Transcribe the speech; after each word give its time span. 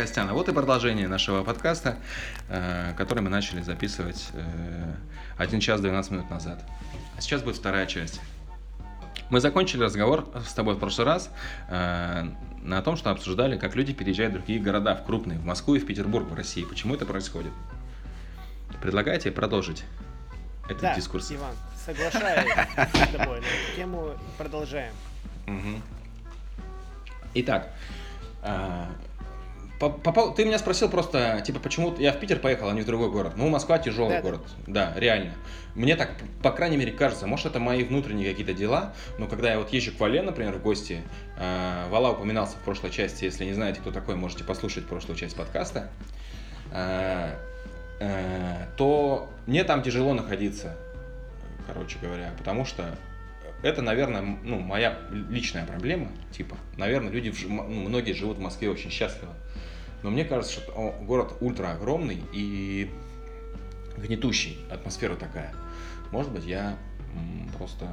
Привет, 0.00 0.12
Костяна. 0.12 0.32
Вот 0.32 0.48
и 0.48 0.52
продолжение 0.54 1.08
нашего 1.08 1.44
подкаста, 1.44 1.98
э, 2.48 2.94
который 2.96 3.20
мы 3.20 3.28
начали 3.28 3.60
записывать 3.60 4.30
э, 4.32 4.94
1 5.36 5.60
час 5.60 5.82
12 5.82 6.12
минут 6.12 6.30
назад. 6.30 6.64
А 7.18 7.20
сейчас 7.20 7.42
будет 7.42 7.56
вторая 7.56 7.84
часть. 7.84 8.18
Мы 9.28 9.40
закончили 9.40 9.82
разговор 9.82 10.26
с 10.48 10.54
тобой 10.54 10.76
в 10.76 10.78
прошлый 10.78 11.06
раз 11.06 11.30
э, 11.68 12.30
на 12.62 12.80
том, 12.80 12.96
что 12.96 13.10
обсуждали, 13.10 13.58
как 13.58 13.76
люди 13.76 13.92
переезжают 13.92 14.32
в 14.32 14.36
другие 14.38 14.58
города, 14.58 14.94
в 14.94 15.04
крупные, 15.04 15.38
в 15.38 15.44
Москву 15.44 15.74
и 15.74 15.78
в 15.78 15.84
Петербург, 15.84 16.26
в 16.30 16.34
России. 16.34 16.64
Почему 16.64 16.94
это 16.94 17.04
происходит? 17.04 17.52
Предлагаете 18.80 19.30
продолжить 19.30 19.84
этот 20.64 20.80
Да, 20.80 20.94
дискурс? 20.94 21.30
Иван, 21.30 21.54
соглашаюсь 21.84 22.50
с 22.78 23.08
тобой 23.18 23.40
на 23.40 23.76
тему. 23.76 24.14
Продолжаем. 24.38 24.94
Итак, 27.34 27.70
по- 29.80 29.88
по 29.88 30.10
пов- 30.10 30.34
ты 30.34 30.44
меня 30.44 30.58
спросил 30.58 30.90
просто, 30.90 31.42
типа, 31.44 31.58
почему 31.58 31.96
я 31.96 32.12
в 32.12 32.20
Питер 32.20 32.38
поехал, 32.38 32.68
а 32.68 32.72
не 32.72 32.82
в 32.82 32.86
другой 32.86 33.10
город. 33.10 33.32
Ну, 33.36 33.48
Москва 33.48 33.78
тяжелый 33.78 34.16
Да-да. 34.16 34.22
город. 34.22 34.40
Да, 34.66 34.92
реально. 34.94 35.32
Мне 35.74 35.96
так, 35.96 36.10
по 36.42 36.52
крайней 36.52 36.76
мере, 36.76 36.92
кажется. 36.92 37.26
Может, 37.26 37.46
это 37.46 37.60
мои 37.60 37.82
внутренние 37.82 38.28
какие-то 38.28 38.52
дела, 38.52 38.92
но 39.18 39.26
когда 39.26 39.52
я 39.52 39.58
вот 39.58 39.72
езжу 39.72 39.92
к 39.92 39.98
Вале, 39.98 40.20
например, 40.20 40.52
в 40.56 40.62
гости, 40.62 41.00
а, 41.38 41.88
Вала 41.88 42.10
упоминался 42.10 42.58
в 42.58 42.60
прошлой 42.60 42.90
части, 42.90 43.24
если 43.24 43.46
не 43.46 43.54
знаете, 43.54 43.80
кто 43.80 43.90
такой, 43.90 44.16
можете 44.16 44.44
послушать 44.44 44.86
прошлую 44.86 45.16
часть 45.16 45.34
подкаста, 45.34 45.88
а, 46.72 47.30
э, 48.00 48.66
то 48.76 49.30
мне 49.46 49.64
там 49.64 49.82
тяжело 49.82 50.12
находиться, 50.12 50.76
короче 51.66 51.98
говоря, 52.02 52.34
потому 52.36 52.66
что 52.66 52.84
это, 53.62 53.80
наверное, 53.82 54.22
ну, 54.22 54.58
моя 54.58 54.98
личная 55.10 55.64
проблема, 55.64 56.08
типа, 56.32 56.56
наверное, 56.76 57.10
люди, 57.10 57.30
в 57.30 57.48
ну, 57.48 57.62
многие 57.88 58.12
живут 58.12 58.38
в 58.38 58.40
Москве 58.40 58.70
очень 58.70 58.90
счастливо, 58.90 59.34
но 60.02 60.10
мне 60.10 60.24
кажется, 60.24 60.60
что 60.60 60.94
город 61.02 61.34
ультра 61.40 61.72
огромный 61.72 62.22
и 62.32 62.90
гнетущий, 63.96 64.58
атмосфера 64.70 65.16
такая. 65.16 65.54
Может 66.10 66.32
быть, 66.32 66.44
я 66.44 66.78
просто... 67.58 67.86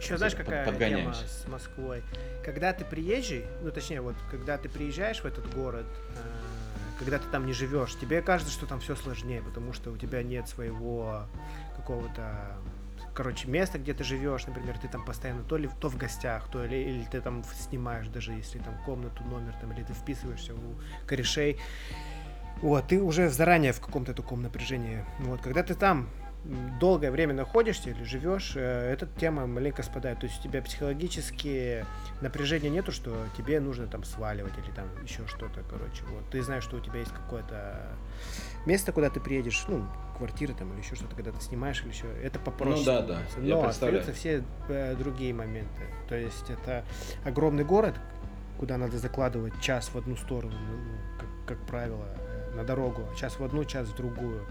Еще 0.00 0.18
знаешь, 0.18 0.34
какая 0.34 0.72
тема 0.76 1.14
с 1.14 1.46
Москвой? 1.46 2.02
Когда 2.44 2.72
ты 2.72 2.84
приезжий, 2.84 3.44
ну 3.62 3.70
точнее, 3.70 4.00
вот 4.00 4.16
когда 4.30 4.58
ты 4.58 4.68
приезжаешь 4.68 5.20
в 5.20 5.24
этот 5.24 5.52
город, 5.54 5.86
э, 6.16 6.98
когда 6.98 7.18
ты 7.18 7.28
там 7.30 7.46
не 7.46 7.52
живешь, 7.52 7.96
тебе 8.00 8.20
кажется, 8.20 8.52
что 8.52 8.66
там 8.66 8.80
все 8.80 8.96
сложнее, 8.96 9.42
потому 9.42 9.72
что 9.72 9.92
у 9.92 9.96
тебя 9.96 10.24
нет 10.24 10.48
своего 10.48 11.22
какого-то 11.76 12.56
короче, 13.14 13.48
места, 13.48 13.78
где 13.78 13.94
ты 13.94 14.04
живешь, 14.04 14.46
например, 14.46 14.78
ты 14.78 14.88
там 14.88 15.04
постоянно 15.04 15.42
то 15.42 15.56
ли 15.56 15.68
то 15.80 15.88
в 15.88 15.96
гостях, 15.96 16.50
то 16.50 16.64
ли 16.64 16.82
или 16.82 17.04
ты 17.04 17.20
там 17.20 17.44
снимаешь 17.44 18.08
даже 18.08 18.32
если 18.32 18.58
там 18.58 18.74
комнату, 18.84 19.22
номер, 19.24 19.54
там, 19.60 19.72
или 19.72 19.82
ты 19.82 19.92
вписываешься 19.92 20.54
у 20.54 21.06
корешей. 21.06 21.58
Вот, 22.60 22.88
ты 22.88 23.02
уже 23.02 23.28
заранее 23.28 23.72
в 23.72 23.80
каком-то 23.80 24.14
таком 24.14 24.42
напряжении. 24.42 25.04
Вот, 25.18 25.40
когда 25.40 25.62
ты 25.62 25.74
там 25.74 26.08
долгое 26.80 27.10
время 27.10 27.34
находишься 27.34 27.90
или 27.90 28.02
живешь, 28.02 28.52
э, 28.56 28.92
эта 28.92 29.06
тема 29.06 29.46
маленько 29.46 29.82
спадает. 29.82 30.20
То 30.20 30.26
есть 30.26 30.40
у 30.40 30.42
тебя 30.42 30.60
психологически 30.60 31.84
напряжения 32.20 32.68
нету, 32.68 32.90
что 32.90 33.14
тебе 33.36 33.60
нужно 33.60 33.86
там 33.86 34.02
сваливать 34.04 34.52
или 34.58 34.74
там 34.74 34.86
еще 35.04 35.26
что-то, 35.26 35.62
короче. 35.70 36.02
Вот. 36.10 36.28
Ты 36.30 36.42
знаешь, 36.42 36.64
что 36.64 36.76
у 36.76 36.80
тебя 36.80 36.98
есть 36.98 37.12
какое-то 37.12 37.92
место, 38.66 38.92
куда 38.92 39.10
ты 39.10 39.20
приедешь, 39.20 39.64
ну, 39.68 39.86
квартира 40.16 40.52
там 40.54 40.72
или 40.72 40.80
еще 40.80 40.96
что-то, 40.96 41.14
когда 41.14 41.32
ты 41.32 41.40
снимаешь 41.40 41.80
или 41.82 41.90
еще. 41.90 42.06
Это 42.22 42.38
попроще. 42.38 42.78
Ну 42.78 42.84
да, 42.84 43.02
да, 43.02 43.20
я 43.40 43.56
Но 43.56 43.64
остаются 43.64 44.12
все 44.12 44.44
э, 44.68 44.96
другие 44.96 45.32
моменты. 45.32 45.82
То 46.08 46.16
есть 46.16 46.50
это 46.50 46.84
огромный 47.24 47.64
город, 47.64 47.94
куда 48.58 48.78
надо 48.78 48.98
закладывать 48.98 49.60
час 49.60 49.90
в 49.92 49.98
одну 49.98 50.16
сторону, 50.16 50.54
ну, 50.54 51.18
как, 51.18 51.56
как 51.56 51.66
правило, 51.66 52.06
э, 52.16 52.56
на 52.56 52.64
дорогу, 52.64 53.08
час 53.16 53.38
в 53.38 53.44
одну, 53.44 53.64
час 53.64 53.88
в 53.88 53.96
другую. 53.96 54.44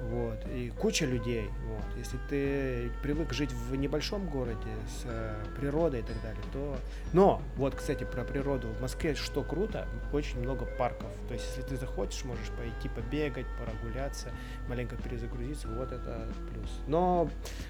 Вот. 0.00 0.38
И 0.54 0.70
куча 0.70 1.04
людей. 1.04 1.50
Вот. 1.66 1.84
Если 1.98 2.16
ты 2.28 2.90
привык 3.02 3.32
жить 3.34 3.52
в 3.52 3.76
небольшом 3.76 4.26
городе 4.26 4.68
с 4.88 5.02
э, 5.04 5.34
природой 5.58 6.00
и 6.00 6.02
так 6.02 6.20
далее, 6.22 6.42
то... 6.52 6.76
Но, 7.12 7.42
вот, 7.56 7.74
кстати, 7.74 8.04
про 8.04 8.24
природу. 8.24 8.68
В 8.68 8.80
Москве 8.80 9.14
что 9.14 9.42
круто, 9.42 9.86
очень 10.12 10.40
много 10.40 10.64
парков. 10.64 11.10
То 11.28 11.34
есть, 11.34 11.46
если 11.48 11.62
ты 11.68 11.76
захочешь, 11.76 12.24
можешь 12.24 12.48
пойти 12.58 12.88
побегать, 12.88 13.46
прогуляться, 13.62 14.30
маленько 14.68 14.96
перезагрузиться. 14.96 15.68
Вот 15.68 15.92
это 15.92 16.28
плюс. 16.50 16.70
Но 16.86 17.28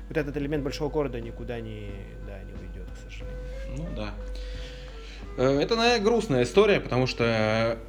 вот 0.08 0.16
этот 0.16 0.36
элемент 0.36 0.62
большого 0.62 0.88
города 0.88 1.20
никуда 1.20 1.60
не, 1.60 1.90
да, 2.26 2.40
не 2.42 2.52
уйдет, 2.52 2.86
к 2.94 3.10
сожалению. 3.10 3.40
Ну 3.76 3.88
да. 3.96 4.14
Э, 5.36 5.60
Это, 5.60 5.74
наверное, 5.76 6.04
грустная 6.04 6.42
история, 6.44 6.80
потому 6.80 7.06
что, 7.06 7.24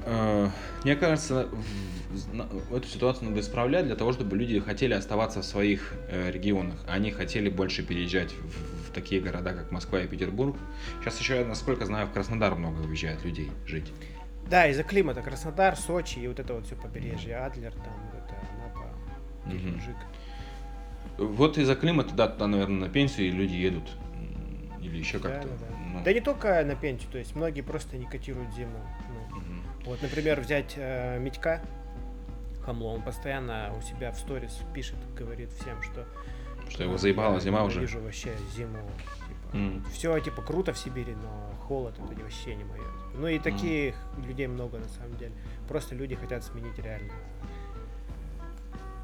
э, 0.06 0.48
мне 0.84 0.96
кажется, 0.96 1.48
в- 1.52 2.01
эту 2.76 2.88
ситуацию 2.88 3.30
надо 3.30 3.42
исправлять 3.42 3.86
для 3.86 3.96
того, 3.96 4.12
чтобы 4.14 4.38
люди 4.38 4.60
хотели 4.60 4.94
оставаться 4.94 5.42
в 5.42 5.46
своих 5.46 5.94
э, 6.10 6.32
регионах. 6.32 6.78
Они 6.88 7.12
хотели 7.12 7.50
больше 7.50 7.84
переезжать 7.84 8.32
в, 8.34 8.90
в 8.90 8.92
такие 8.94 9.22
города, 9.22 9.54
как 9.54 9.72
Москва 9.72 10.02
и 10.02 10.08
Петербург. 10.08 10.56
Сейчас 11.02 11.20
еще, 11.20 11.44
насколько 11.46 11.86
знаю, 11.86 12.08
в 12.08 12.12
Краснодар 12.12 12.56
много 12.56 12.82
уезжает 12.82 13.24
людей 13.24 13.52
жить. 13.66 13.92
Да, 14.50 14.68
из-за 14.68 14.84
климата. 14.84 15.22
Краснодар, 15.22 15.76
Сочи 15.78 16.20
и 16.20 16.28
вот 16.28 16.40
это 16.40 16.54
вот 16.54 16.66
все 16.66 16.76
побережье. 16.76 17.38
Адлер, 17.38 17.72
там, 17.74 18.12
это, 18.14 18.36
Анапа. 18.56 18.86
Геленджик. 19.46 19.96
Вот 21.18 21.58
из-за 21.58 21.76
климата, 21.76 22.14
да, 22.16 22.28
туда, 22.28 22.48
наверное, 22.48 22.88
на 22.88 22.90
пенсию 22.90 23.34
люди 23.34 23.54
едут. 23.56 23.90
Или 24.82 24.98
еще 24.98 25.20
Да, 25.20 25.30
как-то. 25.30 25.48
да, 25.50 25.54
да. 25.60 25.66
ну. 25.94 26.04
Да 26.04 26.12
не 26.14 26.22
только 26.22 26.64
на 26.66 26.76
пенсию, 26.76 27.10
то 27.12 27.18
есть 27.20 27.36
многие 27.36 27.62
просто 27.62 27.98
не 27.98 28.06
котируют 28.08 28.52
зиму. 28.56 28.80
Ну, 29.32 29.38
Мгм. 29.38 29.62
вот, 29.86 30.02
например, 30.02 30.40
взять 30.42 30.74
э, 30.76 31.20
Митька 31.20 31.62
Хамло, 32.66 32.90
он 32.94 33.02
постоянно 33.02 33.74
у 33.78 33.82
себя 33.82 34.12
в 34.12 34.18
сторис 34.20 34.60
пишет, 34.74 34.98
говорит 35.16 35.52
всем, 35.54 35.82
что... 35.82 36.06
Что 36.70 36.84
его 36.84 36.98
заебала 36.98 37.40
зима 37.40 37.64
уже. 37.64 37.82
Вижу 37.82 38.00
вообще 38.00 38.36
зиму. 38.56 38.80
М. 39.54 39.84
Все 39.92 40.18
типа 40.20 40.42
круто 40.42 40.72
в 40.74 40.78
Сибири, 40.78 41.14
но 41.16 41.54
холод 41.68 41.96
это 42.00 42.16
не- 42.16 42.24
вообще 42.24 42.56
не 42.56 42.64
мое. 42.64 42.82
Ну 43.16 43.28
и 43.28 43.40
таких 43.40 43.96
людей 44.26 44.48
много 44.48 44.78
на 44.78 44.88
самом 44.88 45.18
деле. 45.18 45.34
Просто 45.68 45.96
люди 45.96 46.16
хотят 46.16 46.44
сменить 46.44 46.78
реально 46.80 47.12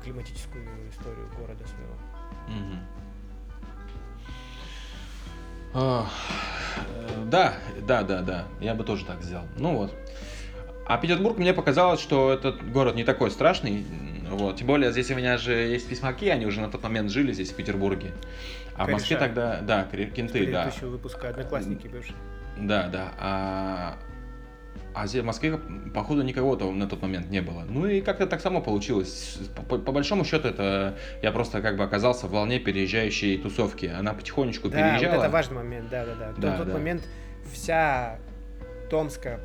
климатическую 0.04 0.66
историю 0.90 1.28
города 1.38 1.64
своего. 1.68 1.94
Э, 5.74 6.04
Да, 7.26 7.54
да, 7.86 8.04
да, 8.04 8.22
да. 8.22 8.46
Я 8.62 8.74
бы 8.76 8.84
тоже 8.86 9.06
так 9.06 9.22
сделал. 9.22 9.46
Ну 9.58 9.76
вот. 9.78 9.94
А 10.88 10.98
Петербург 10.98 11.38
мне 11.38 11.54
показалось, 11.54 12.00
что 12.00 12.32
этот 12.32 12.72
город 12.72 12.96
не 12.96 13.04
такой 13.04 13.30
страшный. 13.30 13.86
Вот. 14.30 14.58
Тем 14.58 14.68
более 14.68 14.92
здесь 14.92 15.12
у 15.12 15.16
меня 15.16 15.38
же 15.38 15.54
есть 15.54 15.88
письмаки, 15.90 16.30
они 16.30 16.46
уже 16.46 16.62
на 16.62 16.70
тот 16.70 16.82
момент 16.84 17.12
жили 17.12 17.34
здесь, 17.34 17.52
в 17.52 17.56
Петербурге. 17.56 18.12
А 18.76 18.86
в 18.86 18.90
Москве 18.90 19.18
Кореша. 19.18 19.34
тогда, 19.36 19.62
да, 19.62 19.84
кенты, 19.84 20.46
да. 20.52 20.64
Предыдущего 20.64 20.90
выпуска 20.90 21.30
одноклассники 21.30 21.88
бывшие. 21.88 22.16
Да, 22.58 22.88
да. 22.88 23.12
А, 23.20 23.98
а 24.94 25.06
в 25.08 25.24
Москве, 25.24 25.60
походу, 25.94 26.22
никого-то 26.24 26.72
на 26.72 26.88
тот 26.88 27.02
момент 27.02 27.30
не 27.30 27.42
было. 27.42 27.64
Ну 27.68 27.86
и 27.88 28.02
как-то 28.02 28.26
так 28.28 28.42
само 28.42 28.62
получилось. 28.62 29.40
По, 29.68 29.78
по- 29.78 29.92
большому 29.92 30.24
счету, 30.26 30.48
это 30.48 30.98
я 31.22 31.32
просто 31.32 31.62
как 31.62 31.78
бы 31.78 31.84
оказался 31.84 32.28
в 32.28 32.32
волне 32.32 32.60
переезжающей 32.60 33.38
тусовки. 33.38 33.86
Она 33.88 34.14
потихонечку 34.14 34.70
Да, 34.70 34.78
вот 34.78 35.00
переезжала. 35.00 35.22
это 35.24 35.32
важный 35.32 35.58
момент, 35.58 35.90
да, 35.90 36.06
да, 36.06 36.16
да. 36.16 36.34
Да, 36.38 36.52
На 36.52 36.58
тот 36.58 36.68
да. 36.68 36.74
момент 36.74 37.04
вся 37.52 38.20
томская 38.90 39.38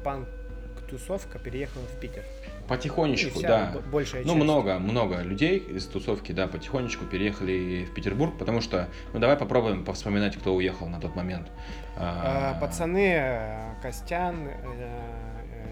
панк-тусовка 0.92 1.38
переехала 1.38 1.84
в 1.84 2.00
Питер. 2.00 2.22
Потихонечку, 2.68 3.40
да. 3.40 3.74
большая 3.90 4.22
Ну, 4.22 4.32
часть. 4.34 4.42
много, 4.42 4.78
много 4.78 5.22
людей 5.22 5.58
из 5.58 5.86
тусовки, 5.86 6.32
да, 6.32 6.46
потихонечку 6.46 7.04
переехали 7.04 7.84
в 7.84 7.94
Петербург, 7.94 8.36
потому 8.38 8.60
что, 8.60 8.88
ну, 9.12 9.20
давай 9.20 9.36
попробуем 9.36 9.84
повспоминать, 9.84 10.36
кто 10.36 10.54
уехал 10.54 10.86
на 10.88 11.00
тот 11.00 11.16
момент. 11.16 11.50
А, 11.96 12.58
Пацаны, 12.60 13.14
э, 13.16 13.74
Костян 13.82 14.48
э, 14.48 14.52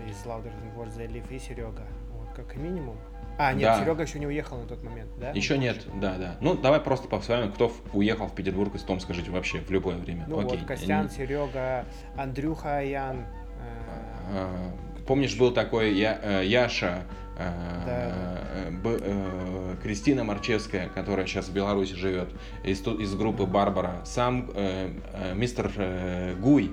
э, 0.07 0.11
из 0.11 0.25
Live 0.27 1.35
и 1.35 1.39
Серега. 1.39 1.87
Вот, 2.13 2.29
как 2.35 2.57
минимум. 2.57 2.97
А, 3.39 3.53
нет, 3.55 3.63
Да. 3.63 3.81
Серега 3.81 4.03
еще 4.03 4.19
не 4.19 4.27
уехал 4.27 4.59
на 4.59 4.67
тот 4.67 4.83
момент, 4.83 5.11
да? 5.19 5.31
Еще 5.31 5.57
нет, 5.57 5.87
да, 5.95 6.17
да. 6.19 6.37
Ну, 6.41 6.55
давай 6.55 6.81
просто 6.81 7.09
повспомним, 7.09 7.53
кто 7.53 7.73
уехал 7.95 8.27
в 8.27 8.35
Петербург 8.35 8.75
из 8.75 8.83
Томска 8.83 9.15
жить 9.15 9.29
вообще 9.29 9.61
в 9.61 9.71
любое 9.71 9.97
время. 9.97 10.27
Ну 10.29 10.41
Окей. 10.41 10.59
вот, 10.59 10.67
Костян, 10.67 11.09
Серега, 11.09 11.87
Андрюха 12.17 12.79
Аян. 12.79 13.21
э, 13.21 13.25
А, 14.33 14.73
Помнишь, 15.11 15.35
был 15.37 15.51
такой 15.51 15.93
Я- 15.95 16.21
э, 16.23 16.45
Яша, 16.47 17.03
э, 17.37 17.53
Да. 17.85 18.69
э, 18.69 18.71
Б- 18.71 19.01
э, 19.03 19.75
Кристина 19.83 20.23
Марчевская, 20.23 20.89
которая 20.89 21.27
сейчас 21.27 21.49
в 21.49 21.53
Беларуси 21.53 21.95
живет, 21.97 22.29
из, 22.63 22.81
из 22.87 23.13
группы 23.17 23.45
Барбара, 23.45 24.03
сам 24.05 24.49
э, 24.55 24.93
э, 25.13 25.35
мистер 25.35 25.69
э, 25.79 26.37
Гуй, 26.39 26.71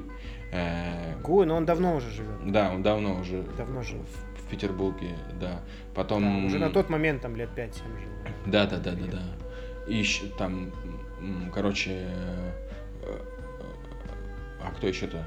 э, 0.52 1.16
Гуй, 1.24 1.48
но 1.48 1.56
он 1.56 1.66
давно 1.66 1.96
уже 1.96 2.12
живет. 2.12 2.52
да, 2.52 2.70
он 2.72 2.84
давно 2.84 3.20
уже 3.20 3.42
Давно 3.58 3.82
жил. 3.82 3.98
в, 4.04 4.46
в 4.46 4.50
Петербурге, 4.52 5.16
да. 5.42 5.62
Потом... 5.96 6.22
Да, 6.42 6.46
уже 6.46 6.60
на 6.60 6.70
тот 6.70 6.92
момент 6.92 7.24
там 7.24 7.36
лет 7.36 7.50
5-7 7.56 7.72
жил. 8.00 8.12
Да, 8.46 8.68
да, 8.68 8.78
да, 8.78 8.92
да, 8.92 9.06
да. 9.14 9.24
И 9.88 9.96
еще 9.98 10.26
там, 10.38 10.72
короче, 11.56 12.06
а 14.62 14.70
кто 14.78 14.88
еще-то? 14.88 15.26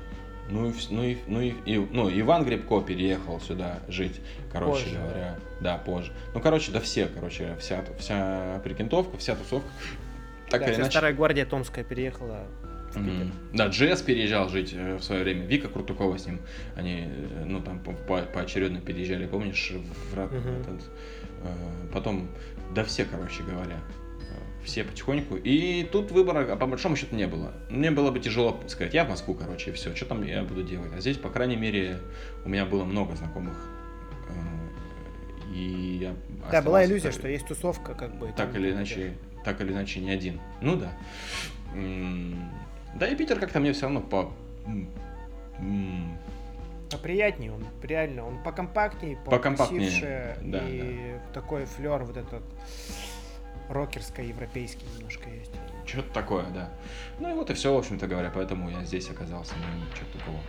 Ну 0.50 0.68
и, 0.68 0.72
ну 0.90 1.02
и, 1.04 1.16
ну 1.26 1.40
и, 1.40 1.54
и 1.64 1.78
ну, 1.78 2.10
Иван 2.10 2.44
Грибко 2.44 2.80
переехал 2.80 3.40
сюда 3.40 3.78
жить, 3.88 4.20
короче 4.52 4.84
Позже, 4.84 4.96
говоря. 4.98 5.36
Да, 5.60 5.78
позже. 5.78 6.12
Ну, 6.34 6.40
короче, 6.40 6.72
да 6.72 6.80
все, 6.80 7.06
короче, 7.06 7.56
вся, 7.60 7.84
вся 7.98 8.60
прикинтовка, 8.64 9.16
вся 9.18 9.36
тусовка. 9.36 9.68
Так 10.48 10.60
да, 10.60 10.66
или 10.66 10.72
вся 10.72 10.82
иначе. 10.82 10.90
старая 10.90 11.12
гвардия 11.14 11.46
Томская 11.46 11.84
переехала. 11.84 12.46
Мгм. 12.94 13.32
Да, 13.52 13.68
Джесс 13.68 14.02
переезжал 14.02 14.48
жить 14.48 14.72
э, 14.74 14.96
в 14.96 15.02
свое 15.04 15.22
время. 15.22 15.46
Вика 15.46 15.68
Крутукова 15.68 16.18
с 16.18 16.26
ним. 16.26 16.40
Они, 16.74 17.04
э, 17.06 17.44
ну, 17.46 17.60
там 17.60 17.78
по- 17.78 17.92
по- 17.92 18.22
поочередно 18.22 18.80
переезжали, 18.80 19.26
помнишь, 19.26 19.72
в 19.72 20.12
этот, 20.18 20.82
э, 21.44 21.52
потом, 21.92 22.28
да 22.74 22.82
все, 22.82 23.04
короче 23.04 23.44
говоря. 23.44 23.78
Все 24.64 24.84
потихоньку. 24.84 25.36
И 25.36 25.84
тут 25.84 26.10
выбора, 26.12 26.52
а 26.52 26.56
по 26.56 26.66
большому 26.66 26.94
счету, 26.96 27.16
не 27.16 27.26
было. 27.26 27.52
Мне 27.70 27.90
было 27.90 28.10
бы 28.10 28.20
тяжело 28.20 28.60
сказать, 28.68 28.92
я 28.94 29.04
в 29.04 29.08
Москву, 29.08 29.34
короче, 29.34 29.70
и 29.70 29.72
все, 29.72 29.94
что 29.96 30.04
там 30.06 30.22
я 30.22 30.42
буду 30.44 30.62
делать. 30.62 30.92
А 30.94 31.00
здесь, 31.00 31.16
по 31.16 31.30
крайней 31.30 31.56
мере, 31.56 31.98
у 32.44 32.48
меня 32.48 32.66
было 32.66 32.84
много 32.84 33.16
знакомых. 33.16 33.56
э, 34.28 35.52
И 35.54 35.98
я 36.02 36.14
Да, 36.52 36.62
была 36.62 36.84
иллюзия, 36.84 37.04
так- 37.10 37.12
что 37.18 37.28
есть 37.28 37.46
тусовка, 37.48 37.94
как 37.94 38.14
бы. 38.18 38.32
так 38.36 38.54
или 38.54 38.70
иначе, 38.70 39.14
так 39.44 39.60
или 39.60 39.72
иначе 39.72 40.00
не 40.00 40.10
один. 40.10 40.40
Ну 40.60 40.76
да. 40.76 40.92
Да 42.94 43.06
и 43.08 43.14
Питер 43.16 43.38
как-то 43.38 43.60
мне 43.60 43.72
все 43.72 43.82
равно 43.82 44.00
по... 44.00 44.32
м, 45.58 46.16
Поприятнее 46.90 47.52
он, 47.52 47.64
реально, 47.82 48.26
он 48.26 48.42
покомпактнее, 48.42 49.16
Покомпактнее, 49.24 50.36
да, 50.42 50.60
и 50.68 51.18
такой 51.32 51.64
флер 51.64 52.02
вот 52.02 52.16
этот 52.16 52.42
рокерско-европейский 53.70 54.84
немножко 54.96 55.30
есть. 55.30 55.52
Что-то 55.86 56.12
такое, 56.12 56.44
да. 56.50 56.70
Ну 57.18 57.30
и 57.30 57.34
вот 57.34 57.50
и 57.50 57.54
все, 57.54 57.72
в 57.72 57.78
общем-то 57.78 58.06
говоря, 58.06 58.30
поэтому 58.34 58.68
я 58.68 58.84
здесь 58.84 59.08
оказался, 59.10 59.54
ну 59.56 59.86
ничего 59.86 60.06
такого. 60.18 60.40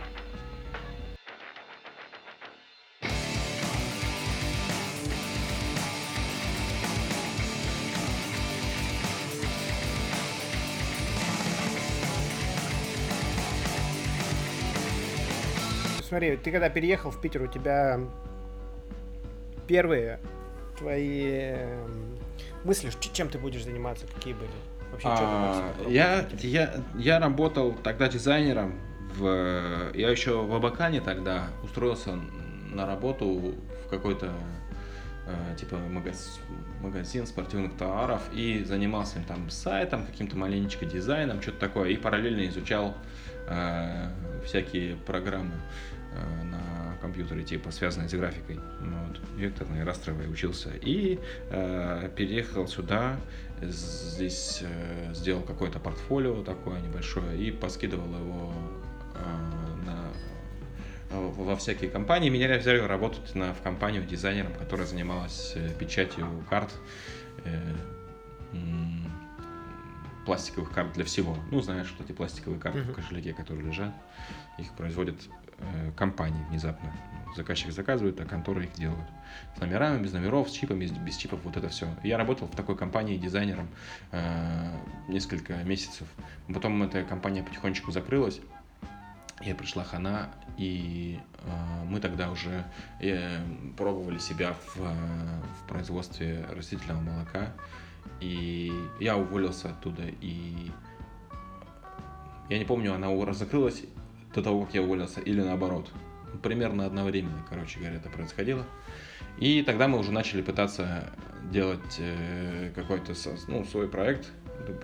Смотри, 16.08 16.36
ты 16.36 16.52
когда 16.52 16.68
переехал 16.68 17.10
в 17.10 17.18
Питер, 17.22 17.42
у 17.42 17.46
тебя 17.46 17.98
первые 19.66 20.20
твои 20.76 21.54
мысли, 22.64 22.90
ч- 23.00 23.10
чем 23.12 23.28
ты 23.28 23.38
будешь 23.38 23.64
заниматься, 23.64 24.06
какие 24.06 24.34
были? 24.34 24.50
Вообще, 24.90 25.08
что 25.08 25.16
А, 25.18 25.68
попробовать 25.68 25.92
я, 25.94 26.26
я, 26.42 26.74
я 26.96 27.18
работал 27.18 27.72
тогда 27.82 28.08
дизайнером. 28.08 28.78
В, 29.16 29.90
я 29.94 30.10
еще 30.10 30.42
в 30.42 30.54
Абакане 30.54 31.00
тогда 31.00 31.48
устроился 31.62 32.18
на 32.70 32.86
работу 32.86 33.26
в 33.86 33.90
какой-то 33.90 34.32
э, 35.26 35.56
типа 35.56 35.76
магаз- 35.76 36.40
магазин 36.80 37.26
спортивных 37.26 37.76
товаров 37.76 38.22
и 38.32 38.64
занимался 38.64 39.22
там 39.28 39.50
сайтом, 39.50 40.06
каким-то 40.06 40.36
маленечко 40.38 40.86
дизайном, 40.86 41.42
что-то 41.42 41.58
такое. 41.58 41.90
И 41.90 41.96
параллельно 41.96 42.46
изучал 42.48 42.94
э, 43.48 44.08
всякие 44.46 44.96
программы 44.96 45.52
на 46.44 46.96
компьютере, 47.00 47.42
типа 47.42 47.70
связанные 47.70 48.08
с 48.08 48.12
графикой. 48.14 48.58
Ну 48.80 48.96
Вот, 49.06 49.20
векторной, 49.36 49.82
растровой 49.84 50.30
учился. 50.30 50.70
И 50.80 51.18
э, 51.50 52.10
переехал 52.16 52.66
сюда, 52.68 53.16
здесь 53.60 54.60
э, 54.62 55.12
сделал 55.14 55.42
какое-то 55.42 55.78
портфолио 55.78 56.42
такое 56.42 56.80
небольшое 56.80 57.38
и 57.38 57.50
поскидывал 57.50 58.06
его 58.14 58.52
э, 59.14 59.84
на 59.86 60.10
э, 61.10 61.32
во 61.36 61.56
всякие 61.56 61.90
компании. 61.90 62.28
Меня 62.30 62.56
взяли 62.58 62.78
работать 62.78 63.34
на, 63.34 63.52
в 63.52 63.62
компанию 63.62 64.04
дизайнером, 64.04 64.52
которая 64.54 64.86
занималась 64.86 65.52
э, 65.56 65.70
печатью 65.78 66.26
карт, 66.48 66.72
э, 67.44 67.58
пластиковых 70.24 70.70
карт 70.70 70.92
для 70.92 71.04
всего. 71.04 71.36
Ну, 71.50 71.60
знаешь, 71.60 71.92
вот 71.98 72.08
эти 72.08 72.14
пластиковые 72.16 72.60
карты 72.60 72.82
в 72.82 72.86
Мгм. 72.86 72.94
кошельке, 72.94 73.32
которые 73.32 73.66
лежат, 73.66 73.92
их 74.58 74.72
производят 74.74 75.16
э, 75.62 75.92
компании 75.96 76.44
внезапно. 76.50 76.92
Заказчик 77.36 77.72
заказывает, 77.72 78.20
а 78.20 78.26
конторы 78.26 78.64
их 78.64 78.72
делают. 78.74 79.08
С 79.56 79.60
номерами, 79.60 80.02
без 80.02 80.12
номеров, 80.12 80.50
с 80.50 80.52
чипами, 80.52 80.86
без, 80.86 81.16
чипов, 81.16 81.40
вот 81.44 81.56
это 81.56 81.68
все. 81.70 81.88
Я 82.02 82.18
работал 82.18 82.46
в 82.46 82.54
такой 82.54 82.76
компании 82.76 83.16
дизайнером 83.16 83.68
э, 84.10 84.76
несколько 85.08 85.54
месяцев. 85.64 86.06
Потом 86.52 86.82
эта 86.82 87.02
компания 87.04 87.42
потихонечку 87.42 87.90
закрылась. 87.90 88.40
Я 89.40 89.54
пришла 89.54 89.82
хана, 89.82 90.28
и 90.58 91.18
э, 91.38 91.84
мы 91.86 92.00
тогда 92.00 92.30
уже 92.30 92.64
э, 93.00 93.40
пробовали 93.76 94.18
себя 94.18 94.52
в, 94.52 94.76
э, 94.76 95.42
в 95.62 95.68
производстве 95.68 96.44
растительного 96.50 97.00
молока. 97.00 97.52
И 98.20 98.72
я 99.00 99.16
уволился 99.16 99.70
оттуда, 99.70 100.02
и 100.20 100.70
я 102.48 102.58
не 102.58 102.64
помню, 102.64 102.94
она 102.94 103.08
закрылась 103.32 103.82
до 104.34 104.42
того, 104.42 104.64
как 104.64 104.74
я 104.74 104.82
уволился, 104.82 105.20
или 105.20 105.40
наоборот. 105.40 105.90
Примерно 106.42 106.86
одновременно, 106.86 107.44
короче 107.48 107.78
говоря, 107.78 107.96
это 107.96 108.08
происходило. 108.08 108.66
И 109.38 109.62
тогда 109.62 109.88
мы 109.88 109.98
уже 109.98 110.12
начали 110.12 110.42
пытаться 110.42 111.10
делать 111.50 111.98
э, 111.98 112.70
какой-то 112.74 113.14
ну, 113.48 113.64
свой 113.64 113.88
проект. 113.88 114.28
Ну, 114.66 114.74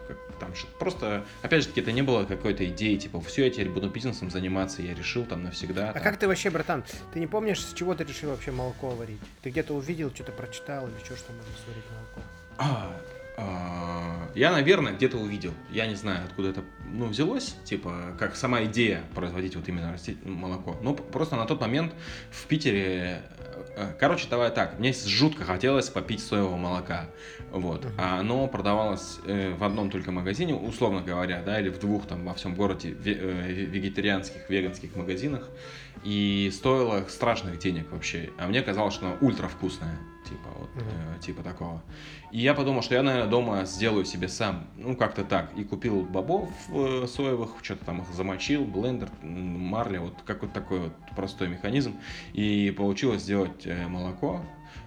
Там 0.41 0.53
просто, 0.79 1.25
опять 1.43 1.63
же 1.63 1.69
таки, 1.69 1.81
это 1.81 1.93
не 1.93 2.03
было 2.03 2.25
какой-то 2.25 2.67
идеи, 2.67 2.97
типа, 2.97 3.21
все, 3.21 3.45
я 3.45 3.51
теперь 3.51 3.71
буду 3.71 3.89
бизнесом 3.89 4.31
заниматься, 4.31 4.83
я 4.83 4.95
решил 4.95 5.25
там 5.25 5.45
навсегда. 5.45 5.91
А 5.91 5.93
там. 5.93 6.03
как 6.03 6.19
ты 6.19 6.27
вообще, 6.27 6.51
братан, 6.51 6.85
ты 7.13 7.21
не 7.21 7.27
помнишь, 7.27 7.61
с 7.65 7.73
чего 7.75 7.95
ты 7.95 8.05
решил 8.05 8.31
вообще 8.31 8.51
молоко 8.51 8.91
варить? 8.91 9.21
Ты 9.43 9.51
где-то 9.51 9.75
увидел, 9.75 10.11
что-то 10.11 10.33
прочитал 10.33 10.89
или 10.89 10.97
что, 11.05 11.17
что 11.17 11.33
можно 11.33 11.53
сварить 11.65 11.85
молоко? 11.91 12.21
А, 12.59 12.93
я, 14.35 14.53
наверное, 14.53 14.93
где-то 14.93 15.17
увидел. 15.17 15.53
Я 15.71 15.87
не 15.87 15.95
знаю, 15.95 16.25
откуда 16.25 16.51
это 16.51 16.65
ну, 16.93 17.07
взялось, 17.07 17.57
типа, 17.65 18.17
как 18.19 18.37
сама 18.37 18.65
идея 18.65 19.03
производить 19.15 19.57
вот 19.57 19.69
именно 19.69 19.97
молоко. 20.25 20.77
Ну, 20.83 20.95
просто 20.95 21.37
на 21.37 21.45
тот 21.45 21.61
момент 21.61 21.93
в 22.31 22.47
Питере... 22.47 23.23
э, 23.77 23.93
Короче, 23.99 24.29
давай 24.29 24.51
так, 24.51 24.79
мне 24.79 24.93
жутко 24.93 25.45
хотелось 25.45 25.89
попить 25.89 26.21
соевого 26.21 26.57
молока. 26.57 27.07
Вот. 27.51 27.85
Мгм. 27.85 27.95
А 27.99 28.21
оно 28.21 28.47
продавалось 28.47 29.19
э, 29.27 29.55
в 29.55 29.65
одном 29.65 29.91
только 29.91 30.13
магазине, 30.13 30.55
условно 30.55 31.01
говоря, 31.01 31.43
да, 31.43 31.61
или 31.61 31.69
в 31.69 31.79
двух 31.79 32.07
там 32.07 32.25
во 32.25 32.35
всем 32.35 32.55
городе 32.55 32.97
э, 33.05 33.53
вегетарианских, 33.53 34.49
веганских 34.49 34.95
магазинах. 34.97 35.49
И 36.05 36.51
стоило 36.55 37.05
страшных 37.09 37.59
денег 37.59 37.91
вообще. 37.91 38.31
А 38.39 38.47
мне 38.47 38.63
казалось, 38.63 38.95
что 38.95 39.07
оно 39.07 39.17
ультра 39.21 39.49
вкусное. 39.49 39.99
Типа, 40.29 40.51
вот, 40.59 40.75
Мгм. 40.75 40.85
э, 41.17 41.19
типа 41.21 41.43
такого. 41.43 41.81
И 42.31 42.39
я 42.41 42.53
подумал, 42.53 42.83
что 42.83 42.95
я, 42.95 43.03
наверное, 43.03 43.31
дома 43.31 43.65
сделаю 43.65 44.05
себе 44.05 44.29
сам. 44.29 44.67
Ну, 44.77 44.95
как-то 44.95 45.25
так. 45.25 45.51
И 45.57 45.65
купил 45.65 46.03
бобов 46.03 46.51
э, 46.69 47.07
соевых, 47.09 47.53
что-то 47.63 47.87
там 47.87 48.03
их 48.03 48.09
замочил, 48.11 48.65
блендер, 48.65 49.09
м, 49.23 49.59
марля, 49.61 50.01
вот 50.01 50.15
какой-то 50.27 50.53
такой 50.55 50.81
вот 50.81 50.93
простой 51.17 51.49
механизм. 51.49 51.95
И 52.35 52.75
получилось 52.77 53.23
сделать 53.23 53.67
э, 53.67 53.87
молоко. 53.89 54.43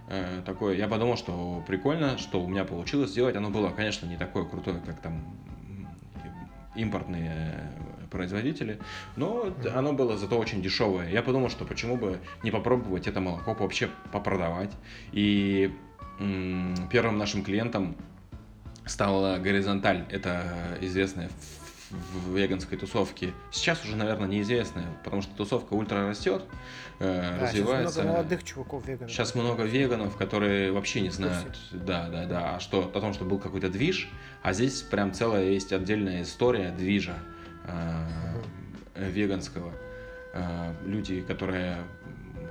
э, 0.08 0.42
такое. 0.46 0.76
Я 0.76 0.88
подумал, 0.88 1.16
что 1.18 1.64
прикольно, 1.66 2.18
что 2.18 2.42
у 2.44 2.48
меня 2.48 2.66
получилось 2.66 3.12
сделать. 3.12 3.36
Оно 3.36 3.50
было, 3.50 3.70
конечно, 3.70 4.06
не 4.06 4.18
такое 4.18 4.44
крутое, 4.46 4.80
как 4.86 5.00
там 5.00 5.24
импортные 6.76 7.32
э, 7.56 7.72
производители, 8.12 8.80
но 9.16 9.52
оно 9.74 9.94
было 9.94 10.18
зато 10.18 10.38
очень 10.38 10.62
дешевое. 10.62 11.10
Я 11.10 11.24
подумал, 11.24 11.50
что 11.50 11.66
почему 11.66 11.98
бы 11.98 12.20
не 12.44 12.52
попробовать 12.52 13.08
это 13.08 13.22
молоко 13.22 13.56
вообще 13.56 13.90
попродавать. 14.12 14.72
И 15.12 15.74
первым 16.92 17.18
нашим 17.18 17.44
клиентом 17.44 17.96
стала 18.86 19.38
Горизонталь. 19.40 20.06
Это 20.10 20.78
известная 20.82 21.30
в 21.92 22.38
веганской 22.38 22.78
тусовке. 22.78 23.34
Сейчас 23.52 23.84
уже, 23.84 23.96
наверное, 23.96 24.28
неизвестная, 24.28 24.86
потому 25.04 25.22
что 25.22 25.36
тусовка 25.36 25.74
ультра 25.74 26.08
растет, 26.08 26.44
э, 27.00 27.38
Да, 27.40 27.48
развивается. 27.48 27.94
сейчас 27.94 28.04
много 28.04 28.14
молодых 28.14 28.44
чуваков 28.44 28.88
веганов. 28.88 29.12
Сейчас 29.12 29.36
много 29.36 29.64
веганов, 29.64 30.16
которые 30.16 30.72
вообще 30.72 31.02
не 31.02 31.10
знают, 31.10 31.58
да, 31.72 32.08
да, 32.10 32.26
да, 32.26 32.56
а 32.56 32.60
что, 32.60 32.90
о 32.94 33.00
том, 33.00 33.14
что 33.14 33.26
был 33.26 33.40
какой-то 33.40 33.70
движ, 33.70 34.10
а 34.42 34.54
здесь 34.54 34.82
прям 34.82 35.14
целая 35.14 35.50
есть 35.50 35.74
отдельная 35.74 36.22
история 36.24 36.72
движа 36.72 37.12
э, 37.12 37.16
э, 37.16 37.41
веганского. 38.96 39.72
Э, 40.34 40.74
люди, 40.86 41.22
которые, 41.22 41.78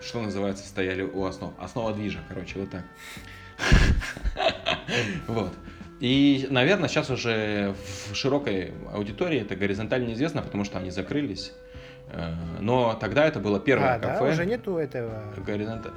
что 0.03 0.21
называется, 0.21 0.67
стояли 0.67 1.03
у 1.03 1.25
основ, 1.25 1.55
основа 1.59 1.95
движа, 1.95 2.19
короче, 2.29 2.59
вот 2.59 2.71
так. 2.71 2.85
Вот. 5.29 5.53
И, 6.01 6.47
наверное, 6.51 6.89
сейчас 6.89 7.11
уже 7.11 7.75
в 8.11 8.15
широкой 8.15 8.73
аудитории 8.93 9.41
это 9.41 9.55
горизонтально 9.55 10.07
неизвестно, 10.09 10.43
потому 10.43 10.65
что 10.65 10.79
они 10.79 10.91
закрылись. 10.91 11.53
Э, 12.09 12.35
Но 12.61 12.95
тогда 12.95 13.27
это 13.27 13.39
было 13.39 13.61
первое 13.61 13.95
а, 13.95 13.99
да, 13.99 14.09
кафе. 14.15 14.33
уже 14.33 14.47
нету 14.47 14.77
этого 14.77 15.23
Горизонталь. 15.47 15.93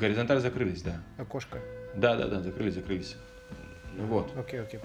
Горизонталь 0.00 0.40
закрылись, 0.40 0.82
да. 0.82 1.02
окошка. 1.18 1.58
Да, 1.94 2.16
да, 2.16 2.28
да, 2.28 2.40
закрылись, 2.40 2.74
закрылись. 2.74 3.16
Вот. 3.96 4.32
Окей, 4.36 4.60
окей. 4.60 4.80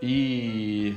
И... 0.00 0.96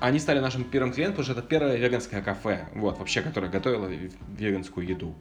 они 0.00 0.18
стали 0.18 0.40
нашим 0.40 0.64
первым 0.64 0.92
клиентом, 0.92 1.16
потому 1.16 1.32
что 1.32 1.40
это 1.40 1.48
первое 1.48 1.76
веганское 1.76 2.22
кафе, 2.22 2.68
вот, 2.74 2.98
вообще, 2.98 3.22
которое 3.22 3.48
готовило 3.48 3.90
веганскую 4.36 4.86
еду. 4.86 5.14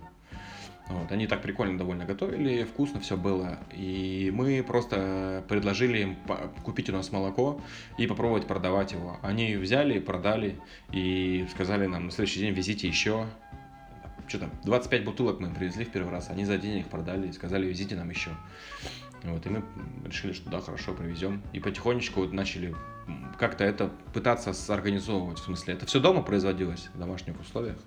Вот, 0.88 1.12
они 1.12 1.28
так 1.28 1.42
прикольно 1.42 1.78
довольно 1.78 2.06
готовили, 2.06 2.66
вкусно 2.66 3.00
все 3.00 3.16
было. 3.16 3.58
И 3.72 4.32
мы 4.34 4.62
просто 4.64 5.44
предложили 5.48 6.00
им 6.00 6.18
купить 6.64 6.90
у 6.90 6.94
нас 6.94 7.12
молоко 7.12 7.62
и 7.98 8.06
попробовать 8.06 8.48
продавать 8.48 8.92
его. 8.92 9.18
Они 9.22 9.56
взяли, 9.56 10.00
продали 10.00 10.60
и 10.92 11.48
сказали 11.52 11.86
нам 11.88 12.06
на 12.06 12.12
следующий 12.12 12.42
день 12.42 12.54
везите 12.54 12.88
еще. 12.88 13.26
Что 14.28 14.40
там, 14.40 14.52
25 14.64 15.06
бутылок 15.06 15.40
мы 15.40 15.50
привезли 15.50 15.86
в 15.86 15.90
первый 15.90 16.12
раз, 16.12 16.30
они 16.30 16.46
за 16.46 16.58
день 16.58 16.80
их 16.80 16.88
продали 16.88 17.28
и 17.28 17.32
сказали 17.34 17.66
везите 17.66 17.96
нам 17.96 18.10
еще. 18.10 18.32
Вот, 19.24 19.46
и 19.46 19.50
мы 19.50 19.64
решили, 20.06 20.34
что 20.34 20.50
да, 20.50 20.60
хорошо, 20.60 20.94
привезем. 20.94 21.42
И 21.54 21.60
потихонечку 21.60 22.22
вот 22.22 22.34
начали 22.34 22.76
как-то 23.40 23.64
это 23.64 23.90
пытаться 24.14 24.54
сорганизовывать. 24.54 25.40
В 25.40 25.44
смысле, 25.44 25.74
это 25.74 25.86
все 25.86 26.00
дома 26.00 26.22
производилось 26.22 26.90
в 26.94 27.00
домашних 27.00 27.40
условиях. 27.40 27.78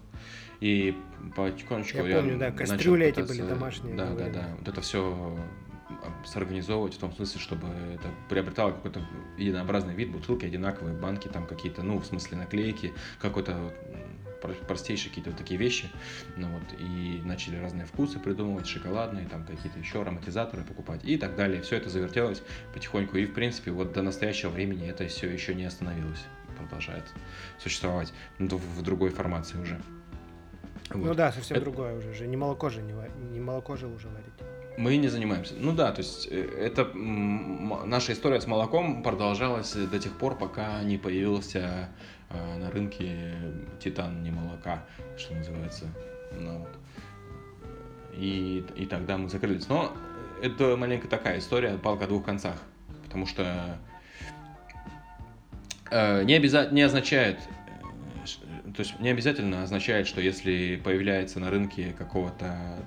И 0.60 0.96
потихонечку 1.34 1.98
я, 1.98 2.08
я 2.08 2.16
помню, 2.16 2.38
да, 2.38 2.50
кастрюли 2.50 3.06
эти 3.06 3.20
были 3.20 3.42
домашние. 3.42 3.94
Да, 3.94 4.14
да, 4.14 4.28
да. 4.30 4.48
Вот 4.58 4.68
это 4.68 4.80
все 4.80 5.38
сорганизовывать 6.24 6.94
в 6.94 6.98
том 6.98 7.12
смысле, 7.12 7.40
чтобы 7.40 7.68
это 7.68 8.08
приобретало 8.28 8.72
какой-то 8.72 9.06
единообразный 9.38 9.94
вид, 9.94 10.10
бутылки 10.10 10.44
одинаковые, 10.44 10.96
банки 10.96 11.28
там 11.28 11.46
какие-то, 11.46 11.82
ну, 11.82 11.98
в 11.98 12.06
смысле 12.06 12.38
наклейки, 12.38 12.92
какой-то 13.20 13.72
простейшие 14.54 15.10
какие-то 15.10 15.30
вот 15.30 15.38
такие 15.38 15.58
вещи. 15.58 15.90
Ну 16.36 16.48
вот, 16.48 16.80
и 16.80 17.20
начали 17.24 17.56
разные 17.56 17.86
вкусы 17.86 18.18
придумывать, 18.18 18.66
шоколадные, 18.66 19.26
там 19.26 19.44
какие-то 19.44 19.78
еще 19.78 20.02
ароматизаторы 20.02 20.62
покупать 20.62 21.00
и 21.04 21.16
так 21.16 21.36
далее. 21.36 21.62
Все 21.62 21.76
это 21.76 21.88
завертелось 21.88 22.42
потихоньку. 22.74 23.16
И, 23.18 23.26
в 23.26 23.34
принципе, 23.34 23.70
вот 23.70 23.92
до 23.92 24.02
настоящего 24.02 24.50
времени 24.50 24.88
это 24.88 25.06
все 25.08 25.28
еще 25.28 25.54
не 25.54 25.64
остановилось. 25.64 26.24
Продолжает 26.58 27.04
существовать 27.58 28.12
в 28.38 28.82
другой 28.82 29.10
формации 29.10 29.58
уже. 29.58 29.78
Вот. 30.90 31.04
Ну 31.04 31.14
да, 31.14 31.32
совсем 31.32 31.56
это... 31.56 31.64
другое 31.64 31.96
уже. 31.96 32.14
же 32.14 32.26
Не 32.26 32.36
молоко 32.36 32.70
же 32.70 32.80
не, 32.82 32.94
не 33.32 33.40
молоко 33.40 33.76
же 33.76 33.86
уже 33.86 34.08
варить. 34.08 34.32
Мы 34.78 34.98
не 34.98 35.08
занимаемся. 35.08 35.54
Ну 35.56 35.72
да, 35.72 35.90
то 35.90 36.00
есть 36.00 36.28
э, 36.30 36.40
это 36.60 36.84
наша 36.94 38.12
история 38.12 38.40
с 38.40 38.46
молоком 38.46 39.02
продолжалась 39.02 39.72
до 39.72 39.98
тех 39.98 40.12
пор, 40.12 40.36
пока 40.36 40.82
не 40.82 40.98
появился 40.98 41.88
на 42.30 42.70
рынке 42.70 43.34
титан 43.80 44.22
не 44.22 44.30
молока, 44.30 44.84
что 45.16 45.34
называется. 45.34 45.86
Ну, 46.32 46.58
вот. 46.58 46.78
и, 48.12 48.64
и 48.76 48.86
тогда 48.86 49.16
мы 49.16 49.28
закрылись. 49.28 49.68
Но 49.68 49.96
это 50.42 50.76
маленько 50.76 51.08
такая 51.08 51.38
история, 51.38 51.78
палка 51.78 52.04
о 52.04 52.08
двух 52.08 52.24
концах. 52.24 52.56
Потому 53.04 53.26
что 53.26 53.78
э, 55.90 56.24
не, 56.24 56.36
обяза- 56.36 56.70
не 56.72 56.82
означает, 56.82 57.38
то 58.24 58.80
есть 58.80 58.98
не 59.00 59.08
обязательно 59.08 59.62
означает, 59.62 60.06
что 60.06 60.20
если 60.20 60.80
появляется 60.82 61.40
на 61.40 61.50
рынке 61.50 61.94
какого-то 61.96 62.84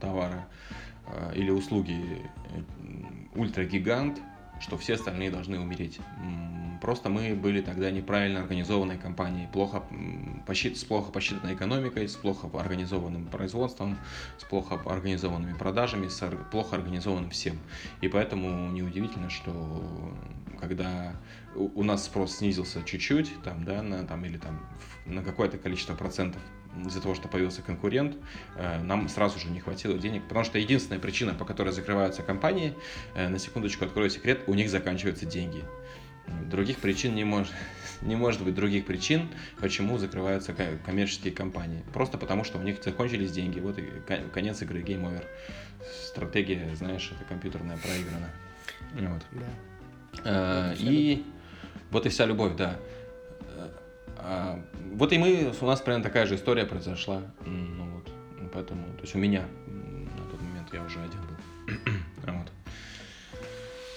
товара 0.00 0.46
э, 1.08 1.32
или 1.34 1.50
услуги 1.50 2.00
э, 2.04 3.38
ультрагигант, 3.38 4.20
что 4.60 4.76
все 4.76 4.94
остальные 4.94 5.30
должны 5.30 5.58
умереть. 5.60 6.00
Просто 6.80 7.08
мы 7.08 7.34
были 7.34 7.60
тогда 7.60 7.90
неправильно 7.90 8.40
организованной 8.40 8.98
компанией, 8.98 9.48
плохо, 9.52 9.82
посчит, 10.46 10.78
с 10.78 10.84
плохо 10.84 11.10
посчитанной 11.10 11.54
экономикой, 11.54 12.08
с 12.08 12.16
плохо 12.16 12.48
организованным 12.58 13.26
производством, 13.26 13.98
с 14.38 14.44
плохо 14.44 14.80
организованными 14.84 15.56
продажами, 15.56 16.08
с 16.08 16.22
плохо 16.50 16.76
организованным 16.76 17.30
всем. 17.30 17.58
И 18.00 18.08
поэтому 18.08 18.70
неудивительно, 18.70 19.30
что 19.30 20.14
когда 20.60 21.14
у 21.54 21.82
нас 21.82 22.04
спрос 22.04 22.36
снизился 22.36 22.82
чуть-чуть, 22.82 23.42
там, 23.42 23.64
да, 23.64 23.82
на, 23.82 24.04
там, 24.04 24.24
или 24.24 24.36
там, 24.36 24.60
на 25.06 25.22
какое-то 25.22 25.58
количество 25.58 25.94
процентов 25.94 26.42
из-за 26.86 27.00
того, 27.00 27.14
что 27.14 27.28
появился 27.28 27.62
конкурент, 27.62 28.16
э, 28.56 28.82
нам 28.82 29.08
сразу 29.08 29.38
же 29.38 29.48
не 29.48 29.60
хватило 29.60 29.98
денег, 29.98 30.22
потому 30.24 30.44
что 30.44 30.58
единственная 30.58 31.00
причина, 31.00 31.34
по 31.34 31.44
которой 31.44 31.72
закрываются 31.72 32.22
компании, 32.22 32.74
э, 33.14 33.28
на 33.28 33.38
секундочку 33.38 33.84
открою 33.84 34.10
секрет, 34.10 34.42
у 34.46 34.54
них 34.54 34.70
заканчиваются 34.70 35.26
деньги. 35.26 35.64
Других 36.50 36.78
причин 36.78 37.14
не 37.14 37.24
может, 37.24 37.52
не 38.02 38.16
может 38.16 38.42
быть 38.42 38.54
других 38.54 38.84
причин, 38.84 39.28
почему 39.60 39.98
закрываются 39.98 40.54
коммерческие 40.84 41.32
компании. 41.32 41.82
Просто 41.92 42.18
потому, 42.18 42.44
что 42.44 42.58
у 42.58 42.62
них 42.62 42.82
закончились 42.82 43.32
деньги. 43.32 43.60
Вот 43.60 43.78
и 43.78 43.84
конец 44.32 44.62
игры, 44.62 44.82
game 44.82 45.02
over. 45.02 45.24
Стратегия, 46.04 46.74
знаешь, 46.74 47.12
это 47.14 47.24
компьютерная 47.24 47.76
проиграна. 47.76 48.30
Вот. 48.94 49.22
Да. 49.32 49.46
А, 50.24 50.74
и 50.78 51.24
вот 51.90 52.06
и 52.06 52.08
вся 52.08 52.26
любовь, 52.26 52.56
да. 52.56 52.76
А, 54.18 54.60
вот 54.92 55.12
и 55.12 55.18
мы, 55.18 55.52
у 55.60 55.66
нас 55.66 55.80
примерно 55.80 56.04
такая 56.04 56.26
же 56.26 56.36
история 56.36 56.64
произошла. 56.64 57.22
Ну 57.44 57.84
вот, 57.96 58.10
поэтому, 58.52 58.84
то 58.94 59.02
есть 59.02 59.14
у 59.14 59.18
меня 59.18 59.44
на 59.66 60.30
тот 60.30 60.40
момент 60.40 60.68
я 60.72 60.82
уже 60.82 60.98
один 61.00 61.20
был. 61.20 61.92
вот. 62.38 62.52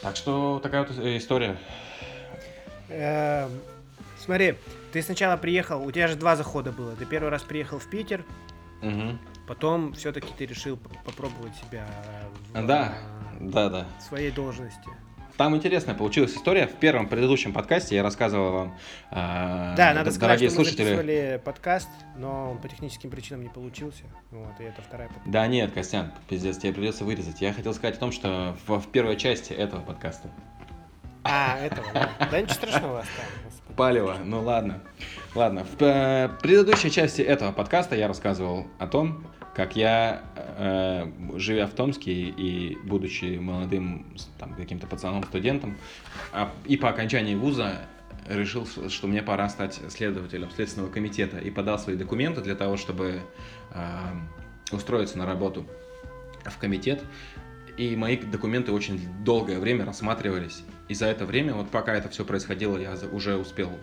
Так 0.01 0.15
что 0.15 0.59
такая 0.61 0.85
вот 0.85 0.97
история. 0.97 1.57
Эм, 2.89 3.51
смотри, 4.17 4.55
ты 4.91 5.01
сначала 5.01 5.38
приехал, 5.38 5.83
у 5.83 5.91
тебя 5.91 6.07
же 6.07 6.15
два 6.15 6.35
захода 6.35 6.71
было. 6.71 6.95
Ты 6.95 7.05
первый 7.05 7.29
раз 7.29 7.43
приехал 7.43 7.79
в 7.79 7.89
Питер, 7.89 8.25
угу. 8.81 9.17
потом 9.47 9.93
все-таки 9.93 10.29
ты 10.38 10.45
решил 10.45 10.77
попробовать 11.05 11.55
себя 11.55 11.85
в 12.53 12.65
да, 12.65 12.93
да, 13.39 13.69
да. 13.69 13.88
своей 13.99 14.31
должности. 14.31 14.89
Там 15.39 15.55
интересная 15.55 15.96
получилась 15.96 16.36
история. 16.36 16.67
В 16.67 16.74
первом 16.74 17.08
предыдущем 17.08 17.53
подкасте 17.53 17.96
я 17.96 18.03
рассказывал 18.03 18.51
вам, 18.51 18.77
э, 19.10 19.74
да, 19.77 19.93
надо 19.93 20.12
сказать, 20.12 20.41
что 20.41 20.50
слушатели... 20.50 20.81
мы 20.81 20.89
записывали 20.89 21.41
подкаст, 21.46 21.88
но 22.17 22.51
он 22.51 22.58
по 22.58 22.67
техническим 22.67 23.10
причинам 23.10 23.43
не 23.43 23.48
получился. 23.48 24.03
Вот, 24.31 24.60
и 24.60 24.63
это 24.63 24.81
вторая 24.81 25.08
попытка. 25.08 25.29
Да 25.29 25.48
нет, 25.48 25.72
Костян, 25.72 26.12
пиздец, 26.27 26.58
тебе 26.58 26.74
придется 26.74 27.05
вырезать. 27.05 27.39
Я 27.39 27.53
хотел 27.53 27.74
сказать 27.74 27.96
о 27.96 28.00
том, 28.01 28.12
что 28.12 28.58
в, 28.67 28.79
в 28.79 28.88
первой 28.89 29.15
части 29.15 29.53
этого 29.53 29.79
подкаста. 29.79 30.29
А, 31.24 31.58
этого, 31.58 31.88
да. 31.93 32.10
Да 32.29 32.41
ничего 32.41 32.55
страшного 32.55 33.00
оставим. 33.00 33.75
Палево, 33.77 34.17
ну 34.22 34.41
ладно. 34.41 34.81
Ладно, 35.36 35.63
в 35.63 35.81
э, 35.81 36.27
предыдущей 36.41 36.91
части 36.91 37.22
этого 37.22 37.53
подкаста 37.53 37.96
я 37.96 38.10
рассказывал 38.10 38.67
о 38.77 38.88
том, 38.88 39.24
как 39.59 39.75
я, 39.75 40.23
э, 40.37 41.11
живя 41.35 41.67
в 41.67 41.71
Томске 41.71 42.13
и 42.13 42.77
будучи 42.85 43.37
молодым 43.39 44.05
там, 44.37 44.53
каким-то 44.53 44.87
пацаном, 44.87 45.21
студентом, 45.25 45.75
а, 46.31 46.49
и 46.63 46.77
по 46.77 46.87
окончании 46.87 47.35
вуза 47.35 47.81
решил, 48.29 48.65
что 48.87 49.07
мне 49.07 49.21
пора 49.21 49.49
стать 49.49 49.81
следователем 49.89 50.49
Следственного 50.51 50.89
комитета 50.89 51.39
и 51.39 51.51
подал 51.51 51.77
свои 51.77 51.97
документы 51.97 52.39
для 52.39 52.55
того, 52.55 52.77
чтобы 52.77 53.19
э, 53.73 53.81
устроиться 54.71 55.17
на 55.17 55.25
работу 55.25 55.65
в 56.45 56.57
комитет. 56.57 57.03
И 57.75 57.97
мои 57.97 58.15
документы 58.15 58.71
очень 58.71 59.09
долгое 59.25 59.59
время 59.59 59.83
рассматривались. 59.83 60.63
И 60.87 60.93
за 60.93 61.07
это 61.07 61.25
время, 61.25 61.53
вот 61.53 61.69
пока 61.69 61.93
это 61.95 62.07
все 62.07 62.23
происходило, 62.23 62.77
я 62.77 62.95
уже 63.11 63.35
успел 63.35 63.77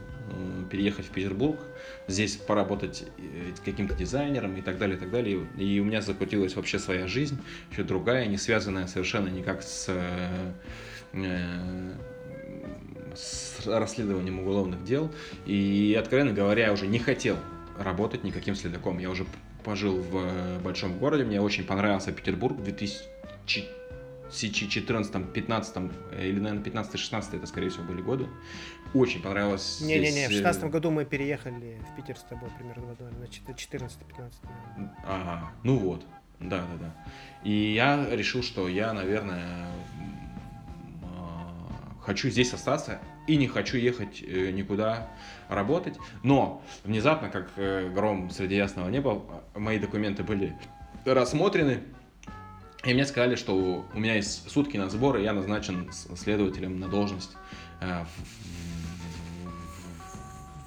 переехать 0.70 1.06
в 1.06 1.10
Петербург, 1.10 1.60
здесь 2.08 2.36
поработать 2.36 3.04
э, 3.18 3.52
каким-то 3.64 3.94
дизайнером 3.94 4.56
и 4.56 4.62
так 4.62 4.78
далее, 4.78 4.96
и 4.96 5.00
так 5.00 5.10
далее. 5.10 5.46
И 5.56 5.80
у 5.80 5.84
меня 5.84 6.02
закрутилась 6.02 6.56
вообще 6.56 6.78
своя 6.78 7.06
жизнь, 7.06 7.38
еще 7.70 7.82
другая, 7.82 8.26
не 8.26 8.36
связанная 8.36 8.86
совершенно 8.86 9.28
никак 9.28 9.62
с, 9.62 9.86
э, 11.12 11.92
с 13.14 13.66
расследованием 13.66 14.40
уголовных 14.40 14.84
дел. 14.84 15.12
И, 15.46 15.96
откровенно 15.98 16.32
говоря, 16.32 16.66
я 16.66 16.72
уже 16.72 16.86
не 16.86 16.98
хотел 16.98 17.36
работать 17.78 18.24
никаким 18.24 18.54
следаком. 18.54 18.98
Я 18.98 19.10
уже 19.10 19.26
пожил 19.64 19.96
в 19.96 20.58
большом 20.62 20.98
городе, 20.98 21.24
мне 21.24 21.40
очень 21.40 21.64
понравился 21.64 22.12
Петербург 22.12 22.56
в 22.56 22.64
2000 22.64 23.76
2014, 24.28 25.32
15 25.32 25.76
или, 26.20 26.38
наверное, 26.38 26.64
15-16 26.64 27.36
это, 27.36 27.46
скорее 27.46 27.70
всего, 27.70 27.84
были 27.84 28.02
годы. 28.02 28.26
Очень 28.96 29.20
понравилось. 29.20 29.80
Не-не-не, 29.82 30.28
в 30.28 30.32
16 30.32 30.62
э, 30.62 30.68
году 30.68 30.90
мы 30.90 31.04
переехали 31.04 31.78
в 31.90 31.96
Питер 31.96 32.16
с 32.16 32.22
тобой 32.22 32.48
примерно 32.56 32.94
в 32.94 33.14
значит, 33.18 33.42
14-15. 33.46 33.90
Ага, 35.04 35.50
ну 35.62 35.76
вот, 35.76 36.06
да-да-да. 36.40 36.94
И 37.44 37.74
я 37.74 38.08
решил, 38.10 38.42
что 38.42 38.68
я, 38.68 38.94
наверное, 38.94 39.66
а, 41.02 41.66
хочу 42.00 42.30
здесь 42.30 42.54
остаться 42.54 42.98
и 43.26 43.36
не 43.36 43.48
хочу 43.48 43.76
ехать 43.76 44.22
э, 44.22 44.50
никуда 44.50 45.10
работать. 45.50 45.98
Но 46.22 46.62
внезапно, 46.82 47.28
как 47.28 47.50
э, 47.56 47.90
гром 47.90 48.30
среди 48.30 48.56
ясного 48.56 48.88
неба, 48.88 49.22
мои 49.54 49.78
документы 49.78 50.22
были 50.24 50.56
рассмотрены, 51.04 51.82
и 52.84 52.94
мне 52.94 53.04
сказали, 53.04 53.34
что 53.34 53.84
у 53.92 53.98
меня 53.98 54.14
есть 54.14 54.50
сутки 54.50 54.78
на 54.78 54.88
сбор, 54.88 55.18
и 55.18 55.22
я 55.22 55.34
назначен 55.34 55.90
следователем 55.92 56.80
на 56.80 56.88
должность 56.88 57.36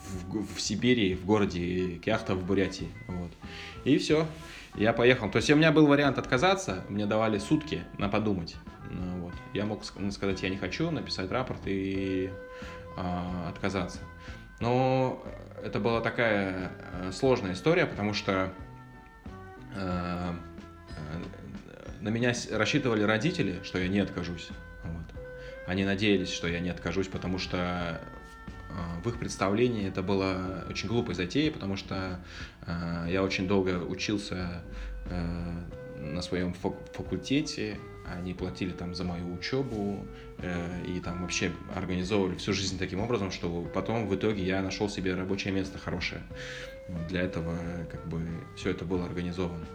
в, 0.10 0.56
в, 0.56 0.62
Сибири, 0.62 1.16
в 1.16 1.26
городе 1.26 1.98
Кяхта 1.98 2.36
в 2.36 2.46
Бурятии. 2.46 2.90
Вот. 3.08 3.32
И 3.84 3.98
все, 3.98 4.28
я 4.76 4.94
поехал. 4.94 5.30
То 5.30 5.38
есть 5.38 5.50
у 5.50 5.56
меня 5.56 5.72
был 5.72 5.88
вариант 5.88 6.18
отказаться, 6.18 6.84
мне 6.90 7.06
давали 7.06 7.38
сутки 7.38 7.84
на 7.98 8.10
подумать. 8.10 8.56
Ну, 8.92 9.22
вот. 9.22 9.34
Я 9.54 9.66
мог 9.66 9.84
сказать, 9.84 10.42
я 10.42 10.50
не 10.50 10.58
хочу, 10.58 10.90
написать 10.92 11.32
рапорт 11.32 11.62
и 11.66 12.30
а, 12.98 13.50
отказаться. 13.50 14.00
Но 14.60 15.24
это 15.64 15.80
была 15.80 16.02
такая 16.02 16.72
э, 16.92 17.12
сложная 17.14 17.54
история, 17.54 17.86
потому 17.86 18.14
что 18.14 18.52
э, 19.76 20.34
на 22.02 22.10
меня 22.10 22.34
рассчитывали 22.52 23.04
родители, 23.04 23.62
что 23.64 23.80
я 23.80 23.88
не 23.88 24.00
откажусь. 24.00 24.50
Вот. 24.84 25.24
Они 25.68 25.86
надеялись, 25.86 26.32
что 26.32 26.48
я 26.48 26.60
не 26.60 26.70
откажусь, 26.70 27.08
потому 27.08 27.38
что 27.38 28.02
в 29.04 29.10
их 29.10 29.20
представлении 29.20 29.88
это 29.88 30.02
было 30.04 30.66
очень 30.70 30.88
глупой 30.88 31.16
затеей, 31.16 31.52
потому 31.52 31.76
что 31.76 32.20
я 33.08 33.24
очень 33.24 33.48
долго 33.48 33.84
учился 33.84 34.62
на 36.00 36.22
своем 36.22 36.54
факультете, 36.54 37.78
они 38.18 38.34
платили 38.34 38.72
там 38.72 38.96
за 38.96 39.04
мою 39.04 39.34
учебу 39.34 40.06
э, 40.40 40.84
и 40.88 41.00
там 41.00 41.22
вообще 41.22 41.52
организовывали 41.76 42.36
всю 42.36 42.54
жизнь 42.54 42.78
таким 42.78 43.02
образом, 43.02 43.32
что 43.32 43.62
потом 43.74 44.08
в 44.08 44.16
итоге 44.16 44.44
я 44.44 44.62
нашел 44.62 44.90
себе 44.90 45.14
рабочее 45.14 45.54
место 45.54 45.78
хорошее. 45.78 46.22
Для 47.08 47.22
этого 47.22 47.56
как 47.92 48.08
бы 48.08 48.22
все 48.56 48.72
это 48.72 48.86
было 48.86 49.06
организовано. 49.06 49.66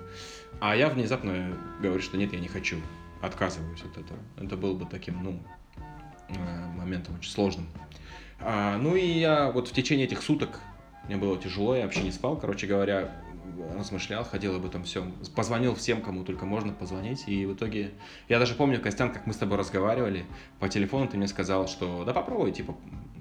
А 0.60 0.74
я 0.74 0.88
внезапно 0.88 1.56
говорю, 1.80 2.02
что 2.02 2.16
нет, 2.16 2.32
я 2.32 2.40
не 2.40 2.48
хочу, 2.48 2.80
отказываюсь 3.20 3.82
от 3.82 3.98
этого. 3.98 4.18
Это 4.36 4.56
было 4.56 4.74
бы 4.74 4.86
таким, 4.86 5.22
ну, 5.22 5.42
э, 6.28 6.66
моментом 6.76 7.14
очень 7.16 7.30
сложным. 7.30 7.68
А, 8.40 8.76
ну 8.78 8.96
и 8.96 9.06
я 9.06 9.50
вот 9.50 9.68
в 9.68 9.72
течение 9.72 10.06
этих 10.06 10.22
суток 10.22 10.60
мне 11.06 11.16
было 11.16 11.38
тяжело, 11.38 11.76
я 11.76 11.84
вообще 11.84 12.02
не 12.02 12.10
спал, 12.10 12.36
короче 12.36 12.66
говоря, 12.66 13.10
размышлял, 13.76 14.24
ходил 14.24 14.56
об 14.56 14.64
этом 14.64 14.84
всем, 14.84 15.12
позвонил 15.34 15.74
всем, 15.74 16.02
кому 16.02 16.24
только 16.24 16.46
можно 16.46 16.72
позвонить, 16.72 17.24
и 17.26 17.46
в 17.46 17.54
итоге, 17.54 17.92
я 18.28 18.38
даже 18.38 18.54
помню, 18.54 18.80
Костян, 18.80 19.12
как 19.12 19.26
мы 19.26 19.32
с 19.32 19.36
тобой 19.36 19.58
разговаривали, 19.58 20.24
по 20.60 20.68
телефону 20.68 21.08
ты 21.08 21.16
мне 21.16 21.28
сказал, 21.28 21.68
что 21.68 22.04
да 22.04 22.12
попробуй, 22.12 22.52
типа, 22.52 22.74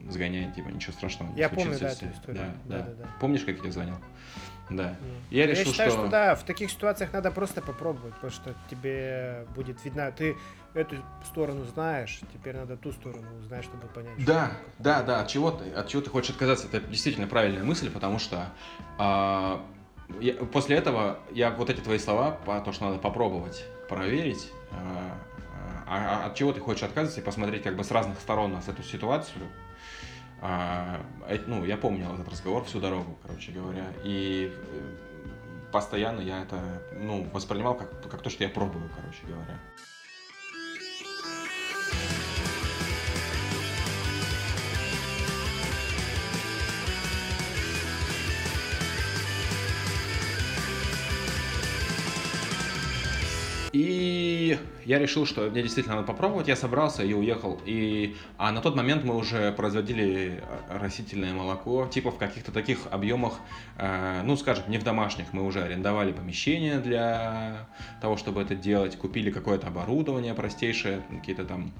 сгоняй, 0.10 0.51
типа, 0.51 0.70
ничего 0.70 0.93
страшного. 0.93 1.36
Я 1.36 1.50
помню, 1.50 1.77
да, 1.79 1.89
эту 1.89 2.05
историю. 2.08 2.43
Да, 2.65 2.77
да, 2.77 2.86
да, 2.86 2.93
да. 2.93 3.08
Помнишь, 3.20 3.41
как 3.41 3.55
я 3.55 3.62
тебе 3.62 3.72
звонил? 3.72 3.96
Да. 4.70 4.96
Я, 5.29 5.43
я 5.43 5.48
решил, 5.48 5.72
считаю, 5.72 5.91
что... 5.91 6.01
что 6.01 6.10
да, 6.10 6.36
в 6.36 6.43
таких 6.43 6.72
ситуациях 6.72 7.13
надо 7.13 7.32
просто 7.32 7.62
попробовать, 7.62 8.13
потому 8.15 8.32
что 8.32 8.55
тебе 8.70 9.46
будет 9.55 9.84
видно, 9.84 10.12
ты 10.12 10.38
эту 10.74 10.98
сторону 11.25 11.65
знаешь, 11.65 12.20
теперь 12.34 12.55
надо 12.55 12.77
ту 12.77 12.91
сторону 12.91 13.27
узнать, 13.39 13.63
чтобы 13.63 13.88
понять. 13.88 14.25
Да, 14.25 14.48
что 14.48 14.55
да, 14.79 15.03
да. 15.03 15.22
От 15.22 15.27
чего 15.27 15.51
ты, 15.51 15.70
от 15.72 15.88
чего 15.88 16.01
ты 16.01 16.10
хочешь 16.10 16.32
отказаться? 16.32 16.67
Это 16.72 16.82
действительно 16.88 17.27
правильная 17.27 17.63
мысль, 17.63 17.91
потому 17.91 18.20
что 18.20 18.48
а, 18.98 19.63
я, 20.20 20.34
после 20.34 20.77
этого 20.77 21.20
я 21.32 21.51
вот 21.51 21.70
эти 21.70 21.82
твои 21.82 22.00
слова, 22.00 22.32
по 22.32 22.60
то, 22.62 22.72
что 22.72 22.86
надо 22.86 23.00
попробовать, 23.00 23.65
проверить, 23.89 24.51
а, 24.72 25.17
а, 25.88 26.24
а 26.24 26.25
от 26.27 26.36
чего 26.36 26.53
ты 26.53 26.60
хочешь 26.60 26.84
отказываться 26.84 27.22
и 27.22 27.24
посмотреть 27.24 27.63
как 27.63 27.75
бы 27.75 27.84
с 27.84 27.91
разных 27.91 28.20
сторон 28.20 28.53
на 28.53 28.60
эту 28.60 28.84
ситуацию. 28.84 29.43
А, 30.46 31.00
ну, 31.48 31.64
я 31.64 31.78
помнил 31.78 32.14
этот 32.14 32.28
разговор 32.28 32.66
всю 32.66 32.82
дорогу, 32.82 33.18
короче 33.26 33.54
говоря, 33.54 33.86
и 34.04 34.52
э, 34.54 34.96
постоянно 35.72 36.20
я 36.20 36.42
это, 36.42 36.62
ну, 37.00 37.26
воспринимал 37.32 37.76
как, 37.76 38.10
как 38.10 38.22
то, 38.22 38.30
что 38.30 38.44
я 38.44 38.50
пробую, 38.50 38.90
короче 38.94 39.22
говоря. 39.26 39.58
И 53.74 54.60
я 54.86 55.00
решил, 55.00 55.26
что 55.26 55.50
мне 55.50 55.64
действительно 55.64 55.96
надо 55.96 56.08
попробовать. 56.08 56.48
Я 56.48 56.56
собрался 56.56 57.04
и 57.04 57.12
уехал. 57.12 57.60
И... 57.66 58.16
А 58.38 58.52
на 58.52 58.62
тот 58.62 58.76
момент 58.76 59.04
мы 59.04 59.18
уже 59.18 59.52
производили 59.52 60.44
растительное 60.70 61.34
молоко, 61.34 61.88
типа 61.88 62.12
в 62.12 62.20
каких-то 62.20 62.52
таких 62.52 62.86
объемах, 62.92 63.40
э, 63.80 64.22
ну, 64.24 64.38
скажем, 64.38 64.66
не 64.68 64.78
в 64.78 64.84
домашних. 64.84 65.34
Мы 65.34 65.44
уже 65.44 65.64
арендовали 65.64 66.12
помещение 66.12 66.78
для 66.78 67.68
того, 68.00 68.16
чтобы 68.16 68.44
это 68.44 68.54
делать. 68.54 68.96
Купили 68.96 69.32
какое-то 69.32 69.68
оборудование 69.68 70.36
простейшее, 70.36 71.02
какие-то 71.10 71.44
там 71.44 71.72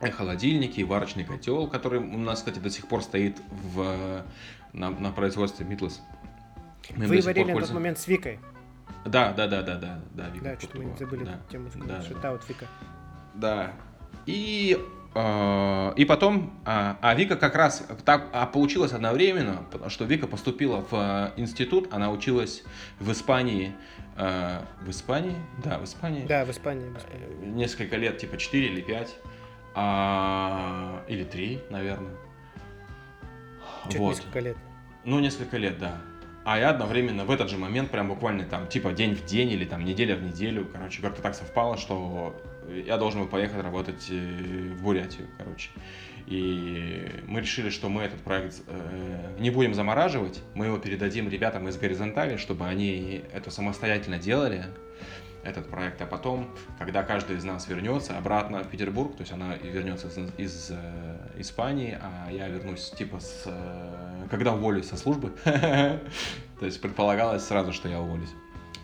холодильники, 0.00 0.80
варочный 0.82 1.24
котел, 1.24 1.66
который 1.66 1.98
у 1.98 2.18
нас, 2.18 2.38
кстати, 2.38 2.60
до 2.60 2.70
сих 2.70 2.86
пор 2.86 3.02
стоит 3.02 3.36
в, 3.50 4.24
на, 4.72 4.90
на 4.90 5.10
производстве 5.10 5.66
Митлес. 5.66 6.00
Вы 6.90 7.20
варили 7.20 7.52
на 7.52 7.60
тот 7.60 7.72
момент 7.72 7.98
с 7.98 8.06
Викой? 8.06 8.38
Да, 9.04 9.32
да, 9.32 9.46
да, 9.46 9.62
да, 9.62 9.76
да, 9.76 10.00
да, 10.12 10.28
Вика. 10.30 10.44
Да, 10.44 10.58
что-то 10.58 10.78
мы 10.78 10.84
не 10.86 10.96
забыли 10.96 11.24
да. 11.24 11.40
тему 11.50 11.68
да, 11.86 12.02
что 12.02 12.14
да. 12.14 12.38
Вика. 12.48 12.66
Да. 13.34 13.72
И 14.26 14.78
э, 15.14 15.92
и 15.96 16.04
потом, 16.04 16.58
а, 16.64 16.96
а 17.02 17.14
Вика 17.14 17.36
как 17.36 17.54
раз 17.54 17.86
так 18.04 18.28
а 18.32 18.46
получилось 18.46 18.92
одновременно, 18.92 19.64
потому 19.70 19.90
что 19.90 20.04
Вика 20.04 20.26
поступила 20.26 20.84
в 20.90 20.94
э, 20.94 21.32
институт, 21.36 21.92
она 21.92 22.10
училась 22.10 22.64
в 22.98 23.12
Испании, 23.12 23.74
э, 24.16 24.60
в 24.80 24.90
Испании, 24.90 25.36
да, 25.62 25.78
в 25.78 25.84
Испании. 25.84 26.26
Да, 26.26 26.44
в 26.46 26.50
Испании. 26.50 26.88
В 26.88 26.96
Испании. 26.96 27.26
Э, 27.42 27.46
несколько 27.46 27.96
лет, 27.96 28.18
типа 28.18 28.38
4 28.38 28.66
или 28.66 28.80
5, 28.80 29.16
а, 29.74 31.04
или 31.08 31.24
3, 31.24 31.60
наверное. 31.68 32.14
Чуть 33.84 33.96
вот. 33.96 34.16
несколько 34.16 34.40
лет. 34.40 34.56
Ну, 35.04 35.18
несколько 35.18 35.58
лет, 35.58 35.78
да. 35.78 36.00
А 36.44 36.58
я 36.58 36.70
одновременно 36.70 37.24
в 37.24 37.30
этот 37.30 37.48
же 37.48 37.56
момент, 37.56 37.90
прям 37.90 38.08
буквально 38.08 38.44
там, 38.44 38.66
типа 38.68 38.92
день 38.92 39.14
в 39.14 39.24
день 39.24 39.50
или 39.50 39.64
там 39.64 39.82
неделя 39.82 40.14
в 40.14 40.22
неделю, 40.22 40.68
короче, 40.70 41.00
как-то 41.00 41.22
так 41.22 41.34
совпало, 41.34 41.78
что 41.78 42.38
я 42.86 42.98
должен 42.98 43.22
был 43.22 43.28
поехать 43.28 43.62
работать 43.62 44.06
э, 44.10 44.74
в 44.74 44.82
Бурятию, 44.82 45.26
короче. 45.38 45.70
И 46.26 47.06
мы 47.26 47.40
решили, 47.40 47.70
что 47.70 47.88
мы 47.88 48.02
этот 48.02 48.20
проект 48.20 48.62
э, 48.66 49.36
не 49.38 49.50
будем 49.50 49.72
замораживать, 49.72 50.42
мы 50.54 50.66
его 50.66 50.76
передадим 50.76 51.30
ребятам 51.30 51.66
из 51.68 51.78
горизонтали, 51.78 52.36
чтобы 52.36 52.66
они 52.66 53.22
это 53.32 53.50
самостоятельно 53.50 54.18
делали, 54.18 54.66
этот 55.44 55.70
проект, 55.70 56.00
а 56.02 56.06
потом, 56.06 56.48
когда 56.78 57.02
каждый 57.02 57.36
из 57.36 57.44
нас 57.44 57.68
вернется 57.68 58.16
обратно 58.16 58.62
в 58.62 58.68
Петербург, 58.68 59.16
то 59.16 59.22
есть 59.22 59.32
она 59.32 59.56
вернется 59.56 60.08
из, 60.08 60.32
из 60.38 60.70
э, 60.70 61.38
Испании, 61.38 61.98
а 62.00 62.30
я 62.30 62.48
вернусь 62.48 62.90
типа 62.90 63.20
с, 63.20 63.44
э, 63.46 64.26
когда 64.30 64.54
уволюсь 64.54 64.88
со 64.88 64.96
службы, 64.96 65.32
то 65.44 66.00
есть 66.60 66.80
предполагалось 66.80 67.44
сразу, 67.44 67.72
что 67.72 67.88
я 67.88 68.00
уволюсь. 68.00 68.32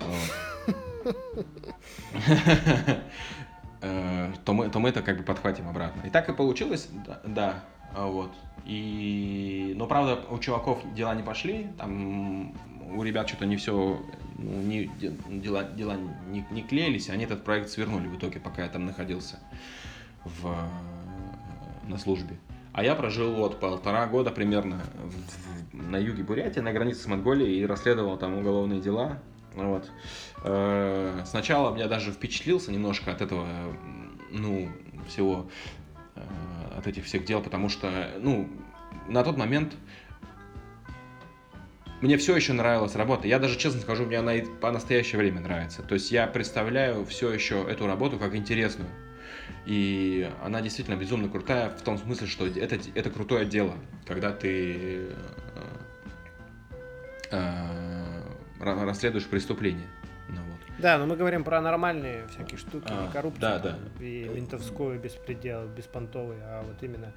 Э, 3.83 4.31
то 4.45 4.53
мы, 4.53 4.69
то 4.69 4.79
мы 4.79 4.91
это 4.91 5.01
как 5.01 5.17
бы 5.17 5.23
подхватим 5.23 5.67
обратно. 5.67 6.07
И 6.07 6.11
так 6.11 6.29
и 6.29 6.35
получилось, 6.35 6.91
да, 7.25 7.65
вот. 7.97 8.31
И, 8.67 9.73
но 9.75 9.87
правда 9.87 10.21
у 10.29 10.39
чуваков 10.39 10.81
дела 10.95 11.15
не 11.15 11.23
пошли, 11.23 11.69
там 11.79 12.55
у 12.95 13.03
ребят 13.03 13.29
что-то 13.29 13.47
не 13.47 13.57
все, 13.57 14.01
ну, 14.41 14.63
не, 14.63 14.91
дела, 15.29 15.65
дела 15.65 15.97
не, 16.29 16.45
не 16.51 16.63
клеились, 16.63 17.11
они 17.11 17.25
этот 17.25 17.45
проект 17.45 17.69
свернули 17.69 18.09
в 18.09 18.17
итоге, 18.17 18.41
пока 18.41 18.63
я 18.63 18.69
там 18.69 18.87
находился 18.87 19.39
в, 20.25 20.57
на 21.87 21.99
службе. 21.99 22.39
А 22.73 22.83
я 22.83 22.95
прожил 22.95 23.35
вот 23.35 23.61
полтора 23.61 24.07
года 24.07 24.31
примерно 24.31 24.81
в, 24.95 25.77
в, 25.77 25.91
на 25.91 25.97
юге 25.97 26.23
Бурятии, 26.23 26.61
на 26.61 26.73
границе 26.73 27.03
с 27.03 27.07
Монголией, 27.07 27.61
и 27.61 27.67
расследовал 27.67 28.17
там 28.17 28.39
уголовные 28.39 28.81
дела. 28.81 29.19
Вот. 29.55 29.91
Э, 30.45 31.23
сначала 31.27 31.77
я 31.77 31.89
даже 31.89 32.13
впечатлился 32.13 32.73
немножко 32.73 33.13
от 33.13 33.21
этого, 33.21 33.47
ну, 34.31 34.71
всего, 35.09 35.51
э, 36.15 36.21
от 36.79 36.87
этих 36.87 37.05
всех 37.05 37.25
дел, 37.25 37.43
потому 37.43 37.69
что, 37.69 37.91
ну, 38.21 38.49
на 39.09 39.25
тот 39.25 39.37
момент 39.37 39.75
мне 42.01 42.17
все 42.17 42.35
еще 42.35 42.53
нравилась 42.53 42.95
работа. 42.95 43.29
Я 43.29 43.39
даже, 43.39 43.59
честно 43.59 43.81
скажу, 43.81 44.07
мне 44.07 44.19
она 44.19 44.35
и 44.35 44.43
по 44.43 44.71
настоящее 44.71 45.19
время 45.19 45.41
нравится. 45.41 45.83
То 45.83 45.95
есть 45.95 46.11
я 46.11 46.27
представляю 46.27 47.05
все 47.05 47.31
еще 47.33 47.67
эту 47.69 47.87
работу 47.87 48.19
как 48.19 48.35
интересную. 48.35 48.89
И 49.67 50.31
она 50.43 50.63
действительно 50.63 50.97
безумно 50.97 51.29
крутая 51.29 51.71
в 51.71 51.83
том 51.83 51.99
смысле, 51.99 52.27
что 52.27 52.47
это, 52.47 52.79
это 52.95 53.11
крутое 53.11 53.45
дело, 53.45 53.75
когда 54.07 54.33
ты 54.33 55.09
э, 57.31 57.33
э, 57.33 58.61
расследуешь 58.61 59.27
преступление. 59.27 59.87
Ну, 60.29 60.37
вот. 60.37 60.61
Да, 60.79 60.97
но 60.97 61.07
мы 61.07 61.17
говорим 61.17 61.45
про 61.45 61.61
нормальные 61.61 62.27
всякие 62.29 62.57
штуки, 62.57 62.87
а, 62.89 63.11
коррупцию 63.13 63.41
да, 63.41 63.59
да. 63.59 63.79
и 64.01 64.31
ментовскую 64.33 64.99
беспредел, 64.99 65.67
беспонтовый, 65.67 66.39
а 66.43 66.63
вот 66.63 66.83
именно 66.83 67.13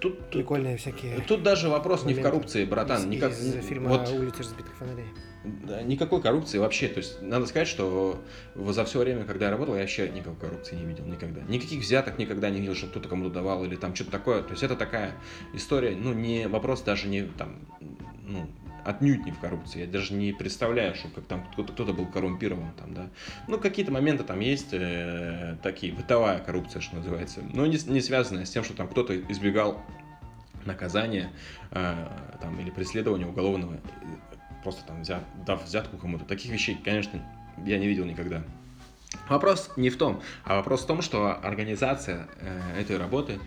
Тут, 0.00 0.30
Прикольные 0.30 0.76
всякие. 0.76 1.20
Тут 1.20 1.42
даже 1.42 1.68
вопрос 1.68 2.04
не 2.04 2.14
в 2.14 2.20
коррупции, 2.20 2.64
братан. 2.64 3.02
Из, 3.02 3.04
никак, 3.06 3.32
из 3.32 3.64
фильма 3.64 3.90
вот, 3.90 4.08
«Улицы 4.08 4.42
разбитых 4.42 4.74
фонарей». 4.76 5.06
Да, 5.44 5.82
никакой 5.82 6.20
коррупции 6.20 6.58
вообще. 6.58 6.88
То 6.88 6.98
есть, 6.98 7.22
надо 7.22 7.46
сказать, 7.46 7.68
что 7.68 8.20
за 8.56 8.84
все 8.84 8.98
время, 8.98 9.24
когда 9.24 9.46
я 9.46 9.50
работал, 9.52 9.74
я 9.74 9.82
вообще 9.82 10.08
никакой 10.08 10.48
коррупции 10.48 10.74
не 10.74 10.84
видел 10.84 11.04
никогда. 11.04 11.42
Никаких 11.42 11.80
взяток 11.80 12.18
никогда 12.18 12.50
не 12.50 12.60
видел, 12.60 12.74
что 12.74 12.88
кто-то 12.88 13.08
кому-то 13.08 13.30
давал 13.30 13.64
или 13.64 13.76
там 13.76 13.94
что-то 13.94 14.10
такое. 14.10 14.42
То 14.42 14.50
есть, 14.50 14.64
это 14.64 14.74
такая 14.74 15.14
история, 15.54 15.94
ну, 15.94 16.12
не 16.12 16.48
вопрос 16.48 16.82
даже 16.82 17.06
не 17.06 17.22
там, 17.22 17.60
ну, 18.26 18.48
отнюдь 18.88 19.24
не 19.26 19.32
в 19.32 19.38
коррупции. 19.38 19.80
Я 19.80 19.86
даже 19.86 20.14
не 20.14 20.32
представляю, 20.32 20.94
что 20.94 21.08
как 21.08 21.26
там 21.26 21.46
кто-то, 21.52 21.72
кто 21.72 21.84
был 21.92 22.06
коррумпирован 22.06 22.72
там, 22.72 22.94
да. 22.94 23.10
Ну, 23.46 23.58
какие-то 23.58 23.92
моменты 23.92 24.24
там 24.24 24.40
есть 24.40 24.72
э, 24.72 25.56
такие, 25.62 25.92
бытовая 25.92 26.38
коррупция, 26.38 26.80
что 26.80 26.96
называется. 26.96 27.40
Но 27.52 27.66
не, 27.66 27.76
не 27.86 28.00
связанная 28.00 28.46
с 28.46 28.50
тем, 28.50 28.64
что 28.64 28.74
там 28.74 28.88
кто-то 28.88 29.18
избегал 29.30 29.82
наказания 30.64 31.30
э, 31.70 32.06
там, 32.40 32.58
или 32.60 32.70
преследования 32.70 33.26
уголовного, 33.26 33.78
просто 34.62 34.84
там 34.86 35.02
взят, 35.02 35.22
дав 35.44 35.62
взятку 35.62 35.98
кому-то. 35.98 36.24
Таких 36.24 36.50
вещей, 36.50 36.78
конечно, 36.82 37.20
я 37.66 37.78
не 37.78 37.86
видел 37.86 38.06
никогда. 38.06 38.42
Вопрос 39.28 39.70
не 39.76 39.90
в 39.90 39.96
том, 39.96 40.22
а 40.44 40.56
вопрос 40.56 40.84
в 40.84 40.86
том, 40.86 41.02
что 41.02 41.32
организация 41.32 42.28
э, 42.40 42.80
этой 42.80 42.96
работы 42.96 43.38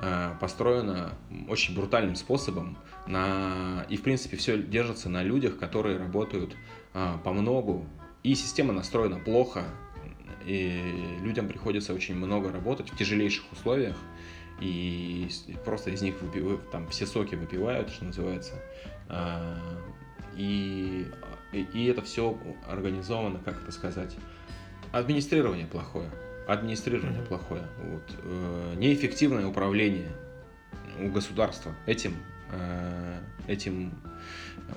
э, 0.00 0.34
построена 0.40 1.12
очень 1.48 1.74
брутальным 1.74 2.16
способом, 2.16 2.76
на, 3.06 3.86
и 3.88 3.96
в 3.96 4.02
принципе 4.02 4.36
все 4.36 4.58
держится 4.58 5.08
на 5.08 5.22
людях, 5.22 5.58
которые 5.58 5.98
работают 5.98 6.56
э, 6.94 7.16
по 7.22 7.32
многу, 7.32 7.86
и 8.22 8.34
система 8.34 8.72
настроена 8.72 9.18
плохо, 9.18 9.64
и 10.46 11.18
людям 11.22 11.48
приходится 11.48 11.94
очень 11.94 12.14
много 12.14 12.50
работать 12.50 12.90
в 12.90 12.96
тяжелейших 12.96 13.52
условиях, 13.52 13.96
и 14.60 15.28
просто 15.64 15.90
из 15.90 16.02
них 16.02 16.20
выпивают, 16.20 16.70
там 16.70 16.88
все 16.88 17.06
соки 17.06 17.34
выпивают, 17.34 17.90
что 17.90 18.04
называется. 18.04 18.54
А, 19.08 19.58
и, 20.36 21.06
и 21.52 21.84
это 21.86 22.02
все 22.02 22.38
организовано, 22.68 23.40
как 23.44 23.62
это 23.62 23.72
сказать, 23.72 24.16
администрирование 24.92 25.66
плохое. 25.66 26.10
Администрирование 26.46 27.22
mm-hmm. 27.22 27.26
плохое. 27.26 27.62
Вот. 27.82 28.02
Э, 28.22 28.74
неэффективное 28.76 29.46
управление 29.46 30.10
у 31.00 31.08
государства 31.08 31.74
этим, 31.86 32.14
этим 33.46 33.92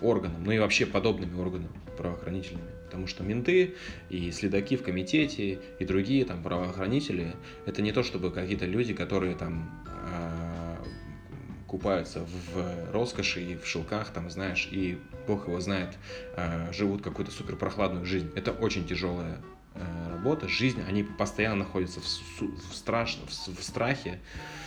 органом, 0.01 0.43
ну 0.43 0.51
и 0.51 0.59
вообще 0.59 0.85
подобными 0.85 1.39
органами 1.39 1.69
правоохранительными. 1.97 2.67
Потому 2.85 3.07
что 3.07 3.23
менты 3.23 3.75
и 4.09 4.31
следаки 4.31 4.77
в 4.77 4.83
комитете 4.83 5.59
и 5.79 5.85
другие 5.85 6.23
там 6.23 6.41
правоохранители, 6.41 7.35
это 7.65 7.81
не 7.81 7.91
то 7.91 8.03
чтобы 8.03 8.31
какие-то 8.31 8.65
люди, 8.65 8.93
которые 8.93 9.35
там 9.35 9.69
э, 10.09 10.75
купаются 11.67 12.21
в 12.21 12.91
роскоши 12.93 13.41
и 13.41 13.57
в 13.57 13.67
шелках, 13.67 14.09
там, 14.11 14.29
знаешь, 14.29 14.69
и 14.71 14.99
бог 15.27 15.47
его 15.47 15.59
знает, 15.59 15.97
э, 16.37 16.71
живут 16.71 17.01
какую-то 17.01 17.31
супер 17.31 17.57
прохладную 17.57 18.05
жизнь. 18.05 18.31
Это 18.35 18.51
очень 18.51 18.87
тяжелая 18.87 19.41
э, 19.75 19.81
работа, 20.11 20.47
жизнь, 20.47 20.81
они 20.87 21.03
постоянно 21.03 21.57
находятся 21.57 21.99
в, 21.99 22.05
в, 22.05 22.73
страш, 22.73 23.19
в, 23.27 23.59
в 23.59 23.63
страхе, 23.63 24.11
э, 24.11 24.66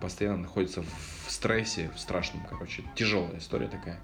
постоянно 0.00 0.38
находятся 0.38 0.82
в 0.82 1.30
стрессе, 1.30 1.90
в 1.94 1.98
страшном, 2.00 2.44
короче, 2.48 2.82
тяжелая 2.94 3.38
история 3.38 3.68
такая. 3.68 4.00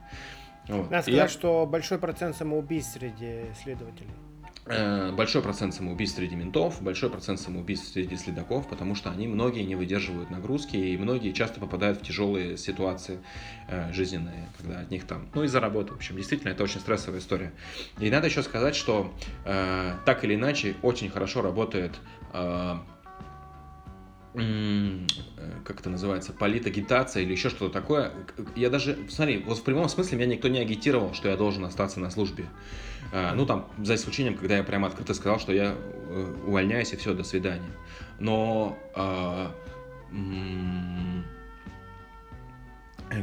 Вот. 0.68 0.90
Надо 0.90 1.02
сказать, 1.02 1.14
я... 1.14 1.28
что 1.28 1.66
большой 1.66 1.98
процент 1.98 2.36
самоубийств 2.36 2.92
среди 2.92 3.44
следователей. 3.62 4.12
Э, 4.66 5.12
большой 5.12 5.40
процент 5.40 5.74
самоубийств 5.74 6.18
среди 6.18 6.36
ментов, 6.36 6.82
большой 6.82 7.08
процент 7.08 7.40
самоубийств 7.40 7.90
среди 7.90 8.16
следаков, 8.16 8.68
потому 8.68 8.94
что 8.94 9.10
они 9.10 9.26
многие 9.26 9.62
не 9.62 9.76
выдерживают 9.76 10.28
нагрузки, 10.30 10.76
и 10.76 10.96
многие 10.98 11.32
часто 11.32 11.58
попадают 11.58 12.00
в 12.00 12.02
тяжелые 12.02 12.58
ситуации 12.58 13.18
э, 13.68 13.90
жизненные, 13.94 14.46
когда 14.58 14.80
от 14.80 14.90
них 14.90 15.04
там, 15.04 15.30
ну, 15.34 15.42
из-за 15.44 15.60
работы. 15.60 15.94
В 15.94 15.96
общем, 15.96 16.16
действительно, 16.16 16.50
это 16.50 16.64
очень 16.64 16.80
стрессовая 16.80 17.20
история. 17.20 17.52
И 17.98 18.10
надо 18.10 18.26
еще 18.26 18.42
сказать, 18.42 18.76
что 18.76 19.14
э, 19.46 19.94
так 20.04 20.24
или 20.24 20.34
иначе 20.34 20.74
очень 20.82 21.08
хорошо 21.08 21.40
работает 21.40 21.98
Э, 22.32 22.76
как 24.34 25.80
это 25.80 25.90
называется, 25.90 26.32
политагитация 26.32 27.22
или 27.22 27.32
еще 27.32 27.48
что-то 27.48 27.72
такое. 27.72 28.12
Я 28.54 28.70
даже, 28.70 28.98
смотри, 29.08 29.38
вот 29.38 29.58
в 29.58 29.62
прямом 29.62 29.88
смысле 29.88 30.18
меня 30.18 30.26
никто 30.26 30.48
не 30.48 30.58
агитировал, 30.58 31.14
что 31.14 31.28
я 31.28 31.36
должен 31.36 31.64
остаться 31.64 31.98
на 32.00 32.10
службе. 32.10 32.46
А, 33.12 33.34
ну, 33.34 33.46
там, 33.46 33.68
за 33.82 33.94
исключением, 33.94 34.36
когда 34.36 34.56
я 34.56 34.62
прямо 34.62 34.88
открыто 34.88 35.14
сказал, 35.14 35.40
что 35.40 35.52
я 35.52 35.74
э, 35.74 36.34
увольняюсь 36.46 36.92
и 36.92 36.96
все, 36.96 37.14
до 37.14 37.24
свидания. 37.24 37.70
Но 38.18 38.78
а, 38.94 39.54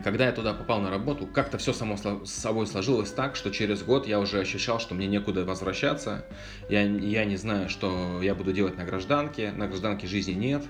когда 0.04 0.26
я 0.26 0.32
туда 0.32 0.54
попал 0.54 0.82
на 0.82 0.90
работу, 0.90 1.28
как-то 1.28 1.58
все 1.58 1.74
само 1.74 1.98
с 1.98 2.32
собой 2.32 2.68
сложилось 2.68 3.12
так, 3.12 3.36
что 3.36 3.52
через 3.52 3.84
год 3.84 4.08
я 4.08 4.20
уже 4.20 4.40
ощущал, 4.40 4.80
что 4.80 4.96
мне 4.96 5.08
некуда 5.08 5.46
возвращаться. 5.46 6.26
Я, 6.70 6.82
я 6.84 7.26
не 7.26 7.38
знаю, 7.38 7.70
что 7.70 8.22
я 8.22 8.34
буду 8.34 8.52
делать 8.52 8.78
на 8.78 8.84
гражданке. 8.84 9.52
На 9.52 9.68
гражданке 9.68 10.08
жизни 10.08 10.34
нет. 10.34 10.64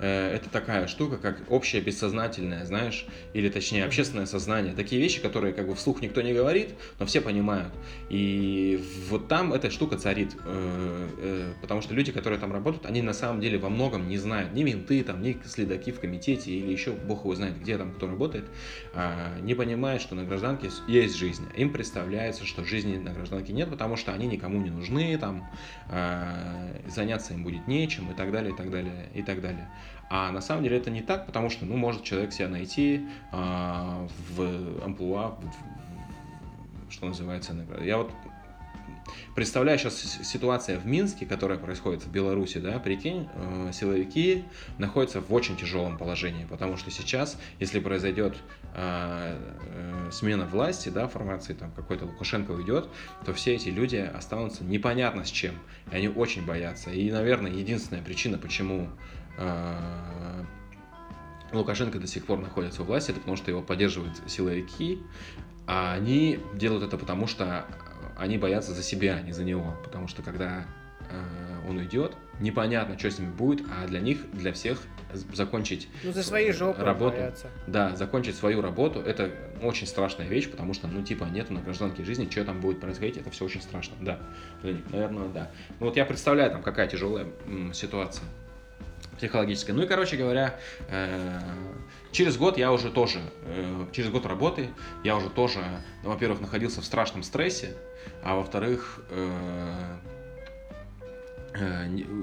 Э, 0.00 0.34
это 0.34 0.48
такая 0.48 0.86
штука, 0.86 1.18
как 1.18 1.42
общее 1.50 1.82
бессознательное, 1.82 2.64
знаешь, 2.64 3.06
или 3.34 3.48
точнее 3.48 3.84
общественное 3.84 4.26
сознание. 4.26 4.74
Такие 4.74 5.00
вещи, 5.00 5.20
которые 5.20 5.52
как 5.52 5.68
бы 5.68 5.74
вслух 5.74 6.00
никто 6.00 6.22
не 6.22 6.32
говорит, 6.32 6.74
но 6.98 7.06
все 7.06 7.20
понимают. 7.20 7.72
И 8.08 8.82
вот 9.08 9.28
там 9.28 9.52
эта 9.52 9.70
штука 9.70 9.98
царит. 9.98 10.34
Э, 10.44 11.08
э, 11.18 11.52
потому 11.60 11.82
что 11.82 11.94
люди, 11.94 12.12
которые 12.12 12.38
там 12.38 12.52
работают, 12.52 12.86
они 12.86 13.02
на 13.02 13.12
самом 13.12 13.40
деле 13.40 13.58
во 13.58 13.68
многом 13.68 14.08
не 14.08 14.16
знают. 14.16 14.52
Ни 14.54 14.62
менты, 14.62 15.04
там, 15.04 15.22
ни 15.22 15.38
следаки 15.44 15.92
в 15.92 16.00
комитете 16.00 16.50
или 16.50 16.72
еще 16.72 16.92
бог 16.92 17.20
его 17.20 17.34
знает, 17.34 17.60
где 17.60 17.76
там 17.76 17.92
кто 17.92 18.06
работает. 18.06 18.44
А, 18.94 19.38
не 19.40 19.54
понимают, 19.54 20.02
что 20.02 20.14
на 20.14 20.24
гражданке 20.24 20.70
есть 20.88 21.16
жизнь. 21.16 21.46
Им 21.56 21.72
представляется, 21.72 22.46
что 22.46 22.64
жизни 22.64 22.96
на 22.96 23.12
гражданке 23.12 23.52
нет, 23.52 23.68
потому 23.68 23.96
что 23.96 24.12
они 24.12 24.26
никому 24.26 24.60
не 24.60 24.70
нужны, 24.70 25.16
там, 25.18 25.50
а, 25.88 26.80
заняться 26.88 27.34
им 27.34 27.44
будет 27.44 27.66
нечем 27.68 28.10
и 28.10 28.14
так 28.14 28.32
далее, 28.32 28.52
и 28.52 28.56
так 28.56 28.70
далее, 28.70 29.08
и 29.14 29.22
так 29.22 29.40
далее. 29.40 29.68
А 30.10 30.32
на 30.32 30.40
самом 30.40 30.64
деле 30.64 30.76
это 30.76 30.90
не 30.90 31.02
так, 31.02 31.24
потому 31.24 31.50
что, 31.50 31.64
ну, 31.64 31.76
может 31.76 32.02
человек 32.02 32.32
себя 32.32 32.48
найти 32.48 33.06
а, 33.30 34.08
в 34.34 34.84
амплуа, 34.84 35.38
что 36.90 37.06
называется, 37.06 37.54
я 37.80 37.98
вот 37.98 38.10
Представляю 39.34 39.78
сейчас 39.78 40.18
ситуация 40.22 40.78
в 40.78 40.86
Минске, 40.86 41.24
которая 41.24 41.58
происходит 41.58 42.04
в 42.04 42.10
Беларуси, 42.10 42.58
да, 42.58 42.78
прикинь, 42.78 43.28
э, 43.34 43.70
силовики 43.72 44.44
находятся 44.78 45.20
в 45.20 45.32
очень 45.32 45.56
тяжелом 45.56 45.98
положении, 45.98 46.44
потому 46.44 46.76
что 46.76 46.90
сейчас, 46.90 47.38
если 47.58 47.80
произойдет 47.80 48.36
э, 48.74 49.38
э, 49.62 50.10
смена 50.12 50.46
власти, 50.46 50.88
да, 50.88 51.06
формации 51.08 51.54
там 51.54 51.70
какой-то 51.72 52.06
Лукашенко 52.06 52.52
уйдет, 52.52 52.88
то 53.24 53.32
все 53.32 53.54
эти 53.54 53.68
люди 53.68 53.96
останутся 53.96 54.64
непонятно 54.64 55.24
с 55.24 55.30
чем, 55.30 55.54
и 55.92 55.96
они 55.96 56.08
очень 56.08 56.44
боятся. 56.44 56.90
И, 56.90 57.10
наверное, 57.10 57.52
единственная 57.52 58.02
причина, 58.02 58.36
почему 58.36 58.88
Лукашенко 61.52 61.98
до 61.98 62.06
сих 62.06 62.26
пор 62.26 62.38
находится 62.38 62.82
у 62.82 62.84
власти, 62.84 63.10
это 63.10 63.20
потому 63.20 63.36
что 63.36 63.50
его 63.50 63.62
поддерживают 63.62 64.20
силовики, 64.26 65.02
а 65.66 65.94
они 65.94 66.38
делают 66.54 66.84
это 66.84 66.96
потому, 66.96 67.26
что 67.26 67.66
они 68.16 68.38
боятся 68.38 68.72
за 68.72 68.82
себя, 68.82 69.16
а 69.16 69.20
не 69.20 69.32
за 69.32 69.44
него. 69.44 69.76
Потому 69.82 70.06
что 70.06 70.22
когда 70.22 70.64
э, 71.08 71.68
он 71.68 71.78
уйдет, 71.78 72.14
непонятно, 72.38 72.98
что 72.98 73.10
с 73.10 73.18
ними 73.18 73.30
будет, 73.30 73.66
а 73.70 73.86
для 73.86 74.00
них, 74.00 74.30
для 74.32 74.52
всех 74.52 74.80
закончить 75.12 75.88
ну, 76.04 76.12
за 76.12 76.22
свои 76.22 76.52
жопы 76.52 76.82
работу. 76.82 77.16
Боятся. 77.16 77.48
Да, 77.66 77.96
закончить 77.96 78.36
свою 78.36 78.60
работу, 78.60 79.00
это 79.00 79.30
очень 79.62 79.86
страшная 79.86 80.28
вещь, 80.28 80.48
потому 80.48 80.72
что, 80.72 80.86
ну, 80.86 81.02
типа, 81.02 81.24
нету 81.24 81.52
на 81.52 81.60
гражданке 81.60 82.04
жизни, 82.04 82.28
что 82.30 82.44
там 82.44 82.60
будет 82.60 82.80
происходить, 82.80 83.16
это 83.16 83.30
все 83.30 83.44
очень 83.44 83.60
страшно, 83.60 83.96
да. 84.00 84.20
Для 84.62 84.72
них, 84.72 84.82
наверное, 84.90 85.28
да. 85.28 85.50
Ну, 85.80 85.86
вот 85.86 85.96
я 85.96 86.04
представляю, 86.04 86.52
там, 86.52 86.62
какая 86.62 86.86
тяжелая 86.86 87.26
м, 87.46 87.72
ситуация 87.74 88.24
психологическая. 89.20 89.76
Ну 89.76 89.82
и, 89.82 89.86
короче 89.86 90.16
говоря, 90.16 90.58
э, 90.88 91.40
через 92.10 92.38
год 92.38 92.56
я 92.56 92.72
уже 92.72 92.90
тоже, 92.90 93.20
э, 93.44 93.86
через 93.92 94.08
год 94.08 94.24
работы 94.24 94.70
я 95.04 95.14
уже 95.14 95.28
тоже, 95.28 95.62
ну, 96.02 96.08
во-первых, 96.08 96.40
находился 96.40 96.80
в 96.80 96.86
страшном 96.86 97.22
стрессе, 97.22 97.76
а 98.24 98.34
во-вторых, 98.34 99.02
э, 99.10 99.98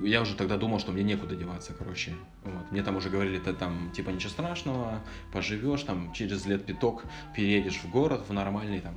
я 0.03 0.21
уже 0.21 0.35
тогда 0.35 0.57
думал, 0.57 0.79
что 0.79 0.91
мне 0.91 1.03
некуда 1.03 1.35
деваться, 1.35 1.73
короче. 1.77 2.15
Вот. 2.43 2.71
Мне 2.71 2.81
там 2.81 2.95
уже 2.95 3.09
говорили, 3.09 3.37
ты 3.37 3.53
там, 3.53 3.91
типа, 3.91 4.09
ничего 4.09 4.31
страшного, 4.31 5.01
поживешь, 5.31 5.83
там, 5.83 6.13
через 6.13 6.45
лет 6.47 6.65
пяток 6.65 7.03
переедешь 7.35 7.77
в 7.77 7.91
город, 7.91 8.23
в 8.27 8.33
нормальный, 8.33 8.79
там, 8.79 8.95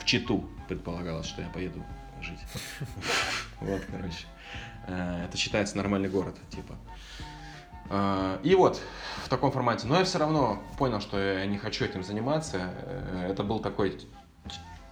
в 0.00 0.04
Читу 0.06 0.48
предполагалось, 0.68 1.26
что 1.26 1.42
я 1.42 1.48
поеду 1.48 1.84
жить. 2.22 2.40
Вот, 3.60 3.82
короче. 3.90 4.26
Э, 4.86 5.24
это 5.24 5.36
считается 5.36 5.76
нормальный 5.76 6.08
город, 6.08 6.36
типа. 6.50 6.74
Э, 7.90 8.38
и 8.42 8.54
вот 8.54 8.80
в 9.24 9.28
таком 9.28 9.52
формате. 9.52 9.86
Но 9.86 9.98
я 9.98 10.04
все 10.04 10.18
равно 10.18 10.62
понял, 10.78 11.00
что 11.00 11.18
я 11.18 11.46
не 11.46 11.58
хочу 11.58 11.84
этим 11.84 12.02
заниматься. 12.02 12.72
Э, 12.82 13.28
это 13.30 13.42
был 13.42 13.58
такой 13.58 13.98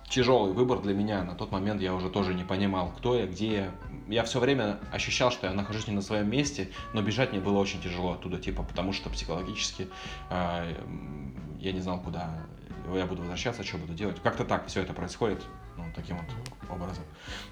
тяжелый 0.09 0.52
выбор 0.52 0.80
для 0.80 0.94
меня. 0.94 1.24
На 1.24 1.35
тот 1.35 1.50
момент 1.50 1.80
я 1.80 1.94
уже 1.94 2.09
тоже 2.09 2.35
не 2.35 2.44
понимал, 2.44 2.92
кто 2.96 3.16
я, 3.16 3.26
где 3.26 3.54
я. 3.54 3.70
Я 4.09 4.22
все 4.24 4.38
время 4.38 4.78
ощущал, 4.92 5.30
что 5.30 5.46
я 5.46 5.52
нахожусь 5.52 5.88
не 5.88 5.94
на 5.94 6.02
своем 6.02 6.30
месте, 6.30 6.70
но 6.92 7.02
бежать 7.02 7.33
мне 7.33 7.40
было 7.40 7.59
очень 7.59 7.80
тяжело 7.80 8.12
оттуда, 8.12 8.38
типа, 8.38 8.62
потому 8.62 8.92
что 8.92 9.09
психологически 9.09 9.88
э, 10.30 10.74
я 11.59 11.72
не 11.72 11.80
знал, 11.80 12.00
куда 12.00 12.30
я 12.94 13.07
буду 13.07 13.22
возвращаться, 13.22 13.64
что 13.64 13.78
буду 13.78 13.94
делать. 13.94 14.20
Как-то 14.22 14.44
так 14.44 14.66
все 14.66 14.83
это 14.83 14.92
происходит 14.92 15.42
ну, 15.76 15.84
таким 15.94 16.16
вот 16.16 16.26
образом. 16.70 17.04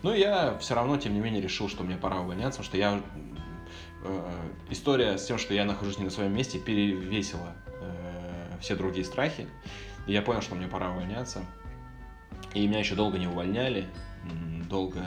Ну, 0.03 0.15
я 0.15 0.57
все 0.59 0.75
равно, 0.75 0.97
тем 0.97 1.15
не 1.15 1.21
менее, 1.21 1.43
решил, 1.43 1.69
что 1.69 1.83
мне 1.83 1.97
пора 1.97 2.21
увольняться, 2.21 2.63
что 2.63 2.77
я 2.77 3.01
э, 4.05 4.49
история 4.71 5.19
с 5.19 5.27
тем, 5.27 5.39
что 5.39 5.55
я 5.55 5.65
нахожусь 5.65 5.99
не 5.99 6.05
на 6.05 6.11
своем 6.11 6.35
месте, 6.35 6.59
перевесила 6.59 7.55
э, 7.67 8.57
все 8.61 8.77
другие 8.77 9.05
страхи. 9.05 9.49
И 10.07 10.13
я 10.13 10.23
понял, 10.23 10.43
что 10.43 10.55
мне 10.55 10.69
пора 10.69 10.91
увольняться. 10.91 11.45
И 12.55 12.67
меня 12.67 12.81
еще 12.81 12.95
долго 12.95 13.19
не 13.19 13.27
увольняли, 13.27 13.87
долго 14.69 15.01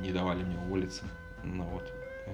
не 0.00 0.12
давали 0.12 0.42
мне 0.42 0.56
уволиться. 0.58 1.04
Ну 1.44 1.64
вот. 1.64 1.92
Э, 2.26 2.32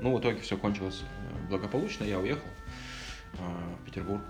ну, 0.00 0.16
в 0.16 0.20
итоге 0.20 0.40
все 0.40 0.56
кончилось 0.56 1.02
э, 1.02 1.48
благополучно, 1.48 2.04
я 2.04 2.18
уехал. 2.18 2.48
в 3.34 3.84
Петербург. 3.84 4.22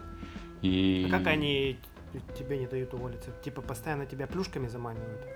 И... 0.63 1.07
А 1.09 1.19
как 1.19 1.27
они 1.27 1.79
тебе 2.39 2.59
не 2.59 2.67
дают 2.67 2.95
уволиться? 2.95 3.31
Типа 3.43 3.63
постоянно 3.63 4.07
тебя 4.07 4.27
плюшками 4.27 4.69
заманивают? 4.69 5.27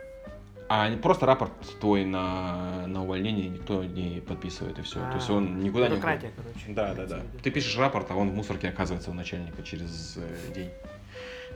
А 0.68 0.96
просто 0.96 1.26
рапорт 1.26 1.52
твой 1.78 2.04
на, 2.04 2.86
на 2.86 3.02
увольнение 3.02 3.48
никто 3.48 3.84
не 3.84 4.20
подписывает, 4.20 4.78
и 4.78 4.82
все. 4.82 4.98
А, 5.04 5.10
То 5.10 5.16
есть 5.16 5.28
он 5.28 5.60
никуда 5.60 5.88
не... 5.88 5.96
Бюрократия, 5.96 6.32
короче. 6.34 6.72
Да, 6.72 6.94
да, 6.94 7.06
да. 7.06 7.22
Ты 7.42 7.50
пишешь 7.50 7.76
рапорт, 7.76 8.10
а 8.10 8.16
он 8.16 8.30
в 8.30 8.34
мусорке 8.34 8.68
оказывается 8.68 9.10
у 9.10 9.14
начальника 9.14 9.62
через 9.62 10.16
э, 10.16 10.54
день. 10.54 10.70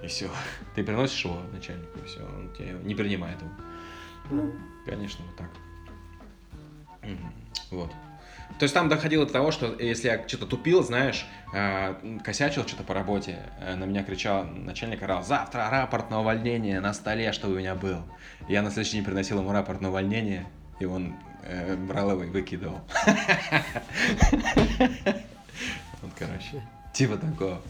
И 0.03 0.07
все. 0.09 0.29
Ты 0.75 0.85
приносишь 0.85 1.25
его 1.25 1.39
начальнику, 1.53 1.99
и 1.99 2.07
все. 2.07 2.21
Он 2.21 2.53
тебя 2.53 2.73
не 2.73 2.95
принимает 2.95 3.41
его. 3.41 3.51
Ну, 4.31 4.53
конечно, 4.85 5.25
вот 5.25 5.37
так. 5.37 5.51
Вот. 7.71 7.91
То 8.59 8.65
есть 8.65 8.75
там 8.75 8.89
доходило 8.89 9.25
до 9.25 9.33
того, 9.33 9.51
что 9.51 9.75
если 9.79 10.09
я 10.09 10.27
что-то 10.27 10.47
тупил, 10.47 10.83
знаешь, 10.83 11.27
э, 11.55 12.19
косячил 12.25 12.67
что-то 12.67 12.83
по 12.83 12.95
работе, 12.95 13.39
э, 13.61 13.77
на 13.77 13.85
меня 13.85 14.03
кричал 14.03 14.45
начальник, 14.45 15.03
орал, 15.03 15.23
завтра 15.23 15.69
рапорт 15.71 16.11
на 16.11 16.21
увольнение 16.21 16.81
на 16.81 16.93
столе, 16.93 17.33
чтобы 17.33 17.55
у 17.55 17.59
меня 17.59 17.75
был. 17.75 18.03
Я 18.49 18.63
на 18.63 18.71
следующий 18.71 18.97
день 18.97 19.05
приносил 19.05 19.39
ему 19.39 19.53
рапорт 19.53 19.81
на 19.81 19.91
увольнение, 19.91 20.47
и 20.81 20.87
он 20.87 21.15
э, 21.45 21.77
брал 21.77 22.13
его 22.13 22.25
и 22.25 22.31
выкидывал. 22.31 22.81
Вот, 26.01 26.13
короче, 26.17 26.63
типа 26.93 27.17
такого. 27.17 27.61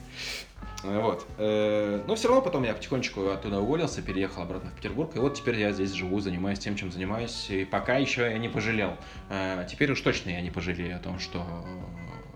Вот. 0.83 1.27
Э, 1.39 2.03
но 2.07 2.15
все 2.15 2.29
равно 2.29 2.43
потом 2.43 2.63
я 2.63 2.73
потихонечку 2.73 3.29
оттуда 3.31 3.61
уволился, 3.61 4.01
переехал 4.01 4.43
обратно 4.43 4.71
в 4.71 4.75
Петербург. 4.75 5.15
И 5.17 5.19
вот 5.19 5.35
теперь 5.35 5.59
я 5.59 5.73
здесь 5.73 5.93
живу, 5.93 6.21
занимаюсь 6.21 6.59
тем, 6.61 6.77
чем 6.77 6.93
занимаюсь. 6.93 7.51
И 7.51 7.65
пока 7.65 7.97
еще 7.97 8.23
я 8.23 8.39
не 8.39 8.49
пожалел. 8.49 8.97
Э, 9.29 9.67
теперь 9.69 9.91
уж 9.91 10.01
точно 10.01 10.31
я 10.31 10.41
не 10.41 10.51
пожалею 10.51 10.97
о 10.97 11.01
том, 11.01 11.19
что 11.19 11.45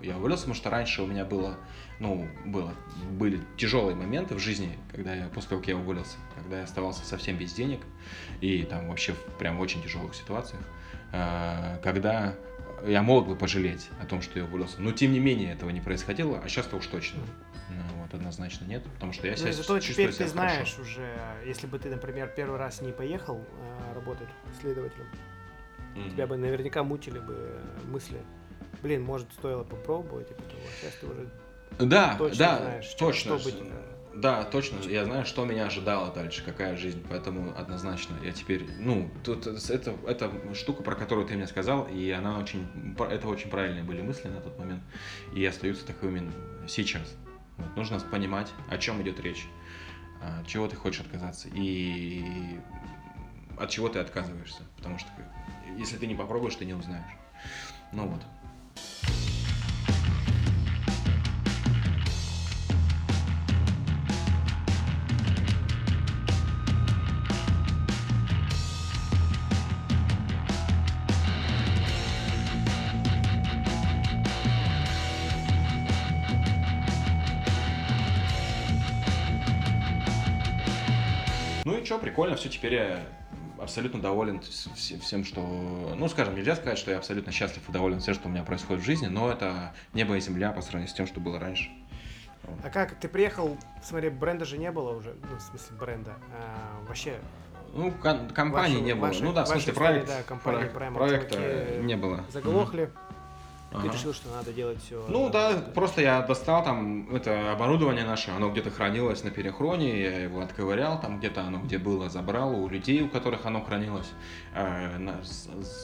я 0.02 0.16
уволился, 0.16 0.42
потому 0.42 0.56
что 0.56 0.70
раньше 0.70 1.02
у 1.02 1.06
меня 1.06 1.24
было, 1.24 1.56
ну, 2.00 2.26
было, 2.44 2.74
были 3.12 3.40
тяжелые 3.56 3.94
моменты 3.94 4.34
в 4.34 4.38
жизни, 4.38 4.76
когда 4.90 5.14
я, 5.14 5.28
после 5.28 5.50
того, 5.50 5.60
как 5.60 5.68
я 5.68 5.76
уволился, 5.76 6.16
когда 6.34 6.58
я 6.58 6.64
оставался 6.64 7.04
совсем 7.04 7.36
без 7.36 7.52
денег 7.52 7.80
и 8.40 8.64
там 8.64 8.88
вообще 8.88 9.12
в 9.12 9.18
прям 9.38 9.60
очень 9.60 9.82
тяжелых 9.82 10.14
ситуациях, 10.14 10.62
э, 11.12 11.78
когда 11.82 12.34
я 12.84 13.02
мог 13.02 13.28
бы 13.28 13.36
пожалеть 13.36 13.88
о 14.00 14.06
том, 14.06 14.22
что 14.22 14.38
я 14.38 14.44
уволился. 14.44 14.80
Но 14.80 14.90
тем 14.90 15.12
не 15.12 15.20
менее 15.20 15.52
этого 15.52 15.70
не 15.70 15.80
происходило, 15.80 16.40
а 16.44 16.48
сейчас-то 16.48 16.76
уж 16.76 16.86
точно. 16.86 17.20
Ну, 18.12 18.18
вот 18.18 18.20
однозначно 18.20 18.64
нет, 18.66 18.82
потому 18.94 19.12
что 19.12 19.26
я 19.26 19.36
себя 19.36 19.48
ну, 19.48 19.52
зато 19.54 19.80
теперь 19.80 20.12
ты 20.12 20.26
знаешь 20.26 20.74
хорошо. 20.74 20.82
уже, 20.82 21.16
если 21.46 21.66
бы 21.66 21.78
ты, 21.78 21.90
например, 21.90 22.32
первый 22.36 22.58
раз 22.58 22.80
не 22.80 22.92
поехал 22.92 23.38
э, 23.38 23.94
работать 23.94 24.28
следователем, 24.60 25.06
mm-hmm. 25.94 26.10
тебя 26.10 26.26
бы 26.26 26.36
наверняка 26.36 26.82
мучили 26.82 27.18
бы 27.18 27.60
мысли, 27.84 28.20
блин, 28.82 29.02
может 29.02 29.32
стоило 29.32 29.64
попробовать 29.64 30.30
и 30.30 30.34
потом, 30.34 30.58
а 30.58 30.80
сейчас 30.80 30.94
ты 31.00 31.06
уже 31.06 31.28
да, 31.78 32.16
точно 32.18 32.38
да, 32.38 32.58
знаешь, 32.58 32.94
точно. 32.94 33.38
Что 33.38 33.50
быть, 33.50 33.62
да, 34.14 34.44
точно. 34.44 34.78
Я 34.88 35.04
знаю, 35.04 35.24
что 35.24 35.44
меня 35.44 35.66
ожидало 35.66 36.12
дальше, 36.12 36.44
какая 36.44 36.76
жизнь, 36.76 37.02
поэтому 37.08 37.56
однозначно 37.56 38.14
я 38.22 38.32
теперь, 38.32 38.66
ну, 38.78 39.10
тут 39.24 39.46
это, 39.46 39.94
это 40.06 40.30
штука, 40.54 40.82
про 40.82 40.94
которую 40.94 41.26
ты 41.26 41.34
мне 41.34 41.46
сказал, 41.46 41.86
и 41.88 42.10
она 42.10 42.38
очень, 42.38 42.66
это 43.10 43.26
очень 43.28 43.48
правильные 43.48 43.84
были 43.84 44.02
мысли 44.02 44.28
на 44.28 44.40
тот 44.40 44.58
момент, 44.58 44.82
и 45.34 45.44
остаются 45.44 45.86
таковыми 45.86 46.30
сейчас. 46.68 47.14
Вот, 47.58 47.76
нужно 47.76 48.00
понимать, 48.00 48.52
о 48.68 48.78
чем 48.78 49.02
идет 49.02 49.20
речь, 49.20 49.46
от 50.20 50.46
чего 50.46 50.68
ты 50.68 50.76
хочешь 50.76 51.00
отказаться 51.00 51.48
и 51.52 52.60
от 53.58 53.70
чего 53.70 53.88
ты 53.88 53.98
отказываешься, 53.98 54.62
потому 54.76 54.98
что 54.98 55.08
если 55.76 55.96
ты 55.96 56.06
не 56.06 56.14
попробуешь, 56.14 56.54
ты 56.56 56.64
не 56.64 56.74
узнаешь. 56.74 57.16
Ну 57.92 58.06
вот. 58.08 58.22
Что, 81.84 81.98
прикольно, 81.98 82.36
все, 82.36 82.48
теперь 82.48 82.74
я 82.74 83.02
абсолютно 83.60 84.00
доволен 84.00 84.40
всем, 84.40 85.24
что... 85.24 85.40
Ну, 85.96 86.08
скажем, 86.08 86.34
нельзя 86.34 86.56
сказать, 86.56 86.78
что 86.78 86.90
я 86.90 86.98
абсолютно 86.98 87.32
счастлив 87.32 87.62
и 87.68 87.72
доволен 87.72 88.00
всем, 88.00 88.14
что 88.14 88.28
у 88.28 88.30
меня 88.30 88.42
происходит 88.42 88.82
в 88.82 88.86
жизни, 88.86 89.06
но 89.06 89.30
это 89.30 89.72
небо 89.92 90.16
и 90.16 90.20
земля 90.20 90.52
по 90.52 90.62
сравнению 90.62 90.88
с 90.88 90.94
тем, 90.94 91.06
что 91.06 91.20
было 91.20 91.38
раньше. 91.38 91.70
А 92.64 92.70
как, 92.70 92.98
ты 92.98 93.08
приехал, 93.08 93.56
смотри, 93.82 94.10
бренда 94.10 94.44
же 94.44 94.58
не 94.58 94.70
было 94.72 94.96
уже, 94.96 95.14
ну, 95.30 95.36
в 95.36 95.40
смысле 95.40 95.76
бренда, 95.76 96.14
а, 96.36 96.84
вообще... 96.88 97.18
Ну, 97.72 97.90
ком- 97.92 98.28
компании 98.30 98.74
ваши, 98.74 98.84
не 98.84 98.94
было. 98.94 99.06
Ваши, 99.06 99.24
ну 99.24 99.32
да, 99.32 99.44
в 99.44 99.48
смысле, 99.48 99.72
проект, 99.72 100.06
да, 100.08 100.22
компании, 100.24 100.68
проект, 100.68 100.94
проекта 100.94 101.78
не 101.80 101.96
было. 101.96 102.24
Заглохли. 102.30 102.84
Mm-hmm. 102.84 103.11
Ага. 103.72 103.88
Ты 103.88 103.96
решил, 103.96 104.12
что 104.12 104.28
надо 104.30 104.52
делать 104.52 104.78
все. 104.82 105.04
Ну 105.08 105.30
да, 105.30 105.54
просто 105.74 106.02
я 106.02 106.20
достал 106.22 106.62
там 106.62 107.14
это 107.14 107.52
оборудование 107.52 108.04
наше, 108.04 108.30
оно 108.30 108.50
где-то 108.50 108.70
хранилось 108.70 109.24
на 109.24 109.30
перехроне, 109.30 110.02
я 110.02 110.18
его 110.24 110.40
отковырял, 110.42 111.00
там 111.00 111.18
где-то 111.18 111.42
оно 111.42 111.58
где 111.58 111.78
было 111.78 112.10
забрал 112.10 112.54
у 112.54 112.68
людей, 112.68 113.02
у 113.02 113.08
которых 113.08 113.46
оно 113.46 113.62
хранилось, 113.62 114.10
э, 114.54 115.22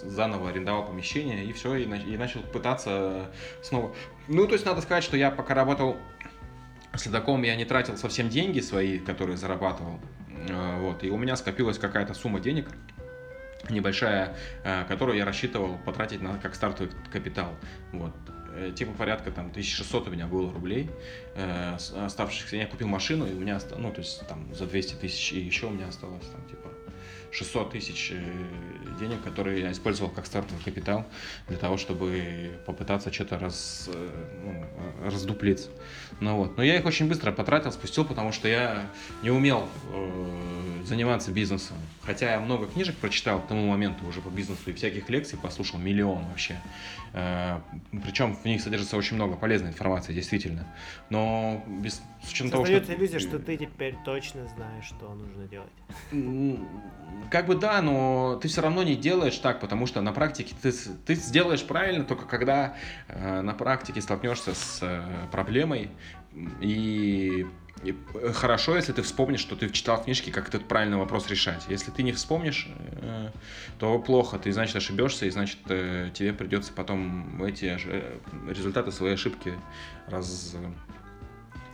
заново 0.04 0.50
арендовал 0.50 0.86
помещение 0.86 1.44
и 1.44 1.52
все, 1.52 1.76
и, 1.76 1.84
и 1.84 2.16
начал 2.16 2.40
пытаться 2.40 3.30
снова. 3.62 3.94
Ну, 4.28 4.46
то 4.46 4.52
есть 4.52 4.66
надо 4.66 4.82
сказать, 4.82 5.04
что 5.04 5.16
я 5.16 5.30
пока 5.30 5.54
работал 5.54 5.96
следаком, 6.94 7.42
я 7.42 7.56
не 7.56 7.64
тратил 7.64 7.96
совсем 7.96 8.28
деньги 8.28 8.60
свои, 8.60 8.98
которые 8.98 9.38
зарабатывал, 9.38 9.98
э, 10.48 10.80
вот, 10.80 11.04
и 11.04 11.10
у 11.10 11.16
меня 11.16 11.36
скопилась 11.36 11.78
какая-то 11.78 12.12
сумма 12.12 12.40
денег, 12.40 12.68
небольшая, 13.70 14.36
э, 14.64 14.84
которую 14.84 15.16
я 15.18 15.24
рассчитывал 15.24 15.78
потратить 15.78 16.22
на 16.22 16.38
как 16.38 16.54
стартовый 16.54 16.92
капитал. 17.12 17.54
Вот. 17.92 18.14
Э, 18.54 18.72
типа 18.74 18.92
порядка 18.92 19.30
там 19.30 19.50
1600 19.50 20.08
у 20.08 20.10
меня 20.10 20.26
было 20.26 20.52
рублей. 20.52 20.90
Э, 21.34 21.76
оставшихся 21.76 22.56
я 22.56 22.66
купил 22.66 22.88
машину, 22.88 23.26
и 23.26 23.32
у 23.32 23.38
меня, 23.38 23.60
ну, 23.76 23.92
то 23.92 24.00
есть 24.00 24.26
там 24.26 24.52
за 24.54 24.66
200 24.66 24.94
тысяч, 24.94 25.32
и 25.32 25.40
еще 25.40 25.66
у 25.66 25.70
меня 25.70 25.88
осталось 25.88 26.26
там 26.26 26.44
типа 26.48 26.57
600 27.38 27.70
тысяч 27.70 28.12
денег, 28.98 29.22
которые 29.22 29.60
я 29.60 29.72
использовал 29.72 30.10
как 30.10 30.26
стартовый 30.26 30.62
капитал 30.62 31.06
для 31.46 31.56
того, 31.56 31.76
чтобы 31.76 32.58
попытаться 32.66 33.12
что-то 33.12 33.38
раз, 33.38 33.88
ну, 34.44 34.64
раздуплиться. 35.04 35.68
Ну 36.20 36.36
вот. 36.36 36.56
Но 36.56 36.62
я 36.62 36.76
их 36.76 36.84
очень 36.84 37.08
быстро 37.08 37.30
потратил, 37.30 37.70
спустил, 37.70 38.04
потому 38.04 38.32
что 38.32 38.48
я 38.48 38.90
не 39.22 39.30
умел 39.30 39.68
э, 39.92 40.82
заниматься 40.84 41.30
бизнесом. 41.30 41.76
Хотя 42.02 42.32
я 42.32 42.40
много 42.40 42.66
книжек 42.66 42.96
прочитал 42.96 43.40
к 43.40 43.46
тому 43.46 43.68
моменту 43.68 44.06
уже 44.06 44.20
по 44.20 44.28
бизнесу 44.28 44.70
и 44.70 44.72
всяких 44.72 45.08
лекций 45.08 45.38
послушал 45.38 45.78
миллион 45.78 46.24
вообще. 46.26 46.60
Э, 47.12 47.60
причем 48.04 48.34
в 48.34 48.44
них 48.44 48.60
содержится 48.60 48.96
очень 48.96 49.16
много 49.16 49.36
полезной 49.36 49.70
информации, 49.70 50.12
действительно. 50.12 50.66
Но 51.10 51.64
без 51.66 52.02
с 52.22 52.30
учетом 52.30 52.50
того, 52.50 52.66
что... 52.66 52.78
иллюзия, 52.78 53.18
что 53.18 53.38
ты 53.38 53.56
теперь 53.56 53.96
точно 54.04 54.46
знаешь, 54.48 54.84
что 54.84 55.14
нужно 55.14 55.46
делать. 55.46 55.70
Как 57.30 57.46
бы 57.46 57.54
да, 57.54 57.80
но 57.82 58.38
ты 58.40 58.48
все 58.48 58.60
равно 58.60 58.82
не 58.82 58.96
делаешь 58.96 59.36
так, 59.38 59.60
потому 59.60 59.86
что 59.86 60.00
на 60.00 60.12
практике 60.12 60.54
ты, 60.60 60.72
ты 60.72 61.14
сделаешь 61.14 61.64
правильно 61.64 62.04
только 62.04 62.26
когда 62.26 62.76
э, 63.08 63.40
на 63.40 63.54
практике 63.54 64.00
столкнешься 64.00 64.54
с 64.54 64.80
э, 64.82 65.02
проблемой 65.30 65.90
и 66.60 67.46
и 67.82 67.94
хорошо, 68.32 68.76
если 68.76 68.92
ты 68.92 69.02
вспомнишь, 69.02 69.40
что 69.40 69.56
ты 69.56 69.70
читал 69.70 70.02
книжки, 70.02 70.30
как 70.30 70.48
этот 70.48 70.66
правильный 70.66 70.96
вопрос 70.96 71.28
решать. 71.28 71.64
Если 71.68 71.90
ты 71.90 72.02
не 72.02 72.12
вспомнишь, 72.12 72.68
э, 73.00 73.30
то 73.78 73.98
плохо, 73.98 74.38
ты, 74.38 74.52
значит, 74.52 74.76
ошибешься, 74.76 75.26
и, 75.26 75.30
значит, 75.30 75.58
э, 75.68 76.10
тебе 76.12 76.32
придется 76.32 76.72
потом 76.72 77.42
эти 77.44 77.66
э, 77.66 78.18
результаты 78.48 78.90
своей 78.90 79.14
ошибки 79.14 79.54
раз, 80.08 80.56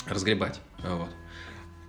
разгребать. 0.07 0.61
Вот. 0.83 1.11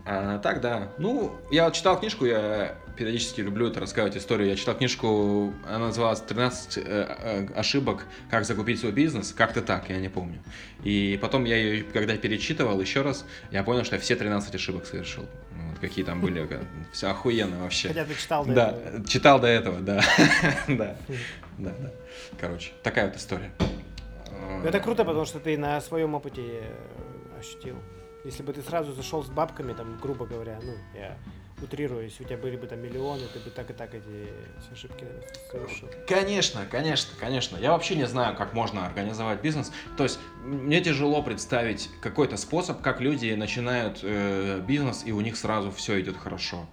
А, 0.06 0.40
так, 0.40 0.62
да. 0.62 0.92
Ну, 0.98 1.36
я 1.52 1.70
читал 1.72 2.00
книжку, 2.00 2.26
я 2.26 2.78
периодически 2.96 3.42
люблю 3.42 3.68
это 3.68 3.80
рассказывать 3.80 4.18
историю. 4.18 4.50
Я 4.50 4.56
читал 4.56 4.76
книжку, 4.76 5.54
она 5.68 5.88
называлась 5.88 6.24
«13 6.28 6.78
э, 6.78 6.82
э, 6.86 7.48
ошибок, 7.56 8.06
как 8.30 8.46
закупить 8.46 8.80
свой 8.80 8.92
бизнес». 8.92 9.34
Как-то 9.34 9.62
так, 9.62 9.90
я 9.90 9.98
не 9.98 10.10
помню. 10.10 10.40
И 10.84 11.20
потом 11.22 11.46
я 11.46 11.58
ее, 11.58 11.84
когда 11.84 12.16
перечитывал 12.18 12.80
еще 12.82 13.02
раз, 13.02 13.26
я 13.52 13.64
понял, 13.64 13.84
что 13.84 13.96
я 13.96 14.02
все 14.02 14.16
13 14.16 14.56
ошибок 14.56 14.86
совершил. 14.86 15.26
Вот, 15.52 15.80
какие 15.80 16.04
там 16.06 16.22
были. 16.22 16.48
Все 16.92 17.08
охуенно 17.08 17.64
вообще. 17.64 17.90
Хотя 17.90 18.06
ты 18.06 18.16
читал 18.16 18.46
до 18.46 18.54
да, 18.54 18.72
этого. 18.72 19.08
читал 19.08 19.40
до 19.40 19.48
этого, 19.48 19.82
да. 19.82 20.04
да. 20.68 20.96
Да, 21.58 21.74
да. 21.80 21.92
Короче, 22.40 22.72
такая 22.84 23.08
вот 23.08 23.16
история. 23.16 23.52
Это 24.64 24.80
круто, 24.80 25.06
потому 25.06 25.26
что 25.26 25.40
ты 25.40 25.58
на 25.58 25.80
своем 25.82 26.16
опыте 26.16 26.42
э, 26.42 27.40
ощутил. 27.40 27.78
Если 28.24 28.42
бы 28.42 28.54
ты 28.54 28.62
сразу 28.62 28.94
зашел 28.94 29.24
с 29.24 29.28
бабками, 29.28 29.74
там, 29.74 29.98
грубо 29.98 30.26
говоря, 30.26 30.60
ну, 30.64 30.74
я 30.96 31.18
утрирую, 31.66 32.06
если 32.06 32.24
у 32.24 32.26
тебя 32.26 32.38
были 32.38 32.56
бы 32.56 32.68
там 32.68 32.80
миллионы, 32.80 33.24
ты 33.34 33.40
бы 33.40 33.50
так 33.50 33.70
и 33.70 33.74
так 33.74 33.94
эти 33.94 34.30
ошибки 34.72 35.06
совершил. 35.52 35.90
Конечно, 36.08 36.66
конечно, 36.70 37.14
конечно. 37.20 37.58
Я 37.58 37.72
вообще 37.72 37.96
не 37.96 38.08
знаю, 38.08 38.36
как 38.36 38.54
можно 38.54 38.86
организовать 38.86 39.42
бизнес. 39.42 39.72
То 39.98 40.04
есть 40.04 40.20
мне 40.44 40.82
тяжело 40.82 41.22
представить 41.22 41.90
какой-то 42.02 42.38
способ, 42.38 42.82
как 42.82 43.02
люди 43.02 43.34
начинают 43.34 44.00
э, 44.04 44.62
бизнес, 44.66 45.04
и 45.06 45.12
у 45.12 45.22
них 45.22 45.36
сразу 45.36 45.72
все 45.72 46.00
идет 46.00 46.18
хорошо. 46.18 46.66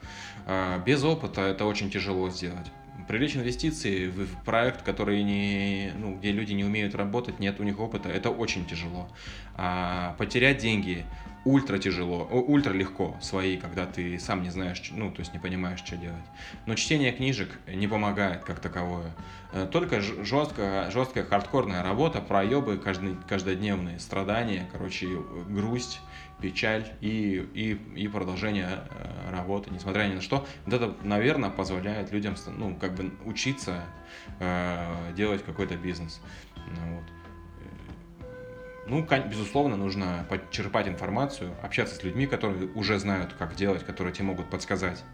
Э, 0.47 0.81
без 0.85 1.03
опыта 1.03 1.43
это 1.43 1.65
очень 1.65 1.91
тяжело 1.91 2.31
сделать 2.31 2.67
привлечь 3.09 3.37
инвестиции 3.37 4.09
в 4.09 4.45
проект, 4.45 4.83
который 4.83 5.23
не, 5.23 5.93
ну, 5.99 6.17
где 6.17 6.33
люди 6.33 6.53
не 6.53 6.65
умеют 6.65 6.95
работать, 6.95 7.41
нет 7.41 7.59
у 7.61 7.63
них 7.63 7.79
опыта, 7.81 8.09
это 8.09 8.31
очень 8.31 8.65
тяжело. 8.65 9.09
А 9.55 10.15
потерять 10.19 10.59
деньги 10.59 11.05
ультра 11.45 11.79
тяжело, 11.79 12.25
ультра 12.25 12.73
легко 12.73 13.17
свои, 13.21 13.57
когда 13.57 13.87
ты 13.87 14.19
сам 14.19 14.43
не 14.43 14.51
знаешь, 14.51 14.91
ну, 14.95 15.11
то 15.11 15.21
есть 15.21 15.33
не 15.33 15.39
понимаешь, 15.39 15.81
что 15.81 15.97
делать. 15.97 16.25
Но 16.67 16.75
чтение 16.75 17.13
книжек 17.13 17.59
не 17.67 17.89
помогает 17.89 18.45
как 18.45 18.61
таковое. 18.61 19.13
Э, 19.53 19.67
только 19.71 20.01
жесткая, 20.01 20.91
жесткая 20.91 21.25
хардкорная 21.25 21.83
работа, 21.83 22.21
проебы 22.21 22.79
каждый, 22.79 23.17
каждодневные, 23.29 23.99
страдания, 23.99 24.69
короче, 24.73 25.09
грусть, 25.49 26.01
печаль 26.41 26.85
и, 27.01 27.47
и, 27.55 27.73
и 27.97 28.09
продолжение 28.09 28.85
э, 28.91 29.31
работы, 29.31 29.71
несмотря 29.71 30.05
ни 30.05 30.15
на 30.15 30.21
что. 30.21 30.47
Вот 30.67 30.75
это, 30.75 30.95
наверное, 31.03 31.51
позволяет 31.51 32.13
людям, 32.13 32.35
ну, 32.47 32.77
как 32.77 32.95
бы 32.95 33.13
учиться 33.25 33.85
э, 34.41 35.13
делать 35.17 35.45
какой-то 35.45 35.77
бизнес. 35.77 36.21
Ну, 36.57 36.97
вот. 36.97 37.22
Ну, 38.87 39.07
безусловно, 39.29 39.77
нужно 39.77 40.27
подчерпать 40.29 40.89
информацию, 40.89 41.55
общаться 41.63 41.95
с 41.95 42.03
людьми, 42.03 42.27
которые 42.27 42.67
уже 42.73 42.99
знают, 42.99 43.33
как 43.39 43.55
делать, 43.55 43.85
которые 43.85 44.13
тебе 44.13 44.25
могут 44.25 44.51
подсказать, 44.51 45.05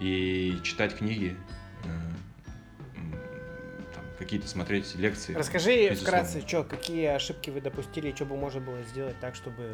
и 0.00 0.58
читать 0.62 0.96
книги, 0.96 1.34
э, 1.84 1.88
какие-то 4.18 4.48
смотреть 4.48 4.94
лекции. 4.96 5.34
Расскажи 5.34 5.88
безусловно. 5.88 6.24
вкратце, 6.24 6.46
что, 6.46 6.64
какие 6.64 7.06
ошибки 7.06 7.50
вы 7.50 7.60
допустили, 7.60 8.14
что 8.14 8.26
бы 8.26 8.36
можно 8.36 8.60
было 8.60 8.82
сделать 8.82 9.18
так, 9.20 9.34
чтобы, 9.34 9.72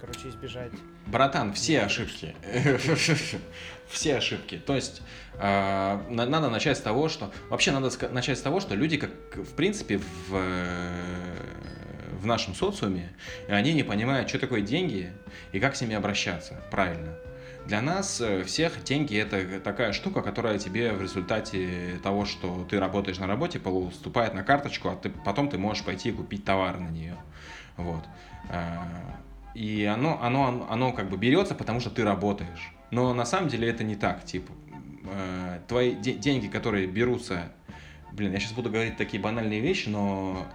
короче, 0.00 0.28
избежать. 0.28 0.72
Братан, 1.06 1.52
все 1.52 1.82
ошибки. 1.82 2.34
все 3.88 4.16
ошибки. 4.16 4.56
То 4.56 4.74
есть 4.74 5.02
э, 5.34 6.00
надо 6.08 6.50
начать 6.50 6.78
с 6.78 6.80
того, 6.80 7.08
что... 7.08 7.30
Вообще 7.48 7.70
надо 7.70 7.90
начать 8.10 8.38
с 8.38 8.42
того, 8.42 8.60
что 8.60 8.74
люди, 8.74 8.96
как 8.96 9.10
в 9.36 9.54
принципе, 9.54 10.00
в 10.28 10.34
в 12.20 12.26
нашем 12.26 12.54
социуме, 12.54 13.08
и 13.48 13.52
они 13.52 13.72
не 13.74 13.82
понимают, 13.82 14.28
что 14.28 14.38
такое 14.38 14.60
деньги 14.60 15.12
и 15.52 15.60
как 15.60 15.76
с 15.76 15.80
ними 15.80 15.94
обращаться 15.94 16.60
правильно. 16.70 17.14
Для 17.66 17.82
нас 17.82 18.20
э, 18.20 18.44
всех 18.44 18.82
деньги 18.82 19.16
это 19.16 19.60
такая 19.60 19.92
штука, 19.92 20.22
которая 20.22 20.58
тебе 20.58 20.92
в 20.92 21.02
результате 21.02 22.00
того, 22.02 22.24
что 22.24 22.66
ты 22.68 22.80
работаешь 22.80 23.18
на 23.18 23.26
работе, 23.26 23.58
поступает 23.58 24.32
на 24.32 24.42
карточку, 24.42 24.88
а 24.88 24.96
ты, 24.96 25.10
потом 25.10 25.50
ты 25.50 25.58
можешь 25.58 25.84
пойти 25.84 26.08
и 26.08 26.12
купить 26.12 26.44
товар 26.44 26.78
на 26.78 26.88
нее. 26.88 27.16
Вот. 27.76 28.04
Э, 28.50 28.78
и 29.54 29.84
оно, 29.84 30.18
оно, 30.22 30.66
оно 30.70 30.92
как 30.92 31.10
бы 31.10 31.18
берется, 31.18 31.54
потому 31.54 31.80
что 31.80 31.90
ты 31.90 32.04
работаешь. 32.04 32.72
Но 32.90 33.12
на 33.12 33.26
самом 33.26 33.48
деле 33.48 33.68
это 33.68 33.84
не 33.84 33.96
так. 33.96 34.24
Типа, 34.24 34.52
э, 35.04 35.60
твои 35.68 35.94
деньги, 35.94 36.46
которые 36.46 36.86
берутся 36.86 37.52
Блин, 38.12 38.32
я 38.32 38.40
сейчас 38.40 38.52
буду 38.52 38.70
говорить 38.70 38.96
такие 38.96 39.22
банальные 39.22 39.60
вещи, 39.60 39.88
но 39.88 40.46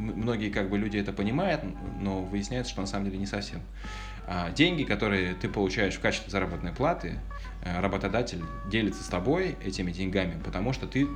многие 0.00 0.50
как 0.50 0.68
бы 0.70 0.78
люди 0.78 0.98
это 0.98 1.12
понимают, 1.12 1.62
но 2.00 2.22
выясняется, 2.22 2.72
что 2.72 2.80
на 2.80 2.86
самом 2.86 3.06
деле 3.06 3.18
не 3.18 3.26
совсем. 3.26 3.60
А 4.26 4.50
деньги, 4.50 4.84
которые 4.84 5.34
ты 5.34 5.48
получаешь 5.48 5.94
в 5.94 6.00
качестве 6.00 6.30
заработной 6.30 6.72
платы, 6.72 7.18
э, 7.62 7.80
работодатель 7.80 8.42
делится 8.68 9.02
с 9.02 9.08
тобой 9.08 9.56
этими 9.64 9.90
деньгами, 9.90 10.40
потому 10.44 10.72
что 10.72 10.86
ты, 10.86 11.06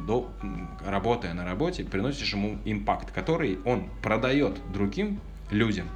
работая 0.84 1.32
на 1.34 1.44
работе, 1.44 1.84
приносишь 1.84 2.32
ему 2.32 2.58
импакт, 2.64 3.12
который 3.12 3.58
он 3.64 3.88
продает 4.02 4.58
другим 4.72 5.20
людям 5.50 5.88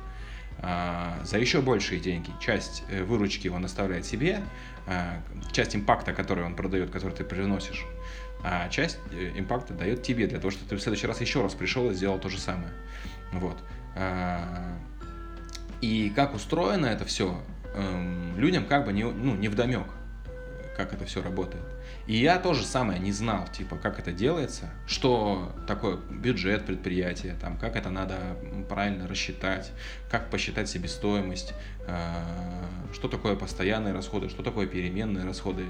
а, 0.60 1.18
за 1.24 1.38
еще 1.38 1.60
большие 1.60 2.00
деньги. 2.00 2.30
Часть 2.40 2.84
э, 2.90 3.02
выручки 3.02 3.48
он 3.48 3.64
оставляет 3.64 4.04
себе, 4.04 4.40
а, 4.86 5.20
часть 5.52 5.76
импакта, 5.76 6.12
который 6.12 6.44
он 6.44 6.54
продает, 6.56 6.90
который 6.90 7.12
ты 7.12 7.24
приносишь, 7.24 7.84
а 8.42 8.68
часть 8.68 8.98
э, 9.12 9.32
импакта 9.36 9.74
дает 9.74 10.02
тебе, 10.02 10.26
для 10.26 10.38
того, 10.38 10.50
чтобы 10.50 10.68
ты 10.68 10.76
в 10.76 10.80
следующий 10.80 11.06
раз 11.06 11.20
еще 11.20 11.42
раз 11.42 11.54
пришел 11.54 11.90
и 11.90 11.94
сделал 11.94 12.18
то 12.18 12.28
же 12.28 12.38
самое. 12.38 12.72
Вот. 13.32 13.58
А, 13.96 14.76
и 15.80 16.10
как 16.14 16.34
устроено 16.34 16.86
это 16.86 17.04
все, 17.04 17.40
эм, 17.74 18.38
людям 18.38 18.64
как 18.64 18.84
бы 18.84 18.92
не, 18.92 19.04
ну, 19.04 19.34
не 19.34 19.48
вдомек, 19.48 19.86
как 20.76 20.92
это 20.92 21.04
все 21.04 21.22
работает. 21.22 21.64
И 22.06 22.16
я 22.16 22.38
тоже 22.38 22.64
самое 22.64 22.98
не 22.98 23.12
знал, 23.12 23.46
типа, 23.48 23.76
как 23.76 23.98
это 23.98 24.12
делается, 24.12 24.70
что 24.86 25.52
такое 25.66 25.96
бюджет 25.96 26.64
предприятия, 26.64 27.36
там, 27.40 27.58
как 27.58 27.76
это 27.76 27.90
надо 27.90 28.16
правильно 28.68 29.06
рассчитать, 29.06 29.70
как 30.10 30.30
посчитать 30.30 30.68
себестоимость, 30.68 31.52
э, 31.86 31.94
что 32.94 33.08
такое 33.08 33.36
постоянные 33.36 33.92
расходы, 33.92 34.30
что 34.30 34.42
такое 34.42 34.66
переменные 34.66 35.24
расходы, 35.24 35.66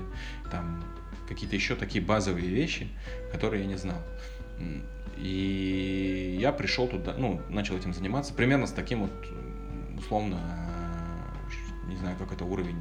там, 0.50 0.84
какие-то 1.28 1.54
еще 1.54 1.74
такие 1.76 2.04
базовые 2.04 2.48
вещи, 2.48 2.88
которые 3.30 3.62
я 3.62 3.68
не 3.68 3.76
знал. 3.76 4.02
И 5.16 6.36
я 6.40 6.52
пришел 6.52 6.86
туда, 6.86 7.14
ну, 7.18 7.40
начал 7.48 7.76
этим 7.76 7.92
заниматься 7.92 8.32
примерно 8.32 8.66
с 8.66 8.72
таким 8.72 9.02
вот, 9.02 9.12
условно, 9.98 10.38
не 11.88 11.96
знаю, 11.96 12.16
как 12.16 12.32
это 12.32 12.44
уровень, 12.44 12.76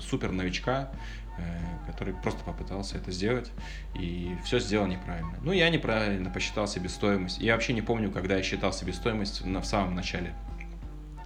супер 0.00 0.32
новичка, 0.32 0.90
э, 1.38 1.42
который 1.86 2.14
просто 2.14 2.42
попытался 2.44 2.96
это 2.96 3.10
сделать, 3.10 3.50
и 3.94 4.34
все 4.44 4.60
сделал 4.60 4.86
неправильно. 4.86 5.36
Ну, 5.42 5.52
я 5.52 5.68
неправильно 5.68 6.30
посчитал 6.30 6.66
себестоимость. 6.66 7.38
Я 7.38 7.54
вообще 7.54 7.72
не 7.72 7.82
помню, 7.82 8.10
когда 8.10 8.36
я 8.36 8.42
считал 8.42 8.72
себестоимость 8.72 9.42
в 9.42 9.64
самом 9.64 9.94
начале 9.94 10.34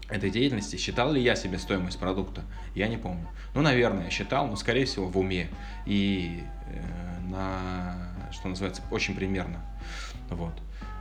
этой 0.08 0.30
деятельности, 0.30 0.76
считал 0.76 1.12
ли 1.12 1.22
я 1.22 1.36
себе 1.36 1.58
стоимость 1.58 1.98
продукта, 1.98 2.42
я 2.74 2.88
не 2.88 2.96
помню. 2.96 3.28
Ну, 3.54 3.62
наверное, 3.62 4.10
считал, 4.10 4.46
но, 4.46 4.56
скорее 4.56 4.86
всего, 4.86 5.06
в 5.06 5.18
уме 5.18 5.48
и 5.86 6.42
э, 6.66 7.20
на, 7.30 8.30
что 8.32 8.48
называется, 8.48 8.82
очень 8.90 9.14
примерно. 9.14 9.60
Вот. 10.30 10.54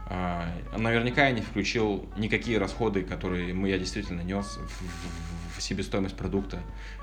А, 0.09 0.45
наверняка 0.77 1.27
я 1.27 1.31
не 1.31 1.41
включил 1.41 2.07
никакие 2.17 2.57
расходы, 2.57 3.03
которые 3.03 3.49
я 3.69 3.77
действительно 3.77 4.21
нес 4.21 4.45
в, 4.45 4.81
в, 4.81 5.57
в 5.57 5.61
себестоимость 5.61 6.15
продукта, 6.15 6.59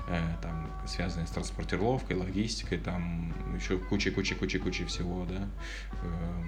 э, 0.07 0.19
там, 0.41 0.71
связанные 0.87 1.27
с 1.27 1.31
транспортировкой, 1.31 2.17
логистикой, 2.17 2.79
там, 2.79 3.33
еще 3.55 3.77
кучей-кучей-кучей-кучей 3.77 4.85
всего, 4.85 5.25
да, 5.25 5.47
э, 6.01 6.43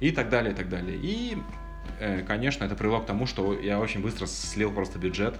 и 0.00 0.10
так 0.10 0.30
далее, 0.30 0.52
и 0.52 0.56
так 0.56 0.68
далее. 0.68 0.98
И 1.02 1.36
Э, 1.36 1.69
конечно, 2.26 2.64
это 2.64 2.74
привело 2.74 3.00
к 3.00 3.06
тому, 3.06 3.26
что 3.26 3.58
я 3.58 3.78
очень 3.78 4.00
быстро 4.02 4.26
слил 4.26 4.72
просто 4.72 4.98
бюджет, 4.98 5.38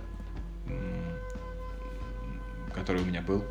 который 2.74 3.02
у 3.02 3.04
меня 3.04 3.22
был, 3.22 3.44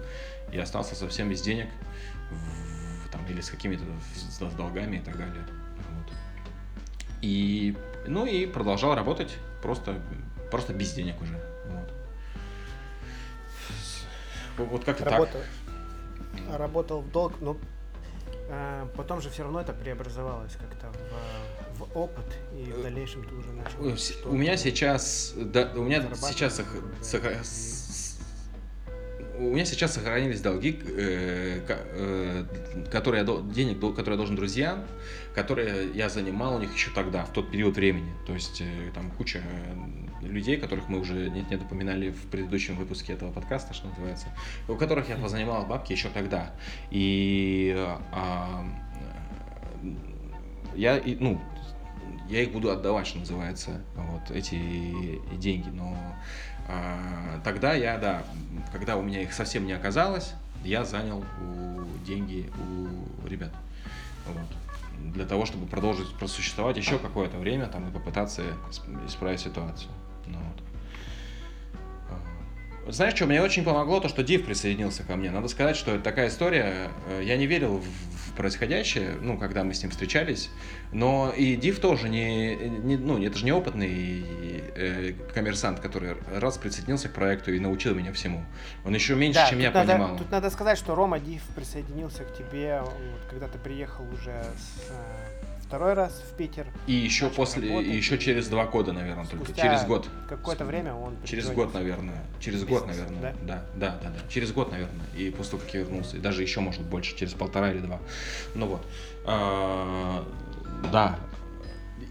и 0.52 0.58
остался 0.58 0.96
совсем 0.96 1.30
без 1.30 1.42
денег, 1.42 1.70
там, 3.12 3.26
или 3.28 3.42
с 3.42 3.50
какими-то 3.50 3.84
с 4.16 4.40
долгами 4.54 4.98
и 4.98 5.02
так 5.02 5.18
далее. 5.18 5.44
Вот. 5.76 6.14
И, 7.22 7.76
ну 8.08 8.26
и 8.26 8.46
продолжал 8.46 8.96
работать 8.96 9.38
просто, 9.62 10.00
просто 10.52 10.74
без 10.74 10.94
денег 10.94 11.22
уже. 11.22 11.40
Вот, 14.58 14.68
вот 14.68 14.84
как-то 14.84 15.06
Работа... 15.06 15.32
так. 15.34 16.60
Работал 16.60 17.02
в 17.02 17.12
долг, 17.12 17.34
но 17.42 17.58
э, 18.50 18.88
потом 18.96 19.22
же 19.22 19.30
все 19.30 19.44
равно 19.44 19.62
это 19.62 19.74
преобразовалось 19.74 20.56
как-то 20.56 20.92
в 20.92 20.98
в 21.80 21.98
опыт, 21.98 22.38
и 22.54 22.72
в 22.72 22.82
дальнейшем 22.82 23.24
ты 23.24 23.34
уже 23.36 23.52
начал. 23.54 24.30
У 24.30 24.36
меня 24.36 24.58
сейчас, 24.58 25.34
да, 25.36 25.72
у 25.76 25.84
меня 25.84 26.04
сейчас 26.22 26.62
у 29.40 29.44
меня 29.44 29.64
сейчас 29.64 29.94
сохранились 29.94 30.42
долги, 30.42 30.78
э, 30.86 31.62
э, 31.66 32.46
которые 32.92 33.24
я, 33.24 33.42
денег, 33.54 33.80
которые 33.80 34.14
я 34.14 34.18
должен 34.18 34.36
друзьям, 34.36 34.84
которые 35.34 35.92
я 35.94 36.10
занимал 36.10 36.56
у 36.56 36.60
них 36.60 36.74
еще 36.74 36.92
тогда, 36.92 37.24
в 37.24 37.32
тот 37.32 37.50
период 37.50 37.76
времени. 37.78 38.12
То 38.28 38.34
есть 38.34 38.60
э, 38.60 38.92
там 38.94 39.12
куча 39.12 39.42
людей, 40.22 40.58
которых 40.58 40.90
мы 40.90 41.00
уже 41.00 41.30
нет, 41.30 41.50
нет 41.50 41.62
упоминали 41.62 42.12
в 42.12 42.24
предыдущем 42.30 42.76
выпуске 42.76 43.14
этого 43.14 43.32
подкаста, 43.32 43.74
что 43.74 43.88
называется, 43.88 44.28
у 44.68 44.76
которых 44.76 45.08
я 45.08 45.16
позанимал 45.16 45.66
бабки 45.66 45.94
еще 45.94 46.10
тогда. 46.10 46.54
И 46.92 47.74
а, 48.12 48.66
я, 50.76 51.02
ну, 51.20 51.42
я 52.30 52.44
их 52.44 52.52
буду 52.52 52.70
отдавать, 52.70 53.08
что 53.08 53.20
называется, 53.20 53.82
вот 53.96 54.32
эти 54.32 55.20
деньги. 55.36 55.70
Но 55.70 55.98
а, 56.68 57.42
тогда 57.44 57.74
я, 57.74 57.98
да, 57.98 58.24
когда 58.72 58.96
у 58.98 59.02
меня 59.02 59.22
их 59.22 59.34
совсем 59.34 59.66
не 59.66 59.74
оказалось, 59.74 60.34
я 60.64 60.86
занял 60.86 61.24
у, 61.42 62.06
деньги 62.06 62.50
у 63.24 63.28
ребят. 63.28 63.52
Вот. 64.28 65.14
Для 65.14 65.26
того, 65.26 65.46
чтобы 65.46 65.66
продолжить 65.66 66.14
просуществовать 66.20 66.78
еще 66.78 67.00
какое-то 67.00 67.38
время 67.38 67.68
там, 67.68 67.90
и 67.90 67.92
попытаться 67.92 68.44
исправить 69.08 69.40
ситуацию. 69.40 69.90
Ну, 70.28 70.38
вот. 70.38 70.64
Знаешь 72.94 73.16
что, 73.16 73.28
мне 73.28 73.42
очень 73.42 73.64
помогло 73.64 74.00
то, 74.00 74.10
что 74.10 74.24
Див 74.24 74.46
присоединился 74.46 75.04
ко 75.04 75.16
мне. 75.16 75.30
Надо 75.30 75.48
сказать, 75.48 75.76
что 75.76 75.92
это 75.92 76.04
такая 76.04 76.28
история. 76.30 76.90
э, 77.08 77.22
Я 77.24 77.38
не 77.38 77.46
верил 77.46 77.82
в 77.82 78.34
происходящее, 78.36 79.16
ну, 79.22 79.38
когда 79.38 79.64
мы 79.64 79.74
с 79.74 79.84
ним 79.84 79.92
встречались. 79.92 80.50
Но 80.92 81.32
и 81.36 81.56
Див 81.56 81.80
тоже 81.80 82.10
не, 82.10 82.56
не 82.56 82.98
ну, 82.98 83.24
это 83.24 83.38
же 83.38 83.46
не 83.46 83.52
опытный 83.52 84.26
э, 84.76 85.14
коммерсант, 85.34 85.80
который 85.80 86.16
раз 86.34 86.58
присоединился 86.58 87.10
к 87.10 87.14
проекту 87.14 87.54
и 87.54 87.60
научил 87.60 87.94
меня 87.94 88.12
всему. 88.12 88.44
Он 88.86 88.96
еще 88.96 89.16
меньше, 89.16 89.40
Да, 89.40 89.50
чем 89.50 89.60
я 89.60 89.72
надо, 89.72 89.94
понимал. 89.94 90.18
Тут 90.18 90.32
надо 90.32 90.50
сказать, 90.50 90.78
что 90.78 90.96
Рома 90.96 91.20
Див 91.20 91.44
присоединился 91.56 92.24
к 92.24 92.36
тебе, 92.36 92.82
вот, 92.82 93.22
когда 93.30 93.48
ты 93.48 93.60
приехал 93.60 94.04
уже 94.14 94.44
с, 94.58 94.90
э, 94.90 95.40
второй 95.70 95.94
раз 95.94 96.24
в 96.28 96.36
Питер. 96.36 96.66
И 96.88 96.94
еще 96.94 97.30
после, 97.30 97.70
работать, 97.70 97.94
и 97.94 97.96
еще 97.96 98.18
через 98.18 98.48
два 98.48 98.66
года, 98.66 98.92
наверное, 98.92 99.26
только. 99.28 99.54
Через 99.54 99.84
год. 99.86 100.10
Какое-то 100.28 100.66
время 100.66 100.96
он 100.96 101.16
Через 101.24 101.52
год, 101.52 101.76
наверное. 101.76 102.24
Через 102.40 102.64
год, 102.64 102.88
Бизнес, 102.88 103.08
наверное. 103.08 103.36
Да? 103.44 103.64
да, 103.76 104.00
да, 104.02 104.10
да, 104.10 104.30
Через 104.30 104.52
год, 104.52 104.72
наверное. 104.72 105.06
И 105.16 105.30
после 105.30 105.52
того, 105.52 105.64
как 105.64 105.74
я 105.76 105.82
вернулся. 105.82 106.18
И 106.18 106.20
даже 106.20 106.42
еще, 106.42 106.60
может, 106.60 106.82
больше, 106.82 107.16
через 107.16 107.34
полтора 107.34 107.72
или 107.72 107.80
два. 107.80 108.00
Ну 108.56 108.66
вот. 108.66 108.86
Да. 110.92 111.20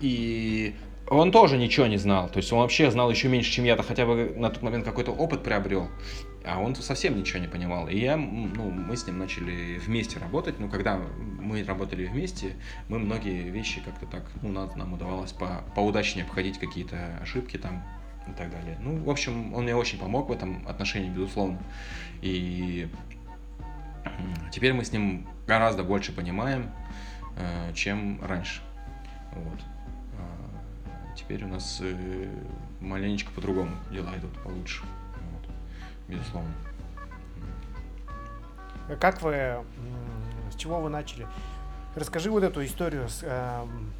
И 0.01 0.75
он 1.11 1.33
тоже 1.33 1.57
ничего 1.57 1.87
не 1.87 1.97
знал. 1.97 2.29
То 2.29 2.39
есть 2.39 2.53
он 2.53 2.61
вообще 2.61 2.91
знал 2.91 3.11
еще 3.11 3.29
меньше, 3.29 3.51
чем 3.51 3.65
я-то 3.65 3.83
хотя 3.83 4.07
бы 4.07 4.35
на 4.37 4.51
тот 4.51 4.63
момент 4.63 4.85
какой-то 4.85 5.13
опыт 5.13 5.43
приобрел. 5.43 5.89
А 6.45 6.61
он 6.61 6.75
совсем 6.77 7.17
ничего 7.19 7.41
не 7.41 7.49
понимал. 7.49 7.89
И 7.89 7.99
я, 7.99 8.17
ну, 8.17 8.71
мы 8.71 8.97
с 8.97 9.07
ним 9.07 9.19
начали 9.19 9.79
вместе 9.79 10.19
работать. 10.19 10.59
Ну, 10.59 10.69
когда 10.69 11.01
мы 11.41 11.63
работали 11.65 12.07
вместе, 12.07 12.55
мы 12.89 12.99
многие 12.99 13.51
вещи 13.51 13.81
как-то 13.85 14.07
так, 14.07 14.31
ну, 14.43 14.51
нам, 14.51 14.71
нам 14.77 14.93
удавалось 14.93 15.33
по, 15.33 15.65
поудачнее 15.75 16.25
обходить 16.25 16.59
какие-то 16.59 17.19
ошибки 17.21 17.57
там 17.57 17.85
и 18.27 18.33
так 18.33 18.51
далее. 18.51 18.79
Ну, 18.81 19.03
в 19.03 19.11
общем, 19.11 19.55
он 19.55 19.65
мне 19.65 19.75
очень 19.75 19.99
помог 19.99 20.29
в 20.29 20.33
этом 20.33 20.67
отношении, 20.69 21.11
безусловно. 21.11 21.59
И 22.23 22.89
теперь 24.53 24.73
мы 24.73 24.85
с 24.85 24.93
ним 24.93 25.27
гораздо 25.47 25.83
больше 25.83 26.13
понимаем, 26.13 26.71
чем 27.75 28.21
раньше. 28.23 28.61
Вот. 29.33 29.61
А 30.19 30.59
Теперь 31.17 31.45
у 31.45 31.49
нас 31.49 31.81
э, 31.83 32.29
маленечко 32.81 33.31
по-другому 33.33 33.77
дела 33.91 34.17
идут 34.17 34.33
получше. 34.43 34.83
Вот. 35.33 35.51
Безусловно. 36.09 36.53
А 38.89 38.97
Как 38.97 39.21
вы, 39.21 39.65
с 40.51 40.57
чего 40.57 40.81
вы 40.81 40.89
начали? 40.89 41.27
Расскажи 41.95 42.31
вот 42.31 42.45
эту 42.45 42.65
историю 42.65 43.09
с, 43.09 43.23
эм, 43.23 43.93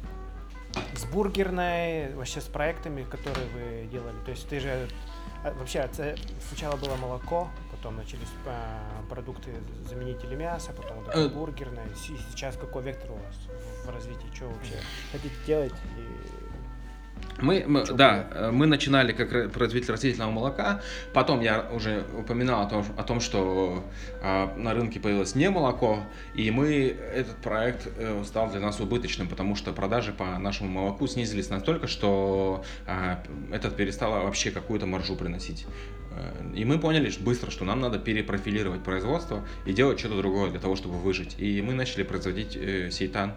с 0.95 1.05
бургерной, 1.05 2.15
вообще 2.15 2.41
с 2.41 2.45
проектами, 2.45 3.03
которые 3.03 3.47
вы 3.49 3.87
делали. 3.91 4.15
То 4.23 4.31
есть 4.31 4.47
ты 4.47 4.59
же 4.59 4.87
вообще 5.43 5.89
сначала 6.47 6.77
было 6.77 6.95
молоко, 6.95 7.49
потом 7.81 7.95
начались 7.97 8.27
э, 8.45 9.09
продукты 9.09 9.51
заменители 9.89 10.35
мяса, 10.35 10.71
потом 10.75 10.97
вот 11.03 11.15
Э. 11.15 11.29
бургерная. 11.29 11.87
Си- 11.95 12.17
Сейчас 12.31 12.55
какой 12.57 12.83
вектор 12.83 13.11
у 13.11 13.15
вас 13.15 13.35
в- 13.85 13.89
развитии? 13.89 14.27
Что 14.33 14.45
вообще 14.45 14.73
хотите 15.11 15.33
делать? 15.47 15.73
И 15.97 16.39
Мы, 17.41 17.63
мы- 17.67 17.85
да, 17.85 18.27
э, 18.31 18.51
мы 18.51 18.65
начинали 18.65 19.11
как 19.13 19.29
производитель 19.51 19.91
растительного 19.93 20.31
молока. 20.31 20.81
Потом 21.13 21.39
я 21.41 21.69
уже 21.71 22.03
упоминал 22.17 22.65
о 22.65 22.69
том, 22.69 22.85
о 22.97 23.03
том 23.03 23.19
что 23.21 23.83
а, 24.21 24.53
на 24.57 24.73
рынке 24.73 24.99
появилось 24.99 25.35
не 25.35 25.49
молоко, 25.49 25.99
и 26.33 26.51
мы 26.51 26.87
этот 27.13 27.37
проект 27.37 27.87
э, 27.97 28.23
стал 28.25 28.49
для 28.49 28.59
нас 28.59 28.79
убыточным, 28.81 29.27
потому 29.29 29.55
что 29.55 29.71
продажи 29.73 30.11
по 30.13 30.37
нашему 30.37 30.69
молоку 30.69 31.07
снизились 31.07 31.49
настолько, 31.49 31.87
что 31.87 32.63
а, 32.87 33.23
этот 33.53 33.75
перестало 33.77 34.23
вообще 34.23 34.51
какую-то 34.51 34.85
маржу 34.85 35.15
приносить. 35.15 35.65
Э, 36.11 36.51
И 36.55 36.65
мы 36.65 36.79
поняли 36.79 37.11
быстро, 37.19 37.51
что 37.51 37.65
нам 37.65 37.79
надо 37.79 37.99
перепрофилировать 37.99 38.83
производство 38.83 39.45
и 39.65 39.73
делать 39.73 39.99
что-то 39.99 40.17
другое 40.17 40.49
для 40.51 40.59
того, 40.59 40.75
чтобы 40.75 40.97
выжить. 40.97 41.35
И 41.39 41.61
мы 41.61 41.73
начали 41.73 42.03
производить 42.03 42.55
э, 42.55 42.89
сейтан, 42.91 43.33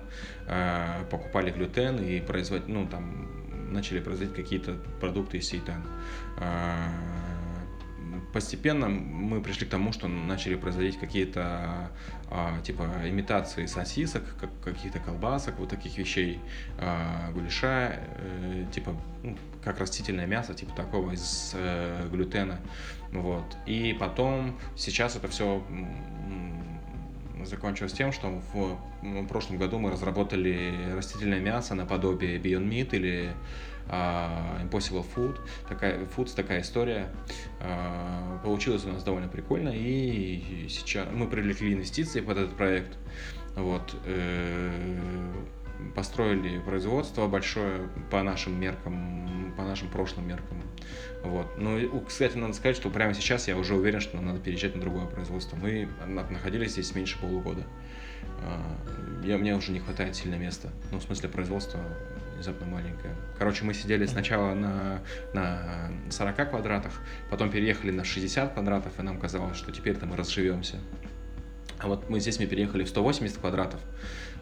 э, 0.46 1.04
покупали 1.10 1.50
глютен 1.50 1.96
и 1.96 2.20
производить, 2.20 2.68
ну 2.68 2.86
там 2.86 3.42
начали 3.72 4.00
производить 4.00 4.34
какие-то 4.34 4.76
продукты 5.00 5.38
из 5.38 5.48
сейтана. 5.48 5.84
А, 6.38 6.88
Постепенно 8.32 8.88
мы 8.88 9.42
пришли 9.42 9.66
к 9.66 9.70
тому, 9.70 9.92
что 9.92 10.08
начали 10.08 10.54
производить 10.54 10.98
какие-то 10.98 11.90
а, 12.30 12.60
типа 12.62 12.90
имитации 13.04 13.66
сосисок, 13.66 14.22
как, 14.40 14.50
каких-то 14.62 15.00
колбасок, 15.00 15.58
вот 15.58 15.68
таких 15.68 15.98
вещей, 15.98 16.40
а, 16.78 17.30
гуляша, 17.32 18.00
э, 18.16 18.64
типа 18.72 18.94
ну, 19.22 19.36
как 19.62 19.78
растительное 19.78 20.26
мясо, 20.26 20.54
типа 20.54 20.74
такого 20.74 21.12
из 21.12 21.52
э, 21.54 22.08
глютена. 22.10 22.58
Вот. 23.12 23.44
И 23.66 23.96
потом 23.98 24.58
сейчас 24.76 25.16
это 25.16 25.28
все 25.28 25.62
закончилось 27.44 27.92
тем, 27.92 28.12
что 28.12 28.28
в, 28.52 28.78
в 29.02 29.26
прошлом 29.26 29.58
году 29.58 29.78
мы 29.78 29.90
разработали 29.90 30.72
растительное 30.94 31.40
мясо 31.40 31.74
наподобие 31.74 32.38
Beyond 32.38 32.68
Meat 32.68 32.88
или 32.92 33.32
а, 33.88 34.60
Impossible 34.62 35.04
Food. 35.14 35.38
Такая, 35.68 36.04
Foods 36.16 36.34
такая 36.34 36.62
история. 36.62 37.08
А, 37.60 38.38
получилось 38.44 38.84
у 38.84 38.88
нас 38.88 39.02
довольно 39.02 39.28
прикольно, 39.28 39.70
и 39.72 40.66
сейчас 40.68 41.08
мы 41.12 41.28
привлекли 41.28 41.74
инвестиции 41.74 42.20
под 42.20 42.38
этот 42.38 42.56
проект. 42.56 42.96
Вот. 43.56 43.94
э, 44.06 45.32
построили 45.94 46.58
производство 46.58 47.26
большое 47.28 47.88
по 48.10 48.22
нашим 48.22 48.58
меркам, 48.60 49.52
по 49.56 49.62
нашим 49.62 49.88
прошлым 49.88 50.28
меркам. 50.28 50.62
Вот. 51.24 51.46
Ну, 51.56 52.00
кстати, 52.06 52.36
надо 52.36 52.52
сказать, 52.54 52.76
что 52.76 52.90
прямо 52.90 53.14
сейчас 53.14 53.46
я 53.48 53.56
уже 53.56 53.74
уверен, 53.74 54.00
что 54.00 54.16
нам 54.16 54.26
надо 54.26 54.40
переезжать 54.40 54.74
на 54.74 54.80
другое 54.80 55.06
производство. 55.06 55.56
Мы 55.56 55.88
на- 56.06 56.28
находились 56.28 56.72
здесь 56.72 56.94
меньше 56.94 57.18
полугода. 57.18 57.64
А, 58.44 58.60
Я, 59.24 59.38
мне 59.38 59.54
уже 59.54 59.70
не 59.70 59.78
хватает 59.78 60.16
сильно 60.16 60.34
места. 60.34 60.70
Ну, 60.90 60.98
в 60.98 61.02
смысле, 61.02 61.28
производство 61.28 61.78
внезапно 62.34 62.66
маленькое. 62.66 63.14
Короче, 63.38 63.64
мы 63.64 63.72
сидели 63.72 64.04
сначала 64.06 64.52
на, 64.54 65.00
на 65.32 65.92
40 66.10 66.50
квадратах, 66.50 66.92
потом 67.30 67.50
переехали 67.50 67.92
на 67.92 68.02
60 68.02 68.54
квадратов, 68.54 68.98
и 68.98 69.02
нам 69.02 69.18
казалось, 69.20 69.56
что 69.56 69.70
теперь-то 69.70 70.06
мы 70.06 70.16
разживемся. 70.16 70.78
А 71.78 71.86
вот 71.86 72.10
мы 72.10 72.18
здесь 72.18 72.38
мы 72.40 72.46
переехали 72.46 72.82
в 72.84 72.88
180 72.88 73.38
квадратов, 73.38 73.80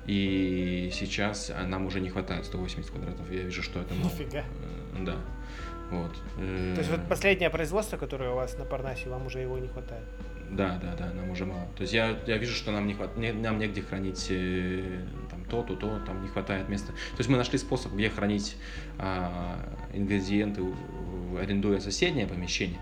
и 0.07 0.90
сейчас 0.92 1.51
а, 1.55 1.64
нам 1.66 1.86
уже 1.86 2.01
не 2.01 2.11
хватает 2.11 2.46
180 2.46 2.90
квадратов. 2.90 3.30
Я 3.30 3.42
вижу, 3.42 3.62
что 3.62 3.80
это 3.80 3.94
мало. 3.94 4.11
Нифига. 4.11 4.40
Э, 4.40 5.05
Да. 5.05 5.16
Вот. 5.90 6.12
Э, 6.38 6.72
То 6.74 6.80
есть 6.80 6.90
вот 6.90 7.01
последнее 7.09 7.51
производство, 7.51 7.96
которое 7.96 8.30
у 8.30 8.36
вас 8.36 8.57
на 8.59 8.64
Парнасе, 8.64 9.09
вам 9.09 9.26
уже 9.26 9.40
его 9.40 9.59
не 9.59 9.68
хватает. 9.68 10.05
Да, 10.51 10.80
да, 10.82 10.96
да, 10.96 11.12
нам 11.12 11.30
уже 11.30 11.46
мало. 11.46 11.68
То 11.76 11.82
есть 11.82 11.92
я, 11.92 12.16
я 12.26 12.36
вижу, 12.38 12.55
что 12.55 12.72
нам 12.72 12.86
не 12.86 12.94
хват... 12.94 13.16
нам 13.16 13.59
негде 13.59 13.82
хранить 13.82 14.26
там 15.51 15.76
то, 15.76 15.98
там 16.07 16.22
не 16.22 16.28
хватает 16.28 16.68
места. 16.68 16.92
То 16.92 17.18
есть 17.18 17.28
мы 17.28 17.36
нашли 17.36 17.59
способ, 17.59 17.92
где 17.92 18.09
хранить 18.09 18.57
а, 18.98 19.59
ингредиенты, 19.92 20.62
арендуя 21.40 21.80
соседнее 21.80 22.26
помещение, 22.26 22.80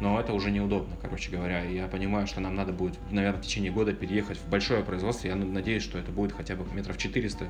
но 0.00 0.20
это 0.20 0.32
уже 0.32 0.50
неудобно, 0.50 0.96
короче 1.00 1.30
говоря. 1.30 1.62
Я 1.62 1.86
понимаю, 1.86 2.26
что 2.26 2.40
нам 2.40 2.54
надо 2.54 2.72
будет, 2.72 2.98
наверное, 3.10 3.40
в 3.40 3.44
течение 3.44 3.70
года 3.70 3.92
переехать 3.92 4.38
в 4.38 4.48
большое 4.48 4.82
производство. 4.82 5.28
Я 5.28 5.36
надеюсь, 5.36 5.82
что 5.82 5.98
это 5.98 6.10
будет 6.10 6.32
хотя 6.32 6.56
бы 6.56 6.64
метров 6.74 6.98
400 6.98 7.46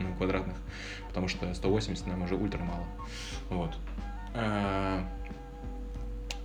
ну, 0.00 0.14
квадратных, 0.16 0.56
потому 1.08 1.28
что 1.28 1.52
180 1.52 2.06
нам 2.06 2.22
уже 2.22 2.34
ультра 2.34 2.60
мало. 2.60 2.86
Вот. 3.50 3.76
А, 4.34 5.06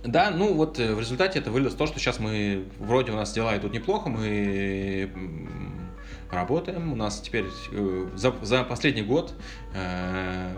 да, 0.04 0.30
ну 0.30 0.54
вот 0.54 0.78
э, 0.78 0.94
в 0.94 1.00
результате 1.00 1.38
это 1.40 1.50
вылилось 1.50 1.74
то, 1.74 1.86
что 1.86 1.98
сейчас 1.98 2.20
мы, 2.20 2.66
вроде 2.78 3.12
у 3.12 3.16
нас 3.16 3.32
дела 3.32 3.56
идут 3.56 3.72
неплохо, 3.72 4.08
мы 4.08 5.10
работаем, 6.30 6.92
у 6.92 6.96
нас 6.96 7.20
теперь 7.20 7.46
э, 7.72 8.08
за, 8.14 8.34
за 8.42 8.64
последний 8.64 9.02
год, 9.02 9.34
э, 9.74 10.54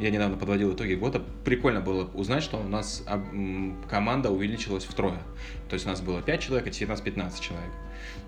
я 0.00 0.10
недавно 0.10 0.36
подводил 0.36 0.72
итоги 0.72 0.94
года, 0.94 1.22
прикольно 1.44 1.80
было 1.80 2.04
узнать, 2.14 2.42
что 2.42 2.58
у 2.58 2.68
нас 2.68 3.04
м, 3.06 3.82
команда 3.88 4.30
увеличилась 4.30 4.84
втрое. 4.84 5.20
То 5.68 5.74
есть 5.74 5.86
у 5.86 5.88
нас 5.90 6.00
было 6.00 6.22
5 6.22 6.40
человек, 6.40 6.66
а 6.66 6.70
теперь 6.70 6.88
у 6.88 6.92
нас 6.92 7.00
15 7.00 7.40
человек 7.40 7.70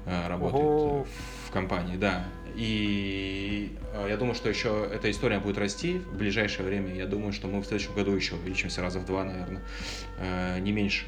э, 0.07 0.29
работает 0.29 0.65
Ого. 0.65 1.07
в 1.47 1.51
компании, 1.51 1.97
да. 1.97 2.27
И 2.55 3.75
э, 3.95 4.07
я 4.11 4.17
думаю, 4.17 4.35
что 4.35 4.49
еще 4.49 4.87
эта 4.93 5.11
история 5.11 5.39
будет 5.39 5.57
расти 5.57 5.99
в 5.99 6.17
ближайшее 6.17 6.67
время. 6.67 6.95
Я 6.95 7.07
думаю, 7.07 7.33
что 7.33 7.49
мы 7.49 7.61
в 7.61 7.65
следующем 7.65 7.95
году 7.95 8.13
еще 8.13 8.35
увеличимся 8.35 8.83
раза 8.83 8.99
в 8.99 9.07
два, 9.07 9.25
наверное, 9.25 9.63
э, 10.19 10.59
не 10.61 10.73
меньше. 10.73 11.07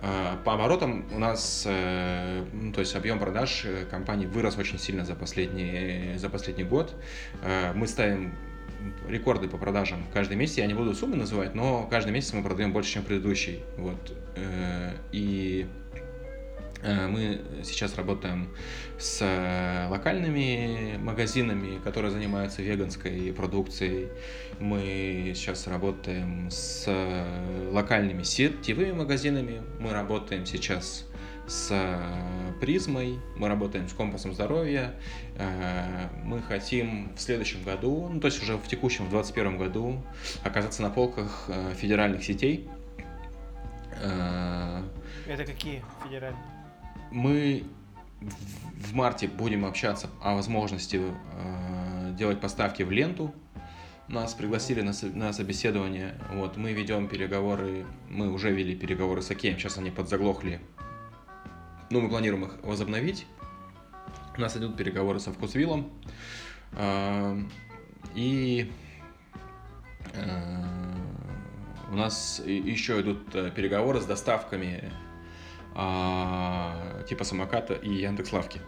Э, 0.00 0.36
По 0.44 0.54
оборотам 0.54 1.04
у 1.12 1.18
нас, 1.18 1.64
э, 1.66 2.44
ну, 2.52 2.72
то 2.72 2.80
есть 2.80 2.94
объем 2.94 3.18
продаж 3.18 3.64
э, 3.64 3.86
компании 3.86 4.26
вырос 4.26 4.56
очень 4.58 4.78
сильно 4.78 5.04
за 5.04 5.14
последний, 5.14 6.16
за 6.16 6.28
последний 6.28 6.64
год. 6.64 6.94
Мы 7.74 7.86
ставим 7.86 8.34
рекорды 9.08 9.48
по 9.48 9.56
продажам 9.56 10.04
каждый 10.12 10.36
месяц. 10.36 10.58
Я 10.58 10.66
не 10.66 10.74
буду 10.74 10.94
суммы 10.94 11.16
называть, 11.16 11.54
но 11.54 11.86
каждый 11.90 12.12
месяц 12.12 12.32
мы 12.32 12.42
продаем 12.42 12.72
больше, 12.72 12.92
чем 12.92 13.04
предыдущий. 13.04 13.62
Вот. 13.78 14.16
И 15.12 15.66
мы 16.82 17.40
сейчас 17.64 17.96
работаем 17.96 18.48
с 18.98 19.18
э, 19.20 19.88
локальными 19.88 20.96
магазинами, 20.98 21.78
которые 21.82 22.10
занимаются 22.10 22.62
веганской 22.62 23.32
продукцией. 23.32 24.08
Мы 24.58 25.32
сейчас 25.34 25.66
работаем 25.66 26.48
с 26.50 26.84
э, 26.86 27.70
локальными 27.70 28.22
сетевыми 28.22 28.92
магазинами. 28.92 29.62
Мы 29.78 29.92
работаем 29.92 30.46
сейчас 30.46 31.06
с 31.46 31.72
призмой, 32.60 33.20
мы 33.36 33.46
работаем 33.46 33.88
с 33.88 33.92
компасом 33.92 34.34
здоровья. 34.34 34.96
Мы 36.24 36.42
хотим 36.42 37.14
в 37.14 37.20
следующем 37.20 37.62
году, 37.62 38.08
ну 38.12 38.18
то 38.18 38.26
есть 38.26 38.42
уже 38.42 38.56
в 38.56 38.66
текущем, 38.66 39.06
в 39.06 39.10
2021 39.10 39.56
году, 39.56 40.02
оказаться 40.42 40.82
на 40.82 40.90
полках 40.90 41.48
федеральных 41.76 42.24
сетей. 42.24 42.68
Это 45.28 45.44
какие 45.44 45.84
федеральные? 46.02 46.55
Мы 47.10 47.64
в 48.76 48.94
марте 48.94 49.28
будем 49.28 49.64
общаться 49.64 50.08
о 50.22 50.34
возможности 50.34 51.00
э, 51.00 52.14
делать 52.16 52.40
поставки 52.40 52.82
в 52.82 52.90
ленту. 52.90 53.34
Нас 54.08 54.34
пригласили 54.34 54.82
на, 54.82 54.92
на 55.14 55.32
собеседование. 55.32 56.14
Вот, 56.32 56.56
мы 56.56 56.72
ведем 56.72 57.08
переговоры, 57.08 57.86
мы 58.08 58.30
уже 58.30 58.52
вели 58.52 58.76
переговоры 58.76 59.22
с 59.22 59.30
Океем, 59.30 59.58
сейчас 59.58 59.78
они 59.78 59.90
подзаглохли. 59.90 60.60
Ну, 61.90 62.00
мы 62.00 62.08
планируем 62.08 62.44
их 62.44 62.58
возобновить. 62.62 63.26
У 64.36 64.40
нас 64.40 64.56
идут 64.56 64.76
переговоры 64.76 65.18
со 65.18 65.32
Вкусвиллом. 65.32 65.90
Э, 66.72 67.40
и 68.14 68.70
э, 70.14 70.66
у 71.90 71.96
нас 71.96 72.42
еще 72.44 73.00
идут 73.00 73.30
переговоры 73.54 74.00
с 74.00 74.04
доставками 74.04 74.92
а, 75.78 77.02
типа 77.06 77.24
самоката 77.24 77.74
и 77.74 77.92
Яндекс.Лавки. 77.92 78.60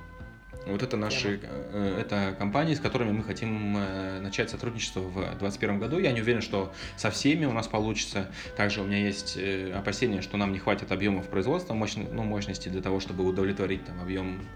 Вот 0.67 0.83
это 0.83 0.99
наши, 0.99 1.41
э, 1.43 2.01
это 2.01 2.35
компании, 2.39 2.75
с 2.75 2.81
которыми 2.81 3.13
мы 3.13 3.25
хотим 3.25 3.79
э, 3.79 4.21
начать 4.21 4.51
сотрудничество 4.51 5.01
в 5.01 5.15
2021 5.15 5.79
году. 5.79 5.99
Я 5.99 6.13
не 6.13 6.21
уверен, 6.21 6.43
что 6.43 6.75
со 6.97 7.11
всеми 7.11 7.47
у 7.47 7.53
нас 7.53 7.67
получится. 7.69 8.31
Также 8.57 8.83
у 8.83 8.85
меня 8.85 8.99
есть 8.99 9.39
э, 9.39 9.73
опасения, 9.73 10.21
что 10.21 10.37
нам 10.37 10.53
не 10.53 10.59
хватит 10.59 10.93
объемов 10.93 11.29
производства, 11.29 11.73
мощно, 11.73 12.05
ну, 12.13 12.23
мощности 12.25 12.69
для 12.69 12.83
того, 12.83 13.01
чтобы 13.01 13.25
удовлетворить 13.25 13.87
там, 13.87 14.01
объем 14.03 14.47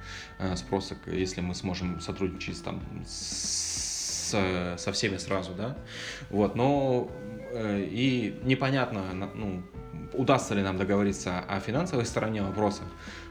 спроса, 0.56 0.96
если 1.06 1.40
мы 1.40 1.54
сможем 1.54 2.00
сотрудничать 2.00 2.62
там, 2.62 2.82
с, 3.06 4.36
со 4.76 4.92
всеми 4.92 5.16
сразу, 5.16 5.54
да. 5.54 5.78
Вот, 6.28 6.56
но 6.56 7.10
и 7.54 8.38
непонятно, 8.44 9.02
ну, 9.34 9.62
удастся 10.14 10.54
ли 10.54 10.62
нам 10.62 10.76
договориться 10.76 11.40
о 11.40 11.60
финансовой 11.60 12.04
стороне 12.04 12.42
вопроса, 12.42 12.82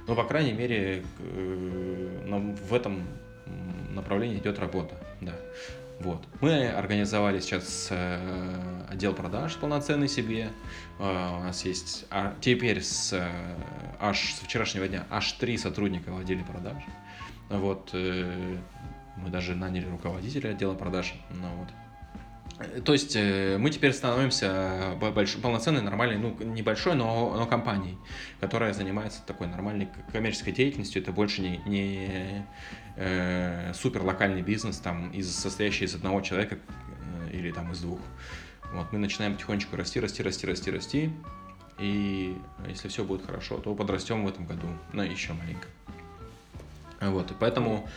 но, 0.07 0.15
по 0.15 0.23
крайней 0.23 0.53
мере, 0.53 1.03
э, 1.19 2.53
в 2.67 2.73
этом 2.73 3.03
направлении 3.91 4.37
идет 4.37 4.59
работа, 4.59 4.95
да. 5.21 5.33
Вот. 5.99 6.23
Мы 6.41 6.67
организовали 6.67 7.39
сейчас 7.39 7.89
э, 7.91 8.85
отдел 8.89 9.13
продаж 9.13 9.55
полноценный 9.57 10.07
себе. 10.07 10.49
Э, 10.97 11.37
у 11.37 11.43
нас 11.43 11.63
есть 11.63 12.05
а, 12.09 12.33
теперь 12.41 12.81
с, 12.81 13.13
аж 13.99 14.33
с 14.33 14.39
вчерашнего 14.39 14.87
дня 14.87 15.05
аж 15.11 15.31
три 15.33 15.57
сотрудника 15.59 16.09
в 16.09 16.17
отделе 16.17 16.43
продаж. 16.43 16.81
Вот. 17.49 17.93
Мы 17.93 19.29
даже 19.29 19.53
наняли 19.55 19.85
руководителя 19.85 20.51
отдела 20.51 20.73
продаж. 20.73 21.13
Ну, 21.29 21.47
вот. 21.57 21.67
То 22.85 22.93
есть 22.93 23.15
э, 23.15 23.57
мы 23.57 23.69
теперь 23.69 23.93
становимся 23.93 24.95
большой, 24.99 25.41
полноценной, 25.41 25.81
нормальной, 25.81 26.17
ну, 26.17 26.35
небольшой, 26.43 26.95
но, 26.95 27.35
но 27.35 27.45
компанией, 27.45 27.97
которая 28.39 28.73
занимается 28.73 29.21
такой 29.25 29.47
нормальной 29.47 29.87
коммерческой 30.11 30.51
деятельностью. 30.51 31.01
Это 31.01 31.11
больше 31.11 31.41
не, 31.41 31.57
не 31.65 32.45
э, 32.95 33.73
супер 33.73 34.03
локальный 34.03 34.41
бизнес, 34.41 34.77
там, 34.77 35.11
из, 35.11 35.33
состоящий 35.35 35.85
из 35.85 35.95
одного 35.95 36.21
человека 36.21 36.57
э, 37.29 37.37
или 37.37 37.51
там 37.51 37.71
из 37.71 37.79
двух. 37.79 37.99
Вот, 38.73 38.91
мы 38.91 38.99
начинаем 38.99 39.33
потихонечку 39.33 39.75
расти, 39.75 39.99
расти, 39.99 40.23
расти, 40.23 40.47
расти, 40.47 40.71
расти. 40.71 41.13
И 41.79 42.35
если 42.67 42.87
все 42.89 43.03
будет 43.03 43.25
хорошо, 43.25 43.57
то 43.57 43.73
подрастем 43.73 44.25
в 44.25 44.29
этом 44.29 44.45
году, 44.45 44.67
но 44.93 45.03
еще 45.03 45.33
маленько. 45.33 45.67
Вот, 46.99 47.31
и 47.31 47.33
поэтому 47.39 47.89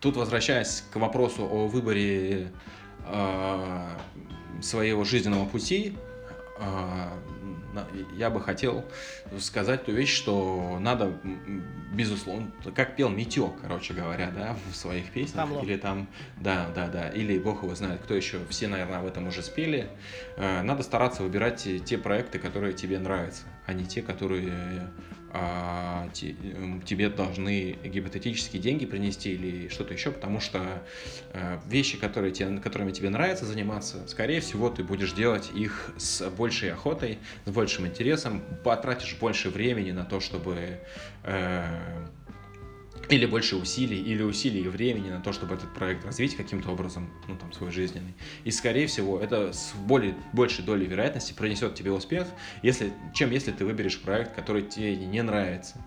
тут, 0.00 0.16
возвращаясь 0.16 0.84
к 0.90 0.96
вопросу 0.96 1.44
о 1.44 1.68
выборе 1.68 2.50
Э, 2.50 2.50
своего 4.62 5.04
жизненного 5.04 5.46
пути, 5.46 5.96
э, 6.58 7.08
я 8.14 8.30
бы 8.30 8.40
хотел 8.40 8.84
сказать 9.38 9.84
ту 9.84 9.92
вещь, 9.92 10.14
что 10.14 10.78
надо, 10.80 11.12
безусловно, 11.92 12.50
как 12.74 12.96
пел 12.96 13.08
Митек, 13.10 13.52
короче 13.60 13.94
говоря, 13.94 14.30
да, 14.30 14.56
в 14.70 14.76
своих 14.76 15.10
песнях, 15.10 15.48
Хамло. 15.48 15.62
или 15.62 15.76
там, 15.76 16.08
да, 16.40 16.70
да, 16.74 16.88
да, 16.88 17.08
или 17.08 17.38
Бог 17.38 17.62
его 17.62 17.74
знает, 17.74 18.00
кто 18.02 18.14
еще, 18.14 18.38
все, 18.48 18.68
наверное, 18.68 19.00
об 19.00 19.06
этом 19.06 19.26
уже 19.28 19.42
спели, 19.42 19.88
э, 20.36 20.62
надо 20.62 20.82
стараться 20.82 21.22
выбирать 21.22 21.66
те 21.84 21.98
проекты, 21.98 22.38
которые 22.38 22.72
тебе 22.72 22.98
нравятся, 22.98 23.44
а 23.66 23.72
не 23.72 23.84
те, 23.84 24.02
которые 24.02 24.90
а, 25.38 26.08
тебе 26.12 27.10
должны 27.10 27.76
гипотетические 27.84 28.62
деньги 28.62 28.86
принести 28.86 29.34
или 29.34 29.68
что-то 29.68 29.92
еще, 29.92 30.10
потому 30.10 30.40
что 30.40 30.82
э, 31.32 31.58
вещи, 31.68 31.98
которые 31.98 32.32
тебе, 32.32 32.58
которыми 32.58 32.90
тебе 32.90 33.10
нравится 33.10 33.44
заниматься, 33.44 34.08
скорее 34.08 34.40
всего, 34.40 34.70
ты 34.70 34.82
будешь 34.82 35.12
делать 35.12 35.50
их 35.54 35.90
с 35.98 36.26
большей 36.30 36.72
охотой, 36.72 37.18
с 37.44 37.50
большим 37.50 37.86
интересом, 37.86 38.42
потратишь 38.64 39.16
больше 39.20 39.50
времени 39.50 39.90
на 39.90 40.04
то, 40.04 40.20
чтобы 40.20 40.80
э, 41.24 41.64
или 43.08 43.26
больше 43.26 43.56
усилий, 43.56 44.00
или 44.00 44.22
усилий 44.22 44.62
и 44.62 44.68
времени 44.68 45.10
на 45.10 45.20
то, 45.20 45.32
чтобы 45.32 45.54
этот 45.54 45.72
проект 45.74 46.04
развить 46.04 46.36
каким-то 46.36 46.70
образом, 46.70 47.10
ну, 47.28 47.36
там, 47.36 47.52
свой 47.52 47.70
жизненный. 47.70 48.14
И, 48.44 48.50
скорее 48.50 48.86
всего, 48.86 49.20
это 49.20 49.52
с 49.52 49.74
более, 49.74 50.14
большей 50.32 50.64
долей 50.64 50.86
вероятности 50.86 51.32
принесет 51.32 51.74
тебе 51.74 51.92
успех, 51.92 52.26
если, 52.62 52.92
чем 53.14 53.30
если 53.30 53.52
ты 53.52 53.64
выберешь 53.64 54.00
проект, 54.00 54.34
который 54.34 54.62
тебе 54.62 54.96
не 54.96 55.22
нравится, 55.22 55.84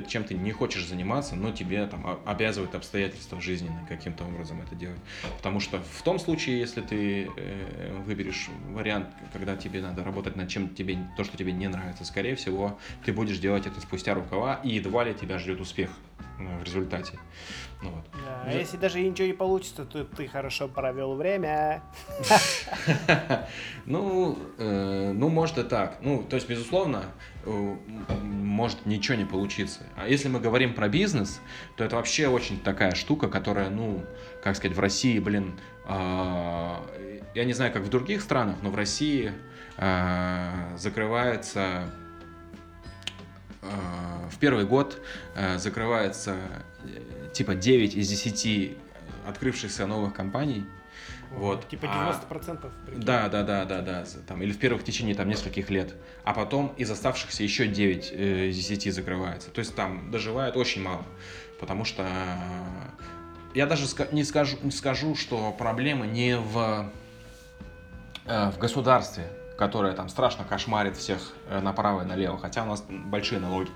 чем 0.00 0.24
ты 0.24 0.34
не 0.34 0.52
хочешь 0.52 0.86
заниматься, 0.86 1.36
но 1.36 1.52
тебе 1.52 1.86
там 1.86 2.20
обязывают 2.24 2.74
обстоятельства 2.74 3.40
жизненные 3.40 3.86
каким-то 3.86 4.24
образом 4.24 4.62
это 4.62 4.74
делать. 4.74 5.00
Потому 5.36 5.60
что 5.60 5.80
в 5.80 6.02
том 6.02 6.18
случае, 6.18 6.58
если 6.58 6.80
ты 6.80 7.30
э, 7.36 8.02
выберешь 8.06 8.48
вариант, 8.70 9.08
когда 9.32 9.56
тебе 9.56 9.82
надо 9.82 10.02
работать 10.02 10.36
над 10.36 10.48
чем 10.48 10.74
тебе, 10.74 10.98
то, 11.16 11.24
что 11.24 11.36
тебе 11.36 11.52
не 11.52 11.68
нравится, 11.68 12.04
скорее 12.04 12.34
всего, 12.36 12.78
ты 13.04 13.12
будешь 13.12 13.38
делать 13.38 13.66
это 13.66 13.80
спустя 13.80 14.14
рукава, 14.14 14.60
и 14.64 14.70
едва 14.70 15.04
ли 15.04 15.14
тебя 15.14 15.38
ждет 15.38 15.60
успех. 15.60 15.90
Ну, 16.38 16.58
в 16.58 16.64
результате. 16.64 17.18
Ну, 17.82 17.90
вот. 17.90 18.04
Да, 18.12 18.42
а 18.46 18.52
если 18.52 18.76
даже 18.76 19.00
ничего 19.00 19.26
не 19.26 19.32
получится, 19.32 19.84
то 19.84 20.04
ты 20.04 20.26
хорошо 20.26 20.68
провел 20.68 21.14
время. 21.14 21.82
Ну, 23.84 24.38
э, 24.58 25.12
ну, 25.12 25.28
может 25.28 25.58
и 25.58 25.64
так. 25.64 25.98
Ну, 26.02 26.22
то 26.22 26.36
есть, 26.36 26.48
безусловно, 26.48 27.04
э, 27.06 27.31
может 27.44 28.86
ничего 28.86 29.16
не 29.16 29.24
получиться. 29.24 29.80
А 29.96 30.08
если 30.08 30.28
мы 30.28 30.40
говорим 30.40 30.74
про 30.74 30.88
бизнес, 30.88 31.40
то 31.76 31.84
это 31.84 31.96
вообще 31.96 32.28
очень 32.28 32.60
такая 32.60 32.94
штука, 32.94 33.28
которая, 33.28 33.70
ну, 33.70 34.04
как 34.42 34.56
сказать, 34.56 34.76
в 34.76 34.80
России, 34.80 35.18
блин, 35.18 35.58
а, 35.84 36.84
я 37.34 37.44
не 37.44 37.52
знаю, 37.52 37.72
как 37.72 37.82
в 37.82 37.88
других 37.88 38.22
странах, 38.22 38.56
но 38.62 38.70
в 38.70 38.76
России 38.76 39.32
а, 39.76 40.76
закрывается 40.76 41.88
Э, 43.62 44.28
в 44.30 44.38
первый 44.38 44.64
год 44.64 45.00
э, 45.34 45.58
закрывается 45.58 46.36
э, 46.84 47.28
типа 47.32 47.54
9 47.54 47.94
из 47.94 48.08
10 48.08 48.76
открывшихся 49.26 49.86
новых 49.86 50.12
компаний. 50.12 50.64
Вот. 51.36 51.68
Типа 51.68 51.86
90%. 51.86 52.58
А, 52.64 52.70
да, 52.96 53.28
да, 53.28 53.42
да, 53.42 53.64
да, 53.64 53.80
да. 53.80 54.04
Там, 54.26 54.42
или 54.42 54.52
в 54.52 54.58
первых 54.58 54.84
течение 54.84 55.14
там 55.14 55.28
нескольких 55.28 55.70
лет. 55.70 55.94
А 56.24 56.34
потом 56.34 56.74
из 56.76 56.90
оставшихся 56.90 57.42
еще 57.42 57.66
9 57.66 58.12
из 58.50 58.56
10 58.56 58.94
закрывается. 58.94 59.50
То 59.50 59.60
есть 59.60 59.74
там 59.74 60.10
доживает 60.10 60.56
очень 60.56 60.82
мало. 60.82 61.04
Потому 61.58 61.84
что 61.84 62.06
я 63.54 63.66
даже 63.66 63.86
не 64.12 64.24
скажу, 64.24 64.56
не 64.62 64.70
скажу 64.70 65.14
что 65.14 65.52
проблема 65.52 66.06
не 66.06 66.36
в, 66.36 66.90
в 68.24 68.58
государстве 68.58 69.28
которая 69.62 69.94
там 69.94 70.08
страшно 70.08 70.44
кошмарит 70.44 70.96
всех 70.96 71.34
э, 71.48 71.60
направо 71.60 72.02
и 72.02 72.04
налево, 72.04 72.36
хотя 72.36 72.64
у 72.64 72.66
нас 72.66 72.84
большие 72.88 73.40
налоги. 73.40 73.70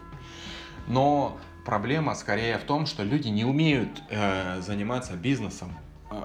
Но 0.88 1.38
проблема 1.64 2.14
скорее 2.14 2.58
в 2.58 2.64
том, 2.64 2.86
что 2.86 3.04
люди 3.04 3.28
не 3.28 3.44
умеют 3.44 4.02
э, 4.10 4.60
заниматься 4.60 5.14
бизнесом. 5.14 5.76
Э, 6.10 6.24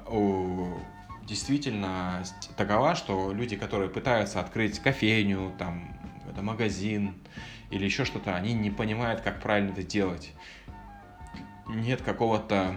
действительно 1.23 2.23
такова, 2.57 2.95
что 2.95 3.31
люди, 3.31 3.55
которые 3.55 3.89
пытаются 3.89 4.39
открыть 4.39 4.79
кофейню, 4.79 5.53
там, 5.57 5.97
это 6.29 6.41
магазин 6.41 7.15
или 7.69 7.85
еще 7.85 8.05
что-то, 8.05 8.35
они 8.35 8.53
не 8.53 8.69
понимают, 8.69 9.21
как 9.21 9.41
правильно 9.41 9.71
это 9.71 9.83
делать. 9.83 10.33
Нет 11.67 12.01
какого-то 12.01 12.75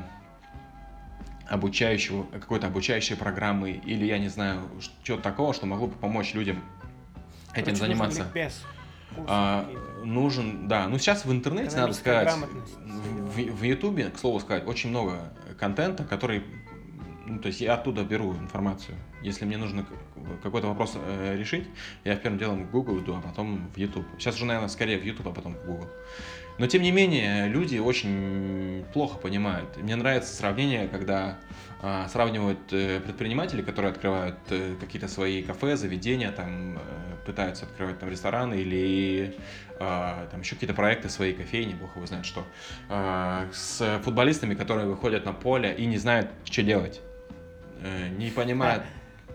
обучающего, 1.49 2.25
какой-то 2.25 2.69
обучающей 2.69 3.17
программы 3.17 3.73
или, 3.73 4.05
я 4.05 4.19
не 4.19 4.29
знаю, 4.29 4.63
что-то 5.03 5.23
такого, 5.23 5.53
что 5.53 5.67
могло 5.67 5.89
бы 5.89 5.95
помочь 5.95 6.35
людям 6.35 6.63
этим 7.53 7.65
Короче, 7.67 7.81
заниматься. 7.81 8.31
а, 9.27 9.71
нужен, 10.05 10.69
да, 10.69 10.89
ну 10.89 10.99
сейчас 10.99 11.25
в 11.25 11.33
интернете, 11.33 11.77
надо 11.77 11.93
сказать, 11.93 12.33
в, 12.35 13.37
в 13.37 13.63
Ютубе, 13.63 14.11
к 14.11 14.19
слову 14.19 14.41
сказать, 14.41 14.67
очень 14.67 14.91
много 14.91 15.33
контента, 15.59 16.05
который 16.05 16.45
ну, 17.27 17.39
то 17.39 17.49
есть 17.49 17.61
я 17.61 17.75
оттуда 17.75 18.05
беру 18.05 18.35
информацию. 18.35 18.97
Если 19.23 19.45
мне 19.45 19.57
нужно 19.57 19.87
какой-то 20.43 20.69
вопрос 20.69 20.95
э, 20.97 21.37
решить, 21.37 21.67
я 22.05 22.17
первым 22.17 22.39
делом 22.39 22.67
в 22.67 22.71
Google 22.71 23.01
иду, 23.01 23.17
а 23.17 23.21
потом 23.21 23.71
в 23.75 23.79
YouTube. 23.79 24.07
Сейчас 24.19 24.37
уже, 24.37 24.45
наверное, 24.45 24.69
скорее 24.69 24.99
в 24.99 25.05
YouTube, 25.05 25.29
а 25.29 25.33
потом 25.33 25.55
в 25.55 25.65
Google. 25.65 25.89
Но, 26.59 26.67
тем 26.67 26.83
не 26.83 26.93
менее, 26.93 27.49
люди 27.49 27.79
очень 27.79 28.85
плохо 28.93 29.19
понимают. 29.19 29.77
Мне 29.77 29.97
нравится 29.97 30.35
сравнение, 30.35 30.87
когда 30.87 31.39
э, 31.83 32.07
сравнивают 32.09 32.61
э, 32.73 33.01
предприниматели, 33.01 33.61
которые 33.63 33.91
открывают 33.91 34.39
э, 34.51 34.77
какие-то 34.79 35.09
свои 35.09 35.43
кафе, 35.43 35.77
заведения, 35.77 36.31
там, 36.31 36.77
э, 36.77 36.81
пытаются 37.27 37.65
открывать 37.65 37.99
там 37.99 38.09
рестораны 38.09 38.55
или 38.55 39.35
э, 39.81 40.29
там 40.31 40.41
еще 40.41 40.55
какие-то 40.55 40.75
проекты 40.75 41.09
своей 41.09 41.35
кофейни, 41.35 41.75
бог 41.75 41.97
его 41.97 42.07
знает 42.07 42.25
что, 42.25 42.45
э, 42.89 43.49
с 43.53 44.01
футболистами, 44.05 44.55
которые 44.55 44.87
выходят 44.87 45.25
на 45.25 45.33
поле 45.33 45.75
и 45.75 45.87
не 45.87 45.99
знают, 45.99 46.31
что 46.45 46.63
делать. 46.63 47.01
Э, 47.85 48.09
не 48.09 48.31
понимают, 48.31 48.83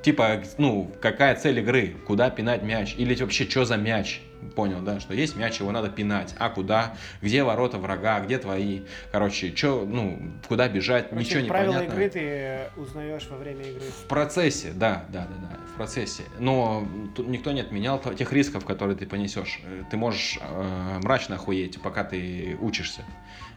типа, 0.01 0.41
ну, 0.57 0.91
какая 1.01 1.35
цель 1.35 1.59
игры, 1.59 1.95
куда 2.07 2.31
пинать 2.31 2.63
мяч, 2.63 2.95
или 2.97 3.13
вообще, 3.13 3.47
что 3.47 3.63
за 3.63 3.77
мяч, 3.77 4.21
понял, 4.55 4.81
да, 4.81 4.99
что 4.99 5.13
есть 5.13 5.35
мяч, 5.35 5.59
его 5.59 5.71
надо 5.71 5.89
пинать, 5.89 6.33
а 6.39 6.49
куда, 6.49 6.95
где 7.21 7.43
ворота 7.43 7.77
врага, 7.77 8.19
где 8.21 8.39
твои, 8.39 8.81
короче, 9.11 9.55
что, 9.55 9.85
ну, 9.85 10.19
куда 10.47 10.67
бежать, 10.67 11.09
короче, 11.09 11.27
ничего 11.27 11.41
не 11.41 11.49
правила 11.49 11.73
понятно. 11.73 11.93
игры 11.93 12.09
ты 12.09 12.81
узнаешь 12.81 13.27
во 13.29 13.37
время 13.37 13.61
игры. 13.61 13.81
В 13.81 14.07
процессе, 14.07 14.71
да, 14.73 15.05
да, 15.09 15.27
да, 15.27 15.47
да, 15.47 15.57
в 15.71 15.75
процессе, 15.75 16.23
но 16.39 16.87
тут 17.15 17.27
никто 17.27 17.51
не 17.51 17.61
отменял 17.61 17.99
тех 17.99 18.33
рисков, 18.33 18.65
которые 18.65 18.97
ты 18.97 19.05
понесешь, 19.05 19.61
ты 19.91 19.97
можешь 19.97 20.39
э, 20.41 20.99
мрачно 21.03 21.35
охуеть, 21.35 21.79
пока 21.83 22.03
ты 22.03 22.57
учишься, 22.59 23.03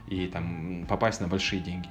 и 0.07 0.27
там 0.27 0.85
попасть 0.87 1.23
на 1.23 1.29
большие 1.29 1.63
деньги. 1.63 1.89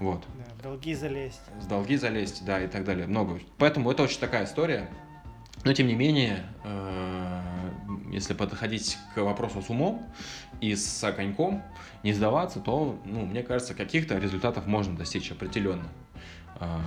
Вот. 0.00 0.24
Да, 0.38 0.54
в 0.54 0.62
долги 0.62 0.94
залезть. 0.94 1.42
С 1.60 1.66
долги 1.66 1.96
залезть, 1.96 2.44
да, 2.44 2.60
и 2.62 2.66
так 2.66 2.84
далее. 2.84 3.06
Много. 3.06 3.38
Поэтому 3.58 3.90
это 3.90 4.02
очень 4.02 4.18
такая 4.18 4.44
история. 4.46 4.88
Но 5.62 5.74
тем 5.74 5.88
не 5.88 5.94
менее, 5.94 6.46
э, 6.64 7.42
если 8.10 8.32
подходить 8.32 8.96
к 9.14 9.22
вопросу 9.22 9.60
с 9.60 9.68
умом 9.68 10.02
и 10.62 10.74
с 10.74 11.04
огоньком, 11.04 11.62
не 12.02 12.14
сдаваться, 12.14 12.60
то, 12.60 12.98
ну, 13.04 13.26
мне 13.26 13.42
кажется, 13.42 13.74
каких-то 13.74 14.16
результатов 14.16 14.66
можно 14.66 14.96
достичь 14.96 15.30
определенно. 15.30 15.88
Э, 16.60 16.78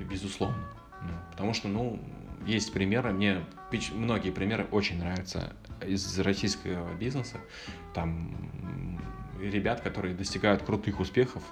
безусловно. 0.00 0.56
Ну, 1.02 1.12
потому 1.30 1.52
что, 1.52 1.68
ну, 1.68 2.00
есть 2.46 2.72
примеры, 2.72 3.12
мне 3.12 3.44
многие 3.92 4.30
примеры 4.30 4.66
очень 4.70 4.98
нравятся 4.98 5.52
из 5.86 6.18
российского 6.18 6.94
бизнеса. 6.94 7.36
Там 7.92 8.98
ребят, 9.40 9.80
которые 9.80 10.14
достигают 10.14 10.62
крутых 10.62 11.00
успехов 11.00 11.42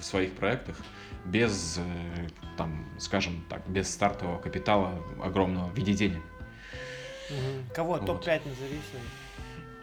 в 0.00 0.04
своих 0.04 0.32
проектах 0.32 0.76
без, 1.24 1.78
э, 1.78 2.28
там, 2.56 2.86
скажем 2.98 3.44
так, 3.48 3.68
без 3.68 3.92
стартового 3.92 4.38
капитала 4.38 4.94
огромного 5.22 5.68
в 5.68 5.76
виде 5.76 5.92
денег. 5.92 6.22
Угу. 7.30 7.74
Кого? 7.74 7.92
Вот. 7.94 8.06
Топ-5 8.06 8.48
назови 8.48 8.80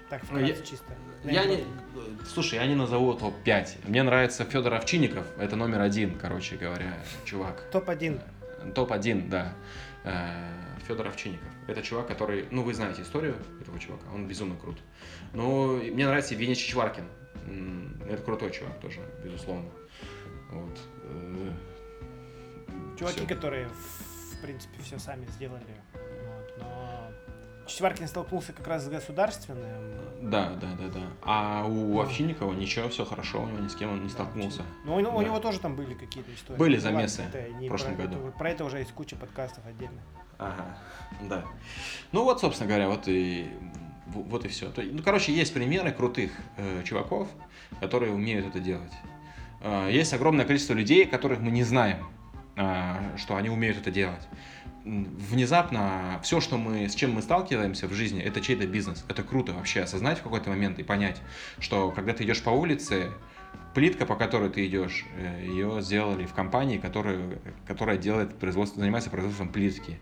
Так, 0.09 0.21
ну, 0.23 0.37
вкратце, 0.37 0.59
я, 0.59 0.65
чисто. 0.65 0.93
Я 1.23 1.45
не, 1.45 1.63
слушай, 2.25 2.55
я 2.55 2.65
не 2.67 2.75
назову 2.75 3.13
топ-5. 3.13 3.87
Мне 3.87 4.03
нравится 4.03 4.45
Федор 4.45 4.73
Овчинников, 4.75 5.25
это 5.37 5.55
номер 5.55 5.81
один, 5.81 6.17
короче 6.17 6.55
говоря, 6.55 6.93
чувак. 7.25 7.63
Топ-1. 7.71 8.21
Топ-1, 8.73 9.29
да. 9.29 9.53
Э, 10.03 10.49
Федор 10.87 11.07
Овчинников. 11.07 11.47
Это 11.67 11.81
чувак, 11.81 12.07
который, 12.07 12.45
ну, 12.51 12.63
вы 12.63 12.73
знаете 12.73 13.01
историю 13.01 13.35
этого 13.61 13.79
чувака, 13.79 14.05
он 14.13 14.27
безумно 14.27 14.55
крут. 14.55 14.77
Но 15.33 15.77
мне 15.77 16.05
нравится 16.05 16.33
Евгений 16.33 16.55
Чичваркин. 16.55 17.05
Это 18.07 18.21
крутой 18.23 18.51
чувак 18.51 18.79
тоже, 18.79 18.99
безусловно. 19.23 19.69
Вот. 20.51 20.79
Э, 21.03 21.51
Чуваки, 22.97 23.19
все. 23.19 23.27
которые, 23.27 23.67
в 23.67 24.41
принципе, 24.41 24.81
все 24.81 24.99
сами 24.99 25.25
сделали. 25.25 25.63
Вот, 25.93 26.57
но 26.59 27.11
Чичваркин 27.65 28.07
столкнулся 28.07 28.53
как 28.53 28.67
раз 28.67 28.83
с 28.83 28.89
государственным. 28.89 29.93
Да, 30.21 30.51
да, 30.61 30.67
да, 30.77 30.87
да. 30.89 31.01
А 31.21 31.65
у 31.65 31.99
Овчинникова 31.99 32.53
ничего, 32.53 32.89
все 32.89 33.05
хорошо, 33.05 33.43
у 33.43 33.47
него 33.47 33.59
ни 33.59 33.67
с 33.67 33.75
кем 33.75 33.91
он 33.91 34.03
не 34.03 34.09
столкнулся. 34.09 34.63
Ну, 34.85 34.95
у, 34.95 35.01
да. 35.01 35.09
у 35.09 35.21
него 35.21 35.39
тоже 35.39 35.59
там 35.59 35.75
были 35.75 35.93
какие-то 35.93 36.33
истории. 36.33 36.57
Были 36.57 36.75
ну, 36.75 36.81
замесы 36.81 37.23
в 37.59 37.67
прошлом 37.67 37.95
про 37.95 38.03
году. 38.03 38.27
Это, 38.27 38.37
про 38.37 38.49
это 38.49 38.65
уже 38.65 38.79
есть 38.79 38.91
куча 38.91 39.15
подкастов 39.15 39.65
отдельно. 39.65 40.01
Ага, 40.37 40.77
да. 41.29 41.45
Ну 42.11 42.23
вот, 42.23 42.41
собственно 42.41 42.67
говоря, 42.67 42.89
вот 42.89 43.07
и 43.07 43.49
вот 44.07 44.45
и 44.45 44.47
все. 44.47 44.71
Ну, 44.75 45.01
короче, 45.03 45.33
есть 45.33 45.53
примеры 45.53 45.91
крутых 45.91 46.31
э, 46.57 46.83
чуваков, 46.83 47.27
которые 47.79 48.13
умеют 48.13 48.47
это 48.47 48.59
делать. 48.59 48.91
Э, 49.61 49.89
есть 49.91 50.13
огромное 50.13 50.45
количество 50.45 50.73
людей, 50.73 51.05
которых 51.05 51.39
мы 51.39 51.51
не 51.51 51.63
знаем, 51.63 52.05
э, 52.55 53.17
что 53.17 53.35
они 53.35 53.49
умеют 53.49 53.77
это 53.77 53.91
делать. 53.91 54.27
Внезапно 54.83 56.19
все, 56.23 56.41
что 56.41 56.57
мы, 56.57 56.89
с 56.89 56.95
чем 56.95 57.13
мы 57.13 57.21
сталкиваемся 57.21 57.87
в 57.87 57.93
жизни, 57.93 58.21
это 58.21 58.41
чей-то 58.41 58.67
бизнес. 58.67 59.05
Это 59.07 59.23
круто 59.23 59.53
вообще 59.53 59.81
осознать 59.81 60.19
в 60.19 60.23
какой-то 60.23 60.49
момент 60.49 60.77
и 60.79 60.83
понять, 60.83 61.21
что 61.59 61.91
когда 61.91 62.13
ты 62.13 62.25
идешь 62.25 62.43
по 62.43 62.49
улице, 62.49 63.11
плитка, 63.73 64.05
по 64.05 64.15
которой 64.15 64.49
ты 64.49 64.65
идешь, 64.67 65.05
э, 65.17 65.45
ее 65.45 65.81
сделали 65.81 66.25
в 66.25 66.33
компании, 66.33 66.77
которая, 66.77 67.39
которая 67.65 67.97
делает 67.97 68.37
производство, 68.37 68.81
занимается 68.81 69.09
производством 69.09 69.49
плитки 69.49 69.97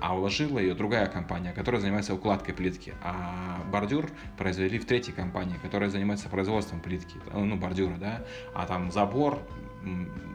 а 0.00 0.16
уложила 0.16 0.58
ее 0.58 0.74
другая 0.74 1.06
компания, 1.06 1.52
которая 1.52 1.80
занимается 1.80 2.14
укладкой 2.14 2.54
плитки. 2.54 2.94
А 3.02 3.62
бордюр 3.70 4.10
произвели 4.36 4.78
в 4.78 4.84
третьей 4.84 5.12
компании, 5.12 5.56
которая 5.62 5.88
занимается 5.90 6.28
производством 6.28 6.80
плитки, 6.80 7.16
ну, 7.32 7.56
бордюра, 7.56 7.96
да. 7.96 8.22
А 8.54 8.66
там 8.66 8.92
забор, 8.92 9.38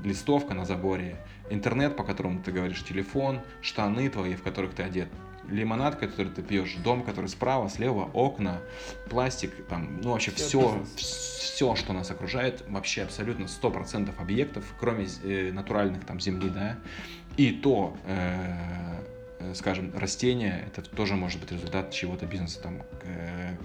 листовка 0.03 0.53
на 0.53 0.66
заборе, 0.66 1.18
интернет, 1.49 1.95
по 1.95 2.03
которому 2.03 2.41
ты 2.41 2.51
говоришь, 2.51 2.84
телефон, 2.84 3.41
штаны 3.62 4.09
твои, 4.09 4.36
в 4.36 4.41
которых 4.41 4.74
ты 4.74 4.84
одет, 4.84 5.09
лимонад, 5.47 5.97
который 5.97 6.32
ты 6.32 6.41
пьешь, 6.41 6.76
дом, 6.84 7.03
который 7.03 7.28
справа, 7.28 7.70
слева, 7.70 8.09
окна, 8.14 8.62
пластик, 9.09 9.51
там, 9.68 9.99
ну 10.01 10.12
вообще 10.12 10.32
все, 10.32 10.82
все, 10.95 11.03
все 11.41 11.76
что 11.76 11.93
нас 11.93 12.09
окружает, 12.09 12.64
вообще 12.70 13.03
абсолютно 13.03 13.45
100% 13.45 14.12
объектов, 14.20 14.64
кроме 14.80 15.07
э, 15.24 15.51
натуральных 15.51 16.05
там 16.05 16.20
земли, 16.20 16.49
да, 16.49 16.78
и 17.38 17.51
то 17.51 17.97
э, 18.05 18.82
Э, 18.91 19.11
скажем, 19.54 19.92
растения, 19.96 20.66
это 20.68 20.82
тоже 20.82 21.16
может 21.16 21.39
быть 21.39 21.52
результат 21.52 21.92
чего-то 21.92 22.26
бизнеса, 22.26 22.62
там, 22.62 22.84
э, 23.04 23.56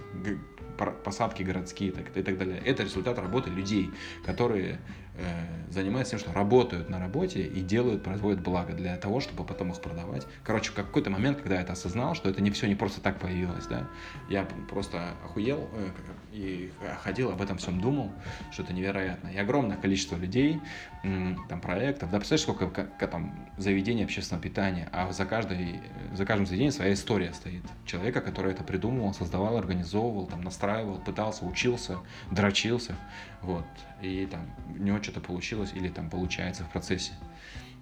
посадки 1.05 1.43
городские 1.43 1.91
и 1.91 2.23
так 2.23 2.39
далее. 2.39 2.61
Это 2.65 2.83
результат 2.83 3.19
работы 3.19 3.51
людей, 3.51 3.91
которые 4.25 4.79
Э, 5.19 5.71
занимаются 5.71 6.11
тем, 6.11 6.19
что 6.19 6.33
работают 6.33 6.91
на 6.91 7.01
работе 7.01 7.41
и 7.41 7.63
делают, 7.63 8.03
производят 8.03 8.43
благо 8.43 8.75
для 8.75 8.97
того, 8.99 9.21
чтобы 9.21 9.45
потом 9.45 9.73
их 9.73 9.81
продавать. 9.81 10.27
Короче, 10.45 10.71
в 10.73 10.75
какой-то 10.75 11.09
момент, 11.09 11.39
когда 11.39 11.55
я 11.55 11.63
это 11.63 11.73
осознал, 11.73 12.15
что 12.15 12.29
это 12.29 12.43
не 12.43 12.51
все 12.51 12.69
не 12.69 12.75
просто 12.75 13.01
так 13.01 13.19
появилось, 13.19 13.67
да, 13.67 13.89
я 14.29 14.47
просто 14.69 15.15
охуел 15.25 15.71
э, 15.73 15.91
и 16.37 16.71
ходил, 17.03 17.31
об 17.31 17.41
этом 17.41 17.57
всем 17.57 17.81
думал, 17.81 18.13
что 18.51 18.63
это 18.63 18.75
невероятно. 18.75 19.29
И 19.29 19.39
огромное 19.39 19.77
количество 19.77 20.17
людей, 20.17 20.61
там, 21.03 21.61
проектов, 21.63 22.11
да, 22.11 22.19
представляешь, 22.19 22.43
сколько 22.43 22.69
как, 22.69 23.11
там 23.11 23.35
заведений 23.57 24.05
общественного 24.05 24.43
питания, 24.43 24.89
а 24.93 25.13
за, 25.13 25.25
каждой, 25.25 25.81
за 26.13 26.27
каждым 26.27 26.47
заведением 26.47 26.73
своя 26.73 26.93
история 26.93 27.33
стоит. 27.33 27.63
Человека, 27.87 28.21
который 28.21 28.53
это 28.53 28.65
придумывал, 28.65 29.15
создавал, 29.15 29.57
организовывал, 29.57 30.27
там, 30.27 30.43
настраивал, 30.43 30.99
пытался, 30.99 31.47
учился, 31.47 31.99
дрочился, 32.31 32.95
вот, 33.41 33.67
и 34.03 34.29
там 34.31 34.43
у 34.69 34.83
него 34.83 35.03
что-то 35.03 35.21
получилось 35.21 35.73
или 35.75 35.89
там 35.89 36.11
получается 36.11 36.65
в 36.65 36.71
процессе. 36.71 37.13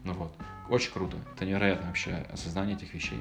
Ну 0.05 0.12
вот, 0.12 0.32
очень 0.68 0.92
круто. 0.92 1.16
Это 1.34 1.44
невероятно 1.44 1.88
вообще 1.88 2.26
осознание 2.30 2.76
этих 2.76 2.94
вещей. 2.94 3.18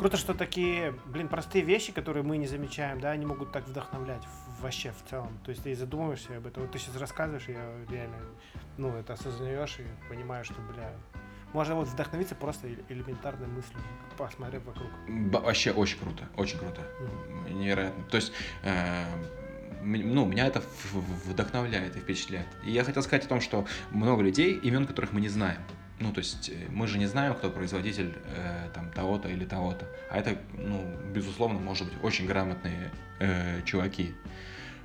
Круто, 0.00 0.16
что 0.16 0.32
такие, 0.32 0.94
блин, 1.04 1.28
простые 1.28 1.62
вещи, 1.62 1.92
которые 1.92 2.22
мы 2.22 2.38
не 2.38 2.46
замечаем, 2.46 3.02
да, 3.02 3.10
они 3.10 3.26
могут 3.26 3.52
так 3.52 3.68
вдохновлять 3.68 4.22
вообще 4.62 4.92
в 4.92 5.10
целом. 5.10 5.38
То 5.44 5.50
есть 5.50 5.62
ты 5.62 5.74
задумываешься 5.74 6.38
об 6.38 6.46
этом. 6.46 6.62
Вот 6.62 6.72
ты 6.72 6.78
сейчас 6.78 6.96
рассказываешь, 6.96 7.46
я 7.48 7.60
реально, 7.90 8.16
ну, 8.78 8.96
это 8.96 9.12
осознаешь 9.12 9.76
и 9.78 9.84
понимаешь, 10.08 10.46
что, 10.46 10.54
бля, 10.72 10.90
можно 11.52 11.74
вот 11.74 11.86
вдохновиться 11.86 12.34
просто 12.34 12.66
элементарной 12.88 13.46
мыслью, 13.48 13.78
посмотрев 14.16 14.64
вокруг. 14.64 14.88
Вообще 15.06 15.70
очень 15.70 15.98
круто, 15.98 16.26
очень 16.34 16.58
круто. 16.58 16.80
Mm. 16.80 17.52
Невероятно. 17.52 18.04
То 18.04 18.16
есть 18.16 18.32
э, 18.62 19.04
ну, 19.82 20.24
меня 20.24 20.46
это 20.46 20.62
вдохновляет 21.28 21.94
и 21.96 22.00
впечатляет. 22.00 22.46
И 22.64 22.70
я 22.70 22.84
хотел 22.84 23.02
сказать 23.02 23.26
о 23.26 23.28
том, 23.28 23.42
что 23.42 23.66
много 23.90 24.22
людей, 24.22 24.54
имен 24.54 24.86
которых 24.86 25.12
мы 25.12 25.20
не 25.20 25.28
знаем. 25.28 25.60
Ну, 26.00 26.12
то 26.12 26.18
есть 26.18 26.48
э, 26.48 26.66
мы 26.70 26.86
же 26.86 26.98
не 26.98 27.06
знаем, 27.06 27.34
кто 27.34 27.50
производитель 27.50 28.14
э, 28.34 28.70
там 28.74 28.90
того-то 28.90 29.28
или 29.28 29.44
того-то. 29.44 29.86
А 30.10 30.18
это, 30.18 30.36
ну, 30.54 30.84
безусловно, 31.14 31.60
может 31.60 31.86
быть 31.86 32.02
очень 32.02 32.26
грамотные 32.26 32.90
э, 33.20 33.62
чуваки. 33.64 34.14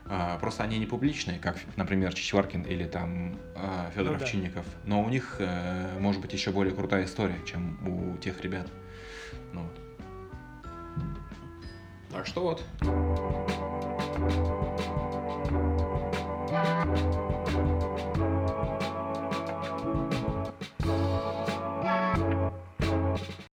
А, 0.08 0.38
просто 0.38 0.64
они 0.64 0.78
не 0.78 0.86
публичные, 0.86 1.40
как, 1.40 1.58
например, 1.78 2.14
Чичваркин 2.14 2.62
или 2.64 2.84
там 2.84 3.40
э, 3.56 3.92
Федор 3.96 4.18
ну, 4.18 4.24
Овчинников. 4.24 4.66
Да. 4.66 4.90
Но 4.90 5.02
у 5.04 5.10
них 5.10 5.38
э, 5.40 5.98
может 6.00 6.22
быть 6.22 6.34
еще 6.34 6.52
более 6.52 6.76
крутая 6.76 7.06
история, 7.06 7.40
чем 7.46 7.80
у 7.88 8.18
тех 8.18 8.40
ребят. 8.42 8.68
Ну, 9.54 9.62
вот. 9.64 9.80
Так 12.12 12.28
что 12.28 12.42
вот. 12.44 12.64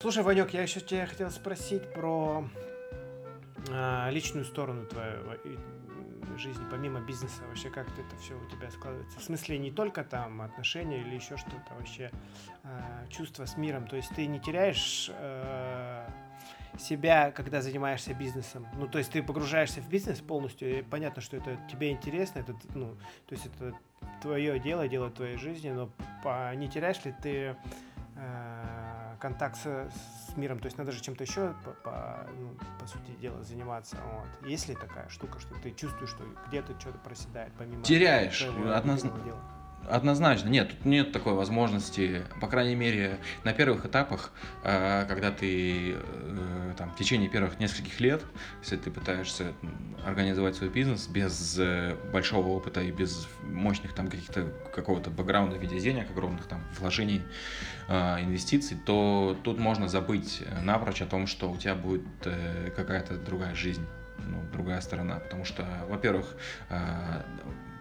Слушай, 0.02 0.24
Ванек, 0.24 0.50
я 0.52 0.64
еще 0.64 0.80
тебя 0.80 1.06
хотел 1.06 1.30
спросить 1.30 1.94
про 1.94 2.44
э, 3.70 4.10
личную 4.10 4.46
сторону 4.46 4.88
твоей 4.88 5.60
жизни, 6.40 6.64
помимо 6.72 7.02
бизнеса, 7.02 7.44
вообще 7.48 7.70
как 7.70 7.88
это 7.88 8.18
все 8.20 8.34
у 8.34 8.50
тебя 8.50 8.72
складывается? 8.72 9.20
В 9.20 9.24
смысле, 9.24 9.60
не 9.60 9.70
только 9.70 10.04
там 10.04 10.42
отношения 10.42 11.02
или 11.02 11.14
еще 11.14 11.38
что-то, 11.38 11.76
вообще 11.78 12.10
э, 12.64 13.06
чувство 13.12 13.46
с 13.46 13.58
миром. 13.58 13.88
То 13.88 13.96
есть 13.96 14.10
ты 14.16 14.26
не 14.26 14.40
теряешь 14.40 15.12
э, 15.14 16.10
себя, 16.80 17.30
когда 17.30 17.62
занимаешься 17.62 18.16
бизнесом. 18.16 18.66
Ну, 18.80 18.88
то 18.88 18.98
есть 18.98 19.12
ты 19.12 19.22
погружаешься 19.22 19.82
в 19.82 19.88
бизнес 19.88 20.20
полностью, 20.20 20.80
и 20.80 20.82
понятно, 20.82 21.22
что 21.22 21.38
это 21.38 21.60
тебе 21.72 21.92
интересно, 21.92 22.40
это, 22.40 22.56
ну, 22.74 22.98
то 23.28 23.36
есть 23.36 23.46
это 23.46 23.78
твое 24.20 24.58
дело, 24.58 24.88
дело 24.88 25.12
твоей 25.12 25.38
жизни, 25.38 25.70
но 25.70 25.92
по, 26.24 26.56
не 26.56 26.68
теряешь 26.68 27.06
ли 27.06 27.14
ты 27.22 27.56
контакт 29.20 29.56
с, 29.58 29.64
с 29.64 30.36
миром, 30.36 30.60
то 30.60 30.66
есть 30.66 30.78
надо 30.78 30.92
же 30.92 31.02
чем-то 31.02 31.24
еще, 31.24 31.54
по, 31.64 31.72
по, 31.72 32.28
ну, 32.38 32.56
по 32.80 32.88
сути 32.88 33.12
дела, 33.22 33.44
заниматься. 33.44 33.98
Вот. 33.98 34.50
Есть 34.50 34.68
ли 34.68 34.76
такая 34.76 35.08
штука, 35.10 35.40
что 35.40 35.54
ты 35.56 35.72
чувствуешь, 35.72 36.10
что 36.10 36.24
где-то 36.48 36.78
что-то 36.80 36.98
проседает, 36.98 37.54
помимо 37.58 37.84
Теряешь, 37.84 38.42
однозначно. 38.42 39.36
Однозначно, 39.90 40.48
нет, 40.48 40.70
тут 40.70 40.86
нет 40.86 41.12
такой 41.12 41.34
возможности, 41.34 42.24
по 42.40 42.48
крайней 42.48 42.76
мере, 42.76 43.18
на 43.44 43.52
первых 43.52 43.86
этапах, 43.86 44.32
э, 44.64 45.06
когда 45.08 45.32
ты 45.32 45.96
э, 45.96 46.74
там, 46.78 46.92
в 46.92 46.96
течение 46.96 47.28
первых 47.30 47.60
нескольких 47.60 48.00
лет, 48.00 48.22
если 48.62 48.78
ты 48.78 48.92
пытаешься 48.92 49.54
организовать 50.06 50.56
свой 50.56 50.70
бизнес 50.70 51.08
без 51.08 51.58
э, 51.60 51.96
большого 52.14 52.50
опыта 52.50 52.82
и 52.82 52.92
без 52.92 53.28
мощных 53.44 53.94
там 53.94 54.08
каких-то 54.08 54.54
какого-то 54.74 55.10
бэкграунда 55.10 55.58
в 55.58 55.62
виде 55.62 55.80
денег, 55.80 56.10
огромных 56.12 56.46
там 56.46 56.64
вложений, 56.80 57.24
инвестиций, 57.90 58.78
то 58.86 59.38
тут 59.44 59.60
можно 59.60 59.90
забыть 59.90 60.44
напрочь 60.62 61.02
о 61.02 61.06
том, 61.06 61.28
что 61.28 61.52
у 61.52 61.58
тебя 61.58 61.76
будет 61.76 62.04
какая-то 62.76 63.18
другая 63.18 63.54
жизнь 63.54 63.86
ну, 64.28 64.38
другая 64.54 64.80
сторона. 64.82 65.16
Потому 65.20 65.46
что, 65.46 65.68
во-первых, 65.90 66.36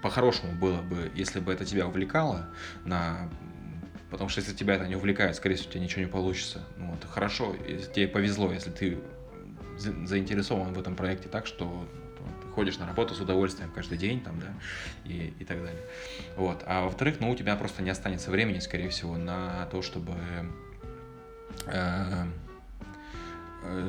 по-хорошему 0.03 0.53
было 0.53 0.81
бы, 0.83 1.11
если 1.15 1.41
бы 1.41 1.53
это 1.53 1.65
тебя 1.65 1.87
увлекало 1.87 2.49
на 2.85 3.29
Потому 4.11 4.29
что 4.29 4.41
если 4.41 4.55
тебя 4.55 4.75
это 4.75 4.89
не 4.89 4.97
увлекает, 4.97 5.37
скорее 5.37 5.55
всего, 5.55 5.69
у 5.69 5.73
тебя 5.73 5.85
ничего 5.85 6.01
не 6.01 6.09
получится. 6.09 6.65
Ну, 6.79 6.87
вот, 6.87 7.05
хорошо, 7.09 7.55
если 7.69 7.93
тебе 7.93 8.09
повезло, 8.09 8.53
если 8.53 8.71
ты 8.71 8.99
заинтересован 9.79 10.73
в 10.73 10.81
этом 10.81 10.97
проекте 10.97 11.29
так, 11.29 11.47
что 11.47 11.87
ты 12.43 12.49
ходишь 12.49 12.77
на 12.79 12.89
работу 12.89 13.15
с 13.15 13.21
удовольствием 13.21 13.71
каждый 13.73 13.99
день, 13.99 14.21
там, 14.21 14.41
да, 14.41 14.53
и, 15.05 15.33
и 15.39 15.45
так 15.45 15.63
далее. 15.63 15.81
Вот. 16.37 16.65
А 16.67 16.83
во-вторых, 16.83 17.21
ну, 17.21 17.31
у 17.31 17.37
тебя 17.37 17.55
просто 17.55 17.85
не 17.85 17.91
останется 17.91 18.33
времени, 18.33 18.59
скорее 18.59 18.89
всего, 18.89 19.17
на 19.17 19.67
то, 19.67 19.81
чтобы 19.81 20.17
Э, 21.67 22.25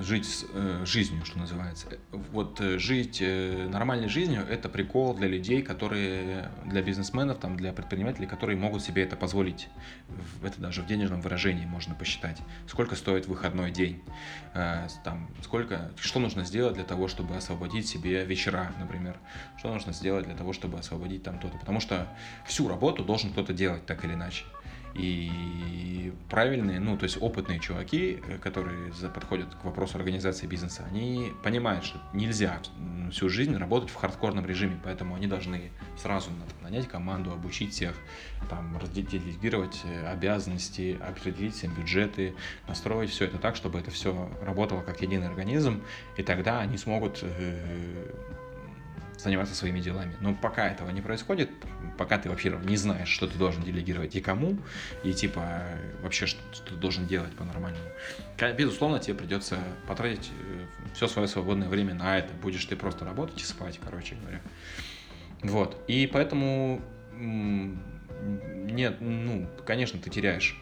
жить 0.01 0.45
э, 0.53 0.83
жизнью, 0.85 1.25
что 1.25 1.39
называется. 1.39 1.87
Вот 2.31 2.59
э, 2.59 2.77
жить 2.77 3.21
нормальной 3.21 4.09
жизнью– 4.09 4.45
это 4.49 4.69
прикол 4.69 5.13
для 5.13 5.27
людей, 5.27 5.61
которые, 5.61 6.49
для 6.65 6.81
бизнесменов, 6.81 7.37
там, 7.39 7.57
для 7.57 7.71
предпринимателей, 7.73 8.27
которые 8.27 8.57
могут 8.57 8.83
себе 8.83 9.03
это 9.03 9.15
позволить. 9.15 9.69
Это 10.43 10.59
даже 10.59 10.81
в 10.81 10.87
денежном 10.87 11.21
выражении 11.21 11.65
можно 11.65 11.95
посчитать. 11.95 12.37
Сколько 12.67 12.95
стоит 12.95 13.27
выходной 13.27 13.71
день, 13.71 14.01
там, 14.53 15.29
сколько, 15.41 15.91
что 15.97 16.19
нужно 16.19 16.43
сделать 16.43 16.75
для 16.75 16.83
того, 16.83 17.07
чтобы 17.07 17.35
освободить 17.35 17.87
себе 17.87 18.25
вечера, 18.25 18.73
например. 18.79 19.17
Что 19.57 19.73
нужно 19.73 19.93
сделать 19.93 20.25
для 20.25 20.35
того, 20.35 20.53
чтобы 20.53 20.79
освободить 20.79 21.23
там 21.23 21.39
то-то. 21.39 21.57
Потому 21.57 21.79
что 21.79 22.07
всю 22.45 22.67
работу 22.67 23.03
должен 23.03 23.31
кто-то 23.31 23.53
делать 23.53 23.85
так 23.85 24.03
или 24.03 24.13
иначе. 24.13 24.45
И 24.93 26.13
правильные, 26.29 26.79
ну, 26.79 26.97
то 26.97 27.03
есть 27.03 27.17
опытные 27.21 27.59
чуваки, 27.59 28.19
э, 28.27 28.37
которые 28.37 28.91
подходят 29.13 29.53
к 29.55 29.65
вопросу 29.65 29.97
организации 29.97 30.47
бизнеса, 30.47 30.85
они 30.89 31.33
понимают, 31.43 31.83
что 31.83 31.99
нельзя 32.13 32.59
всю 33.11 33.29
жизнь 33.29 33.55
работать 33.55 33.89
в 33.89 33.95
хардкорном 33.95 34.45
режиме, 34.45 34.79
поэтому 34.83 35.15
они 35.15 35.27
должны 35.27 35.71
сразу 35.97 36.31
нанять 36.61 36.87
команду, 36.87 37.31
обучить 37.31 37.73
всех, 37.73 37.95
там, 38.49 38.77
делегировать 38.93 39.81
э, 39.83 40.07
обязанности, 40.07 40.97
определить 41.01 41.55
всем 41.55 41.73
бюджеты, 41.73 42.33
настроить 42.67 43.09
все 43.09 43.25
это 43.25 43.37
так, 43.37 43.55
чтобы 43.55 43.79
это 43.79 43.91
все 43.91 44.29
работало 44.41 44.81
как 44.81 45.01
единый 45.01 45.27
организм, 45.27 45.81
и 46.17 46.23
тогда 46.23 46.59
они 46.59 46.77
смогут 46.77 47.19
э, 47.21 48.13
заниматься 49.23 49.55
своими 49.55 49.79
делами. 49.79 50.15
Но 50.19 50.33
пока 50.33 50.67
этого 50.67 50.89
не 50.89 51.01
происходит, 51.01 51.49
пока 51.97 52.17
ты 52.17 52.29
вообще 52.29 52.57
не 52.63 52.77
знаешь, 52.77 53.09
что 53.09 53.27
ты 53.27 53.37
должен 53.37 53.63
делегировать 53.63 54.15
и 54.15 54.21
кому, 54.21 54.57
и 55.03 55.13
типа 55.13 55.63
вообще 56.01 56.25
что, 56.25 56.41
ты 56.65 56.75
должен 56.75 57.07
делать 57.07 57.31
по-нормальному, 57.35 57.85
безусловно, 58.57 58.99
тебе 58.99 59.15
придется 59.15 59.59
потратить 59.87 60.31
э, 60.31 60.65
все 60.95 61.07
свое 61.07 61.27
свободное 61.27 61.69
время 61.69 61.93
на 61.93 62.17
это. 62.17 62.33
Будешь 62.33 62.65
ты 62.65 62.75
просто 62.75 63.05
работать 63.05 63.41
и 63.41 63.45
спать, 63.45 63.79
короче 63.83 64.15
говоря. 64.15 64.41
Вот. 65.43 65.83
И 65.87 66.09
поэтому 66.11 66.81
нет, 68.71 68.97
ну, 68.99 69.47
конечно, 69.65 69.99
ты 69.99 70.09
теряешь 70.09 70.59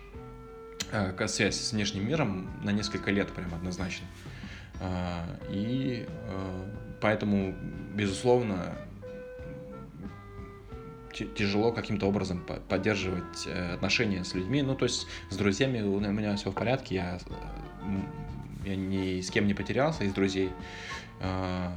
э, 0.91 1.27
связь 1.27 1.59
с 1.59 1.73
внешним 1.73 2.07
миром 2.07 2.49
на 2.63 2.71
несколько 2.71 3.11
лет 3.11 3.31
прям 3.31 3.53
однозначно. 3.53 4.07
Э, 4.79 5.23
и 5.49 6.05
э, 6.07 6.65
поэтому, 7.01 7.55
безусловно, 7.99 8.77
тяжело 11.35 11.73
каким-то 11.73 12.05
образом 12.07 12.41
поддерживать 12.69 13.45
э, 13.45 13.73
отношения 13.73 14.23
с 14.23 14.33
людьми. 14.33 14.61
Ну, 14.61 14.73
то 14.75 14.85
есть 14.85 15.05
с 15.29 15.35
друзьями 15.35 15.81
у 15.81 15.99
меня 15.99 16.35
все 16.37 16.51
в 16.51 16.53
порядке, 16.53 16.95
я, 16.95 17.19
я 18.65 18.75
ни 18.75 19.19
с 19.19 19.29
кем 19.29 19.47
не 19.47 19.53
потерялся 19.53 20.05
из 20.05 20.13
друзей. 20.13 20.49
А, 21.19 21.73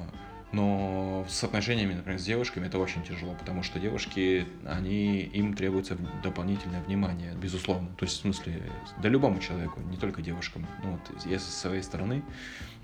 но 0.53 1.27
с 1.29 1.43
отношениями, 1.43 1.95
например, 1.95 2.21
с 2.21 2.25
девушками 2.25 2.67
это 2.67 2.79
очень 2.79 3.03
тяжело, 3.03 3.35
потому 3.35 3.65
что 3.65 3.81
девушки, 3.81 4.47
они, 4.65 5.23
им 5.23 5.55
требуется 5.55 5.97
дополнительное 6.23 6.83
внимание, 6.83 7.35
безусловно. 7.35 7.89
То 7.97 8.05
есть, 8.05 8.19
в 8.19 8.21
смысле, 8.21 8.63
да 9.03 9.09
любому 9.09 9.41
человеку, 9.41 9.81
не 9.91 9.97
только 9.97 10.23
девушкам. 10.23 10.67
Ну, 10.85 10.93
вот 10.93 11.27
я 11.27 11.41
со 11.41 11.51
своей 11.51 11.83
стороны, 11.83 12.23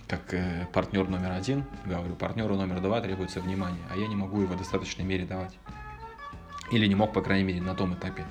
как 0.08 0.32
э, 0.32 0.66
партнер 0.72 1.06
номер 1.08 1.32
один, 1.32 1.64
говорю, 1.84 2.14
партнеру 2.16 2.56
номер 2.56 2.80
два 2.80 3.00
требуется 3.00 3.40
внимание, 3.40 3.82
а 3.90 3.96
я 3.96 4.06
не 4.08 4.16
могу 4.16 4.40
его 4.40 4.54
в 4.54 4.58
достаточной 4.58 5.04
мере 5.04 5.26
давать. 5.26 5.54
Или 6.72 6.86
не 6.86 6.94
мог, 6.94 7.12
по 7.12 7.22
крайней 7.22 7.44
мере, 7.44 7.60
на 7.60 7.74
том 7.74 7.94
этапе, 7.94 8.24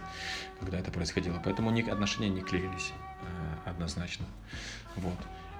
когда 0.59 0.79
это 0.79 0.91
происходило. 0.91 1.39
Поэтому 1.43 1.69
отношения 1.91 2.29
не 2.29 2.41
клеились 2.41 2.93
э, 3.21 3.69
однозначно. 3.69 4.25
Вот. 4.95 5.17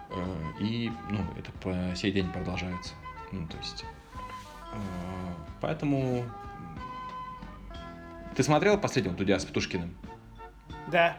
Э, 0.10 0.36
и, 0.60 0.92
ну, 1.10 1.20
это 1.38 1.52
по 1.52 1.96
сей 1.96 2.12
день 2.12 2.30
продолжается. 2.32 2.94
Ну, 3.32 3.48
то 3.48 3.58
есть... 3.58 3.86
Поэтому... 5.62 6.26
Ты 8.36 8.44
смотрел 8.44 8.78
последнего 8.78 9.16
Дудя 9.16 9.40
с 9.40 9.46
Птушкиным? 9.46 9.96
Да. 10.88 11.18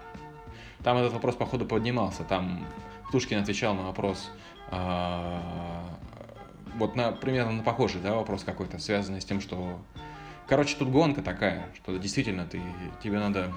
Там 0.84 0.98
этот 0.98 1.12
вопрос, 1.12 1.34
походу, 1.34 1.66
поднимался. 1.66 2.22
Там 2.22 2.64
Птушкин 3.08 3.40
отвечал 3.40 3.74
на 3.74 3.82
вопрос, 3.82 4.30
вот 6.76 6.96
на 6.96 7.12
примерно 7.12 7.52
на 7.52 7.62
похожий 7.62 8.00
да, 8.00 8.14
вопрос 8.14 8.44
какой-то, 8.44 8.78
связанный 8.78 9.20
с 9.20 9.24
тем, 9.24 9.40
что 9.40 9.80
Короче, 10.48 10.76
тут 10.76 10.88
гонка 10.88 11.20
такая, 11.20 11.68
что 11.74 11.98
действительно 11.98 12.46
ты, 12.46 12.62
тебе 13.02 13.18
надо 13.18 13.52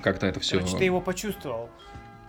как-то 0.00 0.26
это 0.26 0.40
все... 0.40 0.58
Короче, 0.58 0.78
ты 0.78 0.84
его 0.84 1.02
почувствовал, 1.02 1.68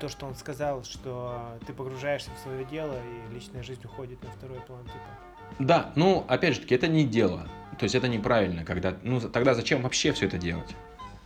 то, 0.01 0.09
что 0.09 0.25
он 0.25 0.35
сказал, 0.35 0.83
что 0.83 1.57
ты 1.65 1.71
погружаешься 1.71 2.29
в 2.37 2.39
свое 2.43 2.65
дело, 2.65 2.93
и 2.93 3.33
личная 3.33 3.63
жизнь 3.63 3.85
уходит 3.85 4.21
на 4.21 4.29
второй 4.31 4.59
план, 4.59 4.83
типа. 4.83 5.59
Да, 5.59 5.93
ну, 5.95 6.25
опять 6.27 6.55
же 6.55 6.61
таки, 6.61 6.75
это 6.75 6.89
не 6.89 7.05
дело. 7.05 7.47
То 7.79 7.83
есть 7.83 7.95
это 7.95 8.09
неправильно, 8.09 8.65
когда... 8.65 8.97
Ну, 9.03 9.21
тогда 9.21 9.53
зачем 9.53 9.81
вообще 9.81 10.11
все 10.11 10.25
это 10.25 10.37
делать? 10.37 10.75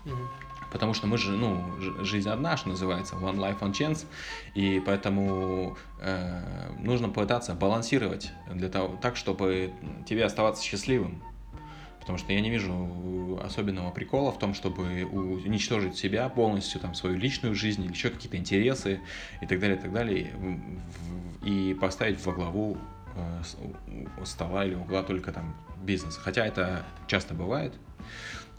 Угу 0.05 0.48
потому 0.72 0.93
что 0.93 1.07
мы 1.07 1.17
же, 1.17 1.32
ну, 1.32 1.63
жизнь 2.01 2.30
одна, 2.30 2.57
что 2.57 2.70
называется, 2.70 3.15
one 3.15 3.38
life, 3.38 3.59
one 3.59 3.72
chance, 3.72 4.05
и 4.53 4.82
поэтому 4.86 5.78
э, 5.99 6.72
нужно 6.80 7.09
пытаться 7.09 7.53
балансировать 7.53 8.32
для 8.51 8.70
того, 8.70 8.97
так, 9.01 9.15
чтобы 9.15 9.74
тебе 10.05 10.26
оставаться 10.26 10.63
счастливым. 10.63 11.22
Потому 11.99 12.17
что 12.17 12.34
я 12.34 12.41
не 12.41 12.49
вижу 12.49 13.39
особенного 13.43 13.91
прикола 13.91 14.32
в 14.32 14.39
том, 14.39 14.55
чтобы 14.55 15.05
уничтожить 15.05 15.95
себя 15.95 16.28
полностью, 16.30 16.80
там, 16.80 16.95
свою 16.95 17.17
личную 17.17 17.53
жизнь 17.53 17.84
или 17.84 17.91
еще 17.91 18.09
какие-то 18.09 18.38
интересы 18.38 18.99
и 19.41 19.45
так 19.45 19.59
далее, 19.59 19.78
и 19.78 19.82
так 19.82 19.93
далее, 19.93 20.34
и 21.43 21.78
поставить 21.80 22.26
во 22.26 22.34
главу 22.34 22.78
э, 23.15 23.43
стола 24.26 24.65
или 24.65 24.76
угла 24.76 25.03
только 25.03 25.32
там 25.32 25.55
бизнес. 25.84 26.17
Хотя 26.17 26.45
это 26.45 26.84
часто 27.07 27.34
бывает, 27.34 27.74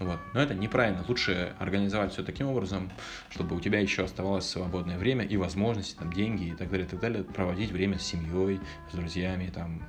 Вот. 0.00 0.18
Но 0.32 0.40
это 0.40 0.54
неправильно. 0.54 1.04
Лучше 1.06 1.54
организовать 1.58 2.12
все 2.12 2.24
таким 2.24 2.48
образом, 2.48 2.90
чтобы 3.28 3.54
у 3.54 3.60
тебя 3.60 3.80
еще 3.80 4.04
оставалось 4.04 4.48
свободное 4.48 4.96
время 4.96 5.26
и 5.26 5.36
возможности, 5.36 5.94
там, 5.94 6.10
деньги 6.10 6.48
и 6.48 6.54
так 6.54 6.70
далее, 6.70 6.86
и 6.86 6.90
так 6.90 7.00
далее, 7.00 7.22
проводить 7.22 7.70
время 7.70 7.98
с 7.98 8.02
семьей, 8.02 8.60
с 8.90 8.94
друзьями. 8.94 9.52
Там, 9.54 9.82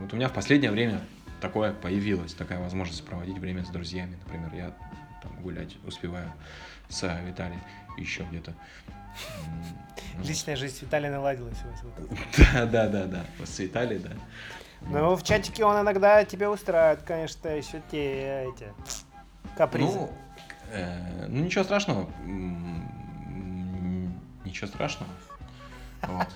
вот 0.00 0.12
у 0.14 0.16
меня 0.16 0.28
в 0.28 0.32
последнее 0.32 0.70
время 0.70 1.02
такое 1.42 1.74
появилось, 1.74 2.32
такая 2.32 2.60
возможность 2.60 3.04
проводить 3.04 3.36
время 3.36 3.62
с 3.62 3.68
друзьями. 3.68 4.18
Например, 4.24 4.50
я 4.54 4.74
там, 5.22 5.32
гулять 5.42 5.76
успеваю 5.86 6.32
с 6.88 7.02
Виталием 7.26 7.60
еще 7.98 8.24
где-то. 8.24 8.54
Личная 10.24 10.56
жизнь 10.56 10.78
Виталия 10.80 11.10
наладилась 11.10 11.58
у 11.64 11.68
вас. 11.68 12.08
Да, 12.54 12.66
да, 12.66 12.86
да, 12.88 13.04
да. 13.04 13.24
С 13.44 13.58
Виталием, 13.58 14.02
да. 14.02 14.10
Ну, 14.80 15.14
в 15.14 15.22
чатике 15.24 15.64
он 15.64 15.82
иногда 15.82 16.24
тебя 16.24 16.50
устраивает, 16.50 17.02
конечно, 17.02 17.48
еще 17.48 17.82
те 17.90 18.46
эти 18.48 18.72
капризы. 19.58 19.98
Ну, 19.98 20.10
э, 20.70 21.26
ну 21.26 21.44
ничего 21.44 21.64
страшного. 21.64 22.08
Ничего 24.44 24.68
страшного. 24.68 25.10
Вот. 26.02 26.28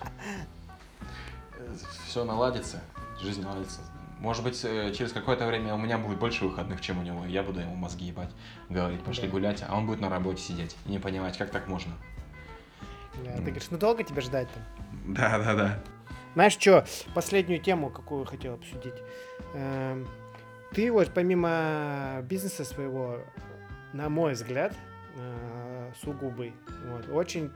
Все 2.06 2.24
наладится, 2.24 2.82
жизнь 3.20 3.42
наладится. 3.42 3.80
Может 4.18 4.44
быть, 4.44 4.60
э, 4.64 4.92
через 4.92 5.12
какое-то 5.12 5.46
время 5.46 5.74
у 5.74 5.78
меня 5.78 5.98
будет 5.98 6.18
больше 6.18 6.44
выходных, 6.44 6.80
чем 6.80 6.98
у 6.98 7.02
него. 7.02 7.24
Я 7.24 7.42
буду 7.42 7.60
ему 7.60 7.74
мозги 7.74 8.06
ебать, 8.06 8.30
говорить, 8.68 9.02
пошли 9.02 9.24
да. 9.24 9.30
гулять, 9.30 9.64
а 9.66 9.76
он 9.76 9.86
будет 9.86 10.00
на 10.00 10.08
работе 10.08 10.42
сидеть 10.42 10.76
и 10.86 10.90
не 10.90 10.98
понимать, 10.98 11.38
как 11.38 11.50
так 11.50 11.68
можно. 11.68 11.92
Да, 13.24 13.36
ты 13.36 13.42
говоришь, 13.42 13.70
ну 13.70 13.78
долго 13.78 14.02
тебе 14.04 14.20
ждать 14.20 14.48
там? 14.52 15.14
Да, 15.14 15.38
да, 15.38 15.54
да. 15.54 15.78
Знаешь 16.34 16.54
что, 16.54 16.86
последнюю 17.14 17.60
тему, 17.60 17.90
какую 17.90 18.24
хотел 18.24 18.54
обсудить. 18.54 18.94
Эм, 19.54 20.06
ты 20.74 20.90
вот 20.90 21.10
помимо 21.12 22.20
бизнеса 22.24 22.64
своего, 22.64 23.20
на 23.92 24.08
мой 24.08 24.32
взгляд, 24.32 24.74
э, 25.16 25.92
сугубый, 26.02 26.54
вот, 26.88 27.08
очень 27.10 27.52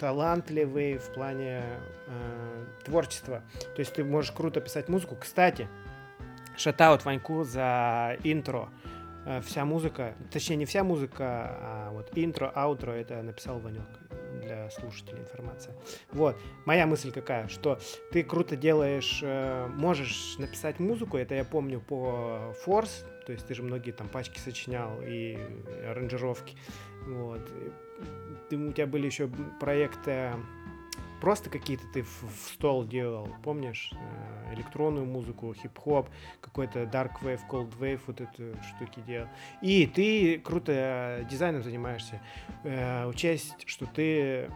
талантливый 0.00 0.98
в 0.98 1.12
плане 1.12 1.62
э, 2.06 2.64
творчества. 2.84 3.42
То 3.74 3.80
есть 3.80 3.94
ты 3.94 4.04
можешь 4.04 4.32
круто 4.32 4.60
писать 4.60 4.88
музыку. 4.88 5.16
Кстати, 5.18 5.68
шатаут 6.56 7.04
Ваньку 7.04 7.44
за 7.44 8.16
интро. 8.24 8.68
Э, 9.24 9.40
вся 9.40 9.64
музыка, 9.64 10.14
точнее 10.32 10.56
не 10.56 10.66
вся 10.66 10.82
музыка, 10.82 11.56
а 11.60 11.90
вот 11.92 12.10
интро, 12.14 12.50
аутро 12.54 12.92
это 12.92 13.22
написал 13.22 13.60
Ванек 13.60 13.86
для 14.40 14.70
слушателей 14.70 15.20
информация. 15.20 15.74
Вот, 16.12 16.36
моя 16.64 16.86
мысль 16.86 17.12
какая, 17.12 17.48
что 17.48 17.78
ты 18.12 18.22
круто 18.22 18.56
делаешь, 18.56 19.20
э, 19.22 19.66
можешь 19.68 20.36
написать 20.38 20.78
музыку, 20.78 21.16
это 21.16 21.34
я 21.34 21.44
помню 21.44 21.80
по 21.80 22.54
Force, 22.64 23.04
то 23.26 23.32
есть 23.32 23.46
ты 23.46 23.54
же 23.54 23.62
многие 23.62 23.92
там 23.92 24.08
пачки 24.08 24.38
сочинял 24.38 25.00
и 25.02 25.38
аранжировки, 25.88 26.56
вот. 27.06 27.40
Ты, 28.50 28.56
у 28.56 28.72
тебя 28.72 28.86
были 28.86 29.06
еще 29.06 29.30
проекты 29.60 30.32
просто 31.24 31.48
какие-то 31.48 31.86
ты 31.86 32.02
в, 32.02 32.22
в 32.24 32.52
стол 32.52 32.84
делал, 32.84 33.30
помнишь? 33.42 33.90
Э, 33.94 34.52
электронную 34.54 35.06
музыку, 35.06 35.54
хип-хоп, 35.54 36.10
какой-то 36.42 36.82
dark 36.82 37.12
wave, 37.22 37.40
cold 37.50 37.72
wave, 37.78 37.98
вот 38.06 38.20
эти 38.20 38.54
штуки 38.68 39.00
делал. 39.06 39.28
И 39.62 39.86
ты 39.86 40.38
круто 40.38 41.26
дизайном 41.30 41.62
занимаешься. 41.62 42.20
Э, 42.62 43.06
учесть, 43.06 43.54
что 43.64 43.86
ты 43.86 44.50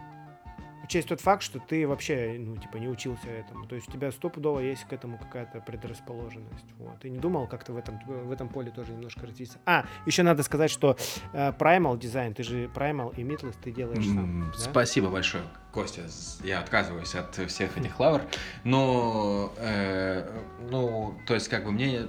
учесть 0.88 1.08
тот 1.08 1.20
факт, 1.20 1.42
что 1.42 1.58
ты 1.58 1.86
вообще, 1.86 2.36
ну, 2.38 2.56
типа, 2.56 2.78
не 2.78 2.88
учился 2.88 3.28
этому. 3.28 3.66
То 3.66 3.74
есть 3.74 3.88
у 3.90 3.92
тебя 3.92 4.10
стопудово 4.10 4.60
есть 4.60 4.84
к 4.84 4.92
этому 4.94 5.18
какая-то 5.18 5.60
предрасположенность. 5.60 6.64
Вот. 6.78 6.98
Ты 7.00 7.10
не 7.10 7.18
думал 7.18 7.46
как-то 7.46 7.74
в 7.74 7.76
этом, 7.76 8.00
в 8.06 8.32
этом 8.32 8.48
поле 8.48 8.70
тоже 8.70 8.92
немножко 8.92 9.26
развиться? 9.26 9.58
А, 9.66 9.84
еще 10.06 10.22
надо 10.22 10.42
сказать, 10.42 10.70
что 10.70 10.96
э, 11.34 11.52
Primal 11.52 11.98
дизайн, 11.98 12.32
ты 12.32 12.42
же 12.42 12.70
Primal 12.74 13.14
и 13.14 13.22
Midless 13.22 13.56
ты 13.62 13.70
делаешь 13.70 14.06
сам. 14.06 14.44
Mm, 14.44 14.52
да? 14.52 14.58
Спасибо 14.58 15.10
большое, 15.10 15.44
Костя. 15.72 16.06
Я 16.42 16.60
отказываюсь 16.60 17.14
от 17.14 17.34
всех 17.50 17.76
этих 17.76 18.00
лавр. 18.00 18.22
Но, 18.64 19.52
э, 19.58 20.26
ну, 20.70 21.18
то 21.26 21.34
есть, 21.34 21.48
как 21.48 21.64
бы 21.66 21.70
мне 21.70 22.06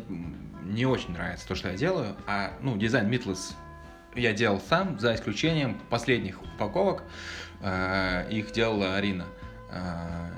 не 0.64 0.86
очень 0.86 1.12
нравится 1.12 1.46
то, 1.46 1.56
что 1.56 1.70
я 1.70 1.76
делаю. 1.76 2.16
А, 2.28 2.54
ну, 2.62 2.78
дизайн 2.78 3.10
Midless 3.10 3.56
я 4.16 4.32
делал 4.34 4.62
сам, 4.62 5.00
за 5.00 5.16
исключением 5.16 5.78
последних 5.90 6.42
упаковок. 6.42 7.04
Э, 7.62 8.28
их 8.30 8.52
делала 8.52 8.96
Арина, 8.96 9.26
э, 9.72 10.30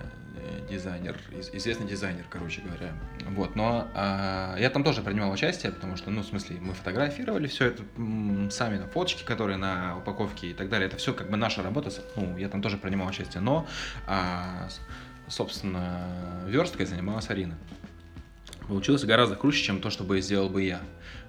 дизайнер, 0.69 1.17
известный 1.53 1.87
дизайнер, 1.87 2.25
короче 2.29 2.61
говоря. 2.61 2.93
Вот, 3.29 3.55
но 3.55 3.87
э, 3.93 4.55
я 4.59 4.69
там 4.71 4.83
тоже 4.83 5.01
принимал 5.01 5.31
участие, 5.31 5.71
потому 5.71 5.97
что, 5.97 6.09
ну, 6.09 6.21
в 6.21 6.25
смысле, 6.25 6.57
мы 6.59 6.73
фотографировали 6.73 7.47
все 7.47 7.67
это 7.67 7.83
сами 8.49 8.77
на 8.77 8.87
фоточки, 8.87 9.23
которые 9.23 9.57
на 9.57 9.97
упаковке 9.97 10.47
и 10.47 10.53
так 10.53 10.69
далее. 10.69 10.87
Это 10.87 10.97
все 10.97 11.13
как 11.13 11.29
бы 11.29 11.37
наша 11.37 11.61
работа, 11.61 11.91
ну, 12.15 12.37
я 12.37 12.49
там 12.49 12.61
тоже 12.61 12.77
принимал 12.77 13.07
участие, 13.07 13.41
но, 13.41 13.67
собственно, 15.27 16.07
версткой 16.47 16.85
занималась 16.85 17.29
Арина. 17.29 17.57
Получилось 18.67 19.03
гораздо 19.03 19.35
круче, 19.35 19.61
чем 19.63 19.81
то, 19.81 19.89
что 19.89 20.03
бы 20.03 20.21
сделал 20.21 20.49
бы 20.49 20.63
я, 20.63 20.81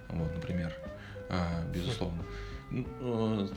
вот, 0.09 0.33
например, 0.35 0.73
безусловно. 1.75 2.23
Э, 2.73 3.49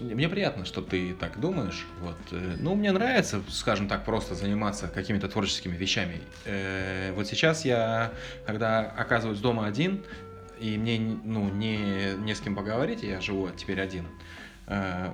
мне 0.00 0.28
приятно, 0.28 0.64
что 0.64 0.82
ты 0.82 1.14
так 1.14 1.40
думаешь. 1.40 1.86
Вот. 2.00 2.16
Э, 2.32 2.56
ну, 2.58 2.74
мне 2.74 2.92
нравится, 2.92 3.42
скажем 3.48 3.88
так, 3.88 4.04
просто 4.04 4.34
заниматься 4.34 4.88
какими-то 4.88 5.28
творческими 5.28 5.76
вещами. 5.76 6.20
Э, 6.44 7.12
вот 7.14 7.26
сейчас 7.26 7.64
я, 7.64 8.12
когда 8.46 8.80
оказываюсь 8.80 9.40
дома 9.40 9.66
один, 9.66 10.02
и 10.60 10.76
мне 10.76 10.98
ну, 10.98 11.48
не, 11.50 12.14
не 12.18 12.34
с 12.34 12.40
кем 12.40 12.54
поговорить, 12.54 13.02
я 13.02 13.20
живу 13.20 13.48
теперь 13.50 13.80
один, 13.80 14.06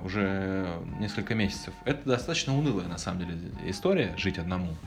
уже 0.05 0.69
несколько 0.99 1.35
месяцев. 1.35 1.73
Это 1.83 2.07
достаточно 2.07 2.57
унылая, 2.57 2.87
на 2.87 2.97
самом 2.97 3.25
деле, 3.25 3.37
история, 3.65 4.13
жить 4.17 4.37
одному. 4.37 4.77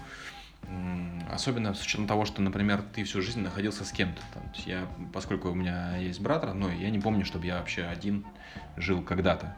Особенно 1.30 1.74
с 1.74 1.82
учетом 1.82 2.06
того, 2.06 2.24
что, 2.24 2.42
например, 2.42 2.82
ты 2.94 3.02
всю 3.04 3.20
жизнь 3.20 3.40
находился 3.40 3.84
с 3.84 3.92
кем-то. 3.92 4.22
Я, 4.66 4.86
поскольку 5.12 5.50
у 5.50 5.54
меня 5.54 5.96
есть 5.96 6.20
брат 6.20 6.44
родной, 6.44 6.76
я 6.78 6.90
не 6.90 6.98
помню, 6.98 7.24
чтобы 7.24 7.46
я 7.46 7.58
вообще 7.58 7.84
один 7.84 8.24
жил 8.76 9.02
когда-то. 9.02 9.56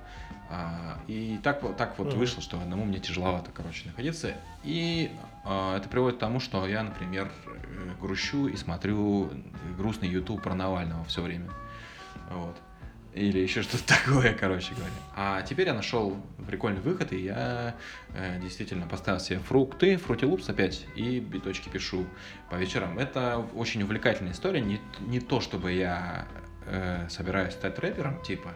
А, 0.49 0.99
и 1.09 1.39
так, 1.43 1.61
так 1.77 1.99
вот 1.99 2.09
mm-hmm. 2.09 2.17
вышло, 2.17 2.43
что 2.43 2.61
одному 2.61 2.85
мне 2.85 2.99
тяжеловато, 2.99 3.51
короче, 3.53 3.87
находиться. 3.87 4.35
И 4.63 5.11
а, 5.45 5.77
это 5.77 5.89
приводит 5.89 6.19
к 6.19 6.21
тому, 6.21 6.41
что 6.41 6.67
я, 6.67 6.83
например, 6.83 7.31
э, 7.47 7.91
грущу 8.01 8.47
и 8.47 8.57
смотрю 8.57 9.31
грустный 9.77 10.09
YouTube 10.09 10.43
про 10.43 10.55
Навального 10.55 11.05
все 11.05 11.21
время. 11.21 11.51
Вот 12.31 12.57
или 13.17 13.39
еще 13.39 13.63
что-то 13.63 13.87
такое, 13.87 14.35
короче 14.35 14.75
говоря. 14.75 14.93
А 15.15 15.43
теперь 15.43 15.67
я 15.67 15.75
нашел 15.75 16.17
прикольный 16.47 16.81
выход, 16.81 17.13
и 17.13 17.23
я 17.23 17.75
э, 18.15 18.39
действительно 18.41 18.87
поставил 18.87 19.21
себе 19.21 19.39
фрукты, 19.39 19.97
фрутилупс 19.97 20.49
опять, 20.49 20.87
и 20.95 21.19
биточки 21.19 21.69
пишу 21.69 22.07
по 22.51 22.57
вечерам. 22.57 22.99
Это 22.99 23.39
очень 23.55 23.83
увлекательная 23.83 24.33
история, 24.33 24.61
не, 24.61 24.81
не 25.01 25.21
то 25.21 25.41
чтобы 25.41 25.73
я 25.73 26.29
э, 26.67 27.07
собираюсь 27.09 27.55
стать 27.55 27.79
рэпером, 27.79 28.23
типа, 28.23 28.55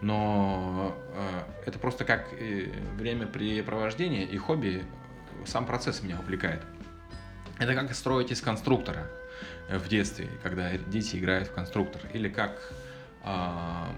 но 0.00 0.96
э, 1.14 1.42
это 1.66 1.78
просто 1.78 2.04
как 2.04 2.28
э, 2.32 2.72
времяпрепровождение 2.96 4.24
и 4.24 4.38
хобби, 4.38 4.84
сам 5.44 5.66
процесс 5.66 6.02
меня 6.02 6.18
увлекает. 6.18 6.62
Это 7.58 7.74
как 7.74 7.92
строить 7.94 8.30
из 8.30 8.40
конструктора 8.40 9.10
в 9.68 9.86
детстве, 9.88 10.28
когда 10.42 10.70
дети 10.78 11.16
играют 11.16 11.48
в 11.48 11.52
конструктор, 11.52 12.00
или 12.14 12.28
как 12.28 12.72
а, 13.30 13.94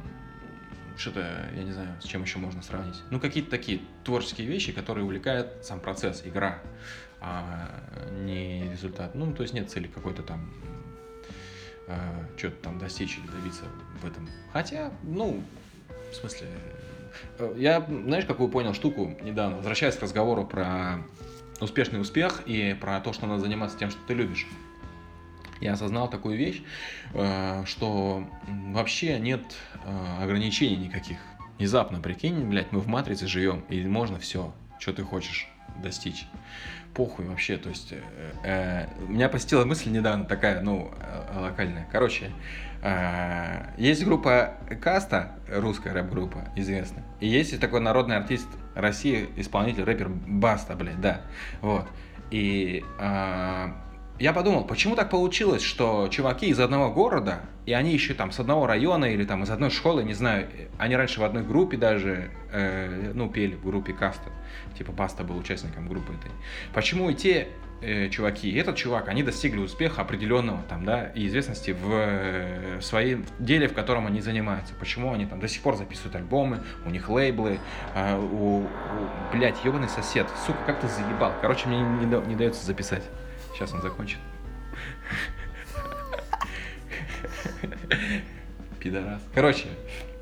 что-то, 0.96 1.20
я 1.54 1.62
не 1.62 1.70
знаю, 1.70 1.90
с 2.00 2.04
чем 2.04 2.22
еще 2.22 2.38
можно 2.38 2.62
сравнить. 2.62 3.00
Ну, 3.10 3.20
какие-то 3.20 3.48
такие 3.48 3.80
творческие 4.02 4.48
вещи, 4.48 4.72
которые 4.72 5.04
увлекают 5.04 5.64
сам 5.64 5.78
процесс, 5.78 6.22
игра, 6.24 6.58
а 7.20 7.80
не 8.10 8.68
результат. 8.72 9.14
Ну, 9.14 9.32
то 9.32 9.42
есть 9.42 9.54
нет 9.54 9.70
цели 9.70 9.86
какой-то 9.86 10.24
там 10.24 10.52
а, 11.86 12.26
что-то 12.36 12.56
там 12.56 12.80
достичь 12.80 13.18
или 13.18 13.26
добиться 13.28 13.62
в 14.02 14.04
этом. 14.04 14.28
Хотя, 14.52 14.92
ну, 15.04 15.44
в 16.10 16.14
смысле, 16.16 16.48
э, 17.38 17.54
я, 17.56 17.86
знаешь, 17.88 18.24
какую 18.24 18.48
понял 18.48 18.74
штуку 18.74 19.16
недавно, 19.22 19.58
возвращаясь 19.58 19.94
к 19.94 20.02
разговору 20.02 20.44
про 20.44 21.04
успешный 21.60 22.00
успех 22.00 22.42
и 22.46 22.76
про 22.80 23.00
то, 23.00 23.12
что 23.12 23.28
надо 23.28 23.42
заниматься 23.42 23.78
тем, 23.78 23.90
что 23.90 24.00
ты 24.08 24.14
любишь 24.14 24.48
я 25.60 25.74
осознал 25.74 26.08
такую 26.08 26.36
вещь, 26.36 26.62
э, 27.14 27.64
что 27.66 28.26
вообще 28.48 29.18
нет 29.18 29.42
э, 29.84 30.22
ограничений 30.22 30.76
никаких. 30.76 31.18
Внезапно, 31.58 32.00
прикинь, 32.00 32.48
блядь, 32.48 32.72
мы 32.72 32.80
в 32.80 32.86
матрице 32.86 33.26
живем, 33.26 33.60
и 33.68 33.84
можно 33.86 34.18
все, 34.18 34.54
что 34.78 34.92
ты 34.92 35.02
хочешь 35.02 35.48
достичь. 35.82 36.26
Похуй 36.94 37.26
вообще, 37.26 37.56
то 37.56 37.68
есть 37.68 37.92
э, 37.92 38.00
э, 38.42 38.86
меня 39.06 39.28
посетила 39.28 39.64
мысль 39.64 39.90
недавно 39.90 40.24
такая, 40.24 40.60
ну, 40.60 40.90
локальная. 41.34 41.86
Короче, 41.92 42.30
э, 42.82 43.66
есть 43.76 44.04
группа 44.04 44.54
Каста, 44.80 45.36
русская 45.48 45.92
рэп-группа, 45.92 46.48
известная, 46.56 47.04
и 47.20 47.28
есть 47.28 47.58
такой 47.60 47.80
народный 47.80 48.16
артист 48.16 48.48
России, 48.74 49.28
исполнитель, 49.36 49.84
рэпер 49.84 50.08
Баста, 50.08 50.74
блядь, 50.74 51.00
да, 51.00 51.20
вот. 51.60 51.86
И 52.30 52.84
э, 52.98 53.68
я 54.20 54.34
подумал, 54.34 54.64
почему 54.64 54.96
так 54.96 55.08
получилось, 55.08 55.62
что 55.62 56.08
чуваки 56.08 56.48
из 56.48 56.60
одного 56.60 56.92
города, 56.92 57.40
и 57.64 57.72
они 57.72 57.94
еще 57.94 58.12
там 58.12 58.32
с 58.32 58.38
одного 58.38 58.66
района 58.66 59.06
или 59.06 59.24
там 59.24 59.44
из 59.44 59.50
одной 59.50 59.70
школы, 59.70 60.04
не 60.04 60.12
знаю, 60.12 60.46
они 60.76 60.94
раньше 60.94 61.20
в 61.20 61.24
одной 61.24 61.42
группе 61.42 61.78
даже, 61.78 62.30
э, 62.52 63.12
ну, 63.14 63.30
пели 63.30 63.54
в 63.54 63.64
группе 63.64 63.94
Каста, 63.94 64.30
типа 64.76 64.92
Паста 64.92 65.24
был 65.24 65.38
участником 65.38 65.88
группы 65.88 66.12
этой. 66.12 66.30
Почему 66.74 67.08
и 67.08 67.14
те 67.14 67.48
э, 67.80 68.10
чуваки, 68.10 68.50
и 68.50 68.58
этот 68.58 68.76
чувак, 68.76 69.08
они 69.08 69.22
достигли 69.22 69.60
успеха 69.60 70.02
определенного 70.02 70.62
там, 70.68 70.84
да, 70.84 71.06
и 71.14 71.26
известности 71.26 71.70
в, 71.70 71.90
э, 71.90 72.76
в 72.78 72.82
своем 72.82 73.24
деле, 73.38 73.68
в 73.68 73.72
котором 73.72 74.06
они 74.06 74.20
занимаются. 74.20 74.74
Почему 74.74 75.14
они 75.14 75.24
там 75.24 75.40
до 75.40 75.48
сих 75.48 75.62
пор 75.62 75.76
записывают 75.76 76.16
альбомы, 76.16 76.60
у 76.84 76.90
них 76.90 77.08
лейблы, 77.08 77.58
э, 77.94 78.18
у, 78.18 78.64
у, 78.64 78.68
блядь, 79.32 79.64
ебаный 79.64 79.88
сосед, 79.88 80.28
сука, 80.46 80.58
как 80.66 80.80
ты 80.80 80.88
заебал. 80.88 81.32
Короче, 81.40 81.68
мне 81.68 81.80
не, 81.80 82.04
не, 82.04 82.26
не 82.28 82.36
дается 82.36 82.66
записать. 82.66 83.04
Сейчас 83.60 83.74
он 83.74 83.82
закончит. 83.82 84.16
Пидорас. 88.78 89.20
Короче, 89.34 89.66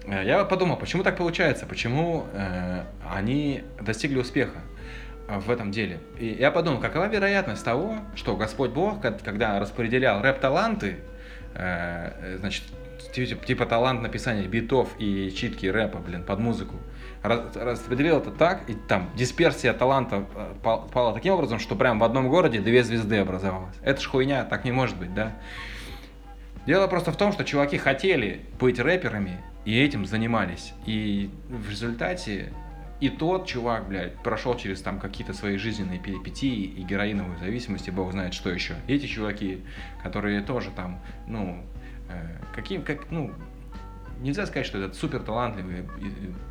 э, 0.07 0.25
я 0.25 0.45
подумал, 0.45 0.77
почему 0.77 1.05
так 1.05 1.17
получается, 1.17 1.65
почему 1.65 2.27
э, 2.33 2.83
они 3.09 3.63
достигли 3.81 4.19
успеха 4.19 4.59
в 5.29 5.53
этом 5.53 5.71
деле. 5.71 6.01
И 6.19 6.27
я 6.27 6.51
подумал, 6.51 6.81
какова 6.81 7.07
вероятность 7.07 7.65
того, 7.65 7.99
что 8.17 8.35
Господь 8.37 8.73
Бог, 8.73 9.01
когда 9.01 9.61
распределял 9.61 10.21
рэп-таланты, 10.21 10.97
э, 11.55 12.39
значит, 12.41 12.65
типа, 13.13 13.47
типа 13.47 13.67
талант 13.67 14.03
написания 14.03 14.49
битов 14.49 14.89
и 14.99 15.31
читки 15.31 15.67
рэпа, 15.67 16.01
блин, 16.01 16.25
под 16.25 16.41
музыку, 16.41 16.75
распределил 17.29 18.19
это 18.19 18.31
так, 18.31 18.69
и 18.69 18.75
там 18.75 19.11
дисперсия 19.15 19.73
таланта 19.73 20.25
э, 20.35 20.55
пала 20.63 21.15
таким 21.15 21.35
образом, 21.35 21.59
что 21.59 21.77
прям 21.77 21.99
в 21.99 22.05
одном 22.05 22.29
городе 22.29 22.61
две 22.61 22.83
звезды 22.83 23.19
образовалось. 23.19 23.75
Это 23.83 24.01
ж 24.01 24.07
хуйня, 24.07 24.45
так 24.45 24.65
не 24.65 24.73
может 24.73 24.97
быть, 24.97 25.15
да? 25.15 25.37
Дело 26.67 26.87
просто 26.87 27.13
в 27.13 27.17
том, 27.17 27.33
что 27.33 27.45
чуваки 27.45 27.79
хотели 27.79 28.43
быть 28.59 28.79
рэперами 28.79 29.41
и 29.65 29.79
этим 29.79 30.05
занимались. 30.05 30.75
И 30.85 31.31
в 31.49 31.71
результате 31.71 32.53
и 33.01 33.11
тот 33.11 33.47
чувак, 33.47 33.89
блядь, 33.89 34.15
прошел 34.17 34.57
через 34.57 34.83
там 34.83 34.99
какие-то 34.99 35.33
свои 35.33 35.57
жизненные 35.57 36.01
перипетии 36.01 36.65
и 36.65 36.83
героиновую 36.83 37.39
зависимость, 37.39 37.87
и 37.87 37.91
бог 37.93 38.13
знает 38.13 38.35
что 38.35 38.51
еще. 38.51 38.75
Эти 38.89 39.07
чуваки, 39.07 39.63
которые 40.03 40.43
тоже 40.43 40.71
там, 40.75 41.01
ну, 41.27 41.65
э, 42.11 42.39
каким, 42.55 42.83
как, 42.83 43.11
ну, 43.11 43.33
нельзя 44.21 44.47
сказать, 44.47 44.67
что 44.67 44.79
это 44.79 44.95
супер 44.95 45.23
талантливые 45.23 45.89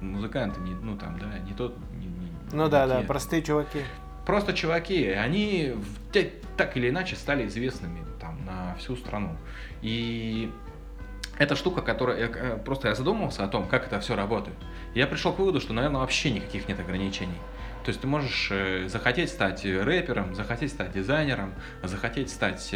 музыканты, 0.02 0.60
не, 0.62 0.72
ну 0.72 0.98
там, 0.98 1.20
да, 1.20 1.40
не 1.40 1.54
тот, 1.54 1.78
не, 1.94 2.08
не, 2.08 2.32
ну 2.52 2.70
да, 2.70 2.88
да, 2.88 3.02
простые 3.02 3.42
чуваки. 3.44 3.80
Просто 4.26 4.54
чуваки, 4.54 5.08
они 5.08 5.76
так 6.58 6.76
или 6.76 6.90
иначе 6.90 7.16
стали 7.16 7.48
известными 7.48 8.06
там 8.20 8.44
на 8.46 8.76
всю 8.76 8.96
страну. 8.96 9.38
И 9.82 10.52
эта 11.38 11.56
штука, 11.56 11.82
которая 11.82 12.20
я, 12.20 12.26
э, 12.28 12.58
просто 12.58 12.90
я 12.90 12.96
задумался 12.96 13.44
о 13.44 13.48
том, 13.48 13.68
как 13.68 13.88
это 13.88 14.00
все 14.00 14.16
работает. 14.16 14.58
Я 14.96 15.08
пришел 15.08 15.34
к 15.34 15.40
выводу, 15.40 15.62
что, 15.62 15.74
наверное, 15.74 16.02
вообще 16.02 16.32
никаких 16.32 16.68
нет 16.68 16.80
ограничений. 16.80 17.38
То 17.84 17.90
есть 17.90 18.02
ты 18.02 18.08
можешь 18.08 18.50
э, 18.52 18.88
захотеть 18.90 19.30
стать 19.30 19.64
рэпером, 19.64 20.36
захотеть 20.36 20.72
стать 20.72 20.92
дизайнером, 20.92 21.54
захотеть 21.84 22.30
стать 22.30 22.74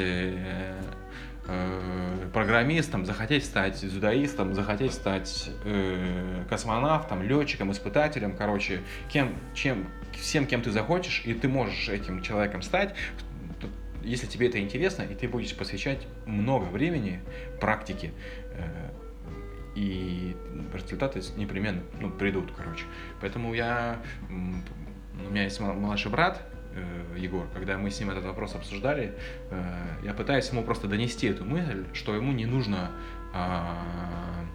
э, 1.47 2.29
программистом, 2.33 3.05
захотеть 3.05 3.45
стать 3.45 3.79
дзюдоистом, 3.81 4.53
захотеть 4.53 4.93
стать 4.93 5.49
э, 5.65 6.43
космонавтом, 6.49 7.23
летчиком, 7.23 7.71
испытателем, 7.71 8.35
короче, 8.35 8.81
кем, 9.09 9.35
чем, 9.53 9.87
всем, 10.13 10.45
кем 10.45 10.61
ты 10.61 10.71
захочешь, 10.71 11.23
и 11.25 11.33
ты 11.33 11.47
можешь 11.47 11.89
этим 11.89 12.21
человеком 12.21 12.61
стать, 12.61 12.95
если 14.03 14.27
тебе 14.27 14.47
это 14.47 14.59
интересно, 14.59 15.03
и 15.03 15.15
ты 15.15 15.27
будешь 15.27 15.55
посвящать 15.55 16.07
много 16.25 16.65
времени 16.65 17.21
практике, 17.59 18.11
э, 18.53 18.89
и 19.75 20.35
результаты 20.73 21.21
непременно 21.37 21.81
ну, 21.99 22.09
придут, 22.09 22.51
короче. 22.55 22.85
Поэтому 23.21 23.53
я, 23.53 24.01
у 24.29 25.29
меня 25.31 25.43
есть 25.43 25.59
младший 25.59 26.11
брат, 26.11 26.41
Егор, 27.17 27.47
когда 27.53 27.78
мы 27.78 27.91
с 27.91 27.99
ним 27.99 28.09
этот 28.09 28.26
вопрос 28.26 28.55
обсуждали, 28.55 29.13
э, 29.49 29.63
я 30.03 30.13
пытаюсь 30.13 30.49
ему 30.49 30.63
просто 30.63 30.88
донести 30.88 31.28
эту 31.28 31.45
мысль, 31.45 31.86
что 31.93 32.15
ему 32.15 32.32
не 32.32 32.45
нужно 32.45 32.91
а, 33.34 34.45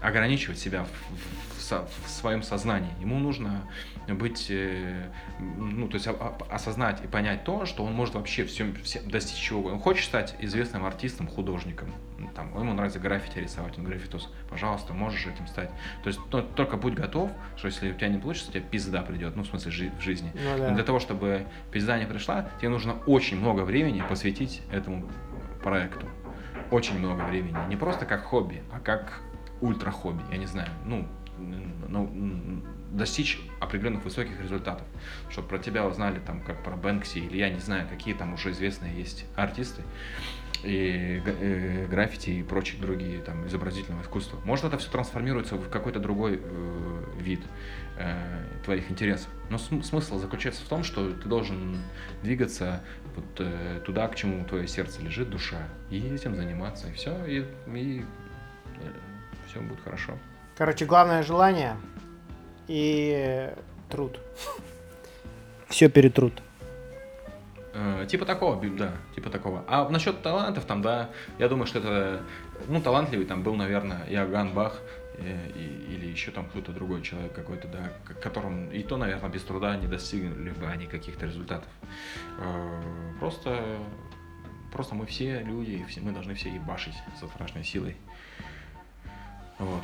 ограничивать 0.00 0.58
себя 0.58 0.84
в, 0.84 1.70
в, 1.70 1.88
в 2.06 2.10
своем 2.10 2.42
сознании. 2.42 2.90
Ему 3.00 3.18
нужно 3.18 3.62
быть, 4.08 4.46
э, 4.50 5.10
ну, 5.38 5.88
то 5.88 5.94
есть 5.94 6.08
осознать 6.50 7.04
и 7.04 7.06
понять 7.06 7.44
то, 7.44 7.66
что 7.66 7.84
он 7.84 7.92
может 7.92 8.14
вообще 8.14 8.44
всем, 8.44 8.74
всем 8.82 9.08
достичь 9.08 9.38
чего 9.38 9.70
Он 9.70 9.78
хочет 9.78 10.04
стать 10.04 10.34
известным 10.40 10.84
артистом, 10.84 11.28
художником. 11.28 11.92
Там, 12.34 12.56
ему 12.58 12.72
нравится 12.72 12.98
граффити 12.98 13.38
рисовать, 13.38 13.78
он 13.78 13.84
граффитус. 13.84 14.32
Пожалуйста, 14.48 14.92
можешь 14.92 15.26
этим 15.26 15.46
стать. 15.46 15.70
То 16.02 16.08
есть 16.08 16.20
то, 16.30 16.42
только 16.42 16.76
будь 16.76 16.94
готов, 16.94 17.30
что 17.56 17.66
если 17.66 17.92
у 17.92 17.94
тебя 17.94 18.08
не 18.08 18.18
получится, 18.18 18.50
у 18.50 18.52
тебя 18.52 18.62
пизда 18.62 19.02
придет, 19.02 19.36
ну, 19.36 19.42
в 19.42 19.46
смысле, 19.46 19.70
жи- 19.70 19.92
в 19.98 20.02
жизни. 20.02 20.32
Ну, 20.34 20.58
да. 20.58 20.68
Но 20.68 20.74
для 20.74 20.84
того, 20.84 20.98
чтобы 20.98 21.46
пизда 21.70 21.98
не 21.98 22.06
пришла, 22.06 22.48
тебе 22.58 22.68
нужно 22.68 22.94
очень 23.06 23.38
много 23.38 23.62
времени 23.62 24.02
посвятить 24.08 24.62
этому 24.70 25.08
проекту. 25.62 26.06
Очень 26.70 26.98
много 26.98 27.22
времени. 27.22 27.56
Не 27.68 27.76
просто 27.76 28.06
как 28.06 28.24
хобби, 28.24 28.62
а 28.72 28.80
как 28.80 29.20
ультра 29.60 29.90
хобби. 29.90 30.22
Я 30.30 30.38
не 30.38 30.46
знаю, 30.46 30.68
ну, 30.84 31.06
ну 31.88 32.62
достичь 32.92 33.40
определенных 33.60 34.04
высоких 34.04 34.40
результатов, 34.40 34.86
чтобы 35.30 35.48
про 35.48 35.58
тебя 35.58 35.86
узнали 35.86 36.20
там 36.20 36.40
как 36.40 36.62
про 36.62 36.76
Бэнкси 36.76 37.18
или 37.18 37.38
я 37.38 37.50
не 37.50 37.60
знаю, 37.60 37.88
какие 37.88 38.14
там 38.14 38.34
уже 38.34 38.50
известные 38.50 38.94
есть 38.94 39.24
артисты 39.34 39.82
и 40.62 41.20
э, 41.24 41.86
граффити 41.88 42.30
и 42.30 42.42
прочие 42.42 42.80
другие 42.80 43.20
там 43.20 43.46
изобразительного 43.46 44.02
искусства. 44.02 44.38
Может 44.44 44.66
это 44.66 44.78
все 44.78 44.90
трансформируется 44.90 45.56
в 45.56 45.68
какой-то 45.68 45.98
другой 45.98 46.40
э, 46.42 47.04
вид 47.18 47.40
э, 47.98 48.44
твоих 48.64 48.90
интересов. 48.90 49.28
Но 49.50 49.58
см- 49.58 49.84
смысл 49.84 50.18
заключается 50.18 50.64
в 50.64 50.68
том, 50.68 50.84
что 50.84 51.10
ты 51.10 51.28
должен 51.28 51.78
двигаться 52.22 52.82
вот 53.16 53.24
э, 53.38 53.80
туда, 53.84 54.06
к 54.08 54.14
чему 54.14 54.44
твое 54.44 54.68
сердце 54.68 55.02
лежит, 55.02 55.30
душа, 55.30 55.68
и 55.90 55.98
этим 55.98 56.36
заниматься, 56.36 56.88
и 56.88 56.92
все, 56.92 57.24
и, 57.26 57.44
и 57.74 58.04
э, 58.80 58.92
все 59.48 59.60
будет 59.60 59.80
хорошо. 59.80 60.16
Короче, 60.56 60.84
главное 60.84 61.22
желание 61.22 61.76
и 62.72 63.52
труд. 63.90 64.18
Все 65.68 65.90
перетрут. 65.90 66.42
Э, 67.74 68.06
типа 68.08 68.24
такого, 68.24 68.62
да, 68.70 68.92
типа 69.14 69.28
такого. 69.28 69.62
А 69.68 69.86
насчет 69.90 70.22
талантов, 70.22 70.64
там, 70.64 70.80
да, 70.80 71.10
я 71.38 71.48
думаю, 71.48 71.66
что 71.66 71.80
это, 71.80 72.22
ну, 72.68 72.80
талантливый 72.80 73.26
там 73.26 73.42
был, 73.42 73.56
наверное, 73.56 74.06
Иоганн 74.08 74.54
Бах, 74.54 74.80
э, 75.18 75.50
и, 75.54 75.94
или 75.94 76.06
еще 76.06 76.30
там 76.30 76.46
кто-то 76.46 76.72
другой 76.72 77.02
человек 77.02 77.34
какой-то, 77.34 77.68
да, 77.68 77.92
которым 78.22 78.70
и 78.70 78.82
то, 78.82 78.96
наверное, 78.96 79.28
без 79.28 79.42
труда 79.42 79.76
не 79.76 79.86
достигли 79.86 80.50
бы 80.50 80.66
они 80.66 80.86
каких-то 80.86 81.26
результатов. 81.26 81.68
Э, 82.38 82.82
просто, 83.20 83.78
просто 84.72 84.94
мы 84.94 85.04
все 85.04 85.40
люди, 85.40 85.84
все, 85.90 86.00
мы 86.00 86.12
должны 86.12 86.34
все 86.34 86.48
ебашить 86.48 86.96
со 87.20 87.26
страшной 87.26 87.64
силой. 87.64 87.96
Вот. 89.58 89.82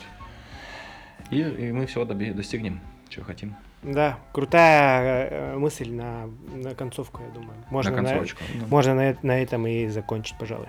И, 1.30 1.40
и 1.40 1.72
мы 1.72 1.86
всего 1.86 2.04
достигнем, 2.04 2.80
чего 3.08 3.24
хотим. 3.24 3.54
Да, 3.82 4.18
крутая 4.32 5.28
э, 5.28 5.56
мысль 5.56 5.90
на, 5.90 6.28
на 6.52 6.74
концовку, 6.74 7.22
я 7.22 7.30
думаю. 7.30 7.56
Можно 7.70 7.92
на 7.92 7.96
концовочку. 7.96 8.42
На, 8.54 8.60
да. 8.60 8.66
Можно 8.68 8.94
на, 8.94 9.16
на 9.22 9.42
этом 9.42 9.66
и 9.66 9.86
закончить, 9.88 10.36
пожалуй. 10.36 10.68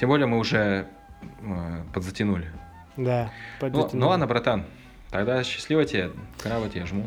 Тем 0.00 0.08
более 0.08 0.26
мы 0.26 0.38
уже 0.38 0.86
э, 1.42 1.82
подзатянули. 1.92 2.50
Да, 2.96 3.30
подзатянули. 3.60 3.90
Ну, 3.92 4.00
ну 4.00 4.08
ладно, 4.08 4.26
братан, 4.26 4.64
тогда 5.10 5.44
счастливо 5.44 5.84
тебе, 5.84 6.12
краба 6.38 6.68
тебе 6.70 6.86
жму. 6.86 7.04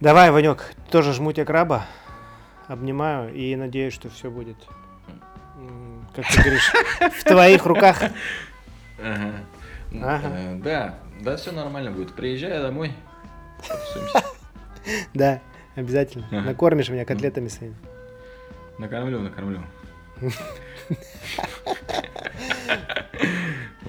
Давай, 0.00 0.30
Ванек, 0.30 0.72
тоже 0.90 1.12
жму 1.12 1.32
тебе 1.32 1.44
краба, 1.44 1.86
обнимаю 2.68 3.34
и 3.34 3.56
надеюсь, 3.56 3.94
что 3.94 4.08
все 4.08 4.30
будет, 4.30 4.56
как 6.14 6.26
ты 6.28 6.42
говоришь, 6.42 6.72
в 7.18 7.24
твоих 7.24 7.66
руках. 7.66 8.02
Ага. 9.94 10.28
Э, 10.34 10.54
да, 10.56 10.94
да, 11.22 11.36
все 11.36 11.52
нормально 11.52 11.90
будет. 11.90 12.14
Приезжай 12.14 12.60
домой, 12.60 12.92
Да, 15.14 15.40
обязательно. 15.76 16.26
Накормишь 16.30 16.88
меня 16.88 17.04
котлетами 17.04 17.48
своими. 17.48 17.76
Накормлю, 18.78 19.20
накормлю. 19.20 19.62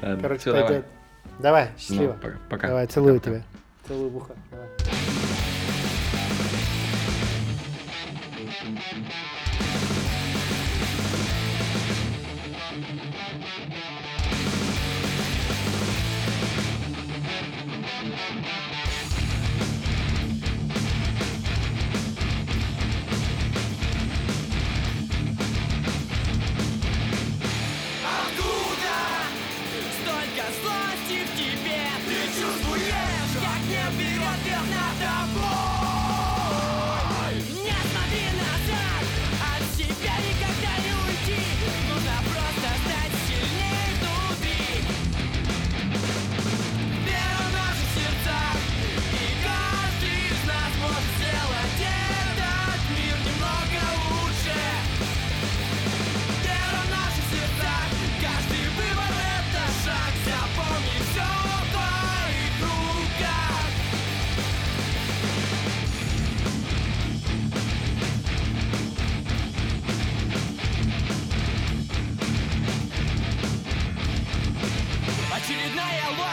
Короче, 0.01 0.51
пойдет. 0.51 0.86
Давай, 1.39 1.69
счастливо. 1.77 2.17
Пока. 2.49 2.67
Давай, 2.67 2.88
целую 2.88 3.19
тебя. 3.19 3.41
Целую 3.88 4.09
в 4.09 4.17
ухо. 4.17 4.34
Давай. 4.51 4.67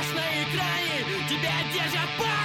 дрожь 0.00 0.14
на 0.14 0.42
экране 0.42 1.04
Тебя 1.28 1.52
держат 1.72 2.08
пальцы 2.18 2.39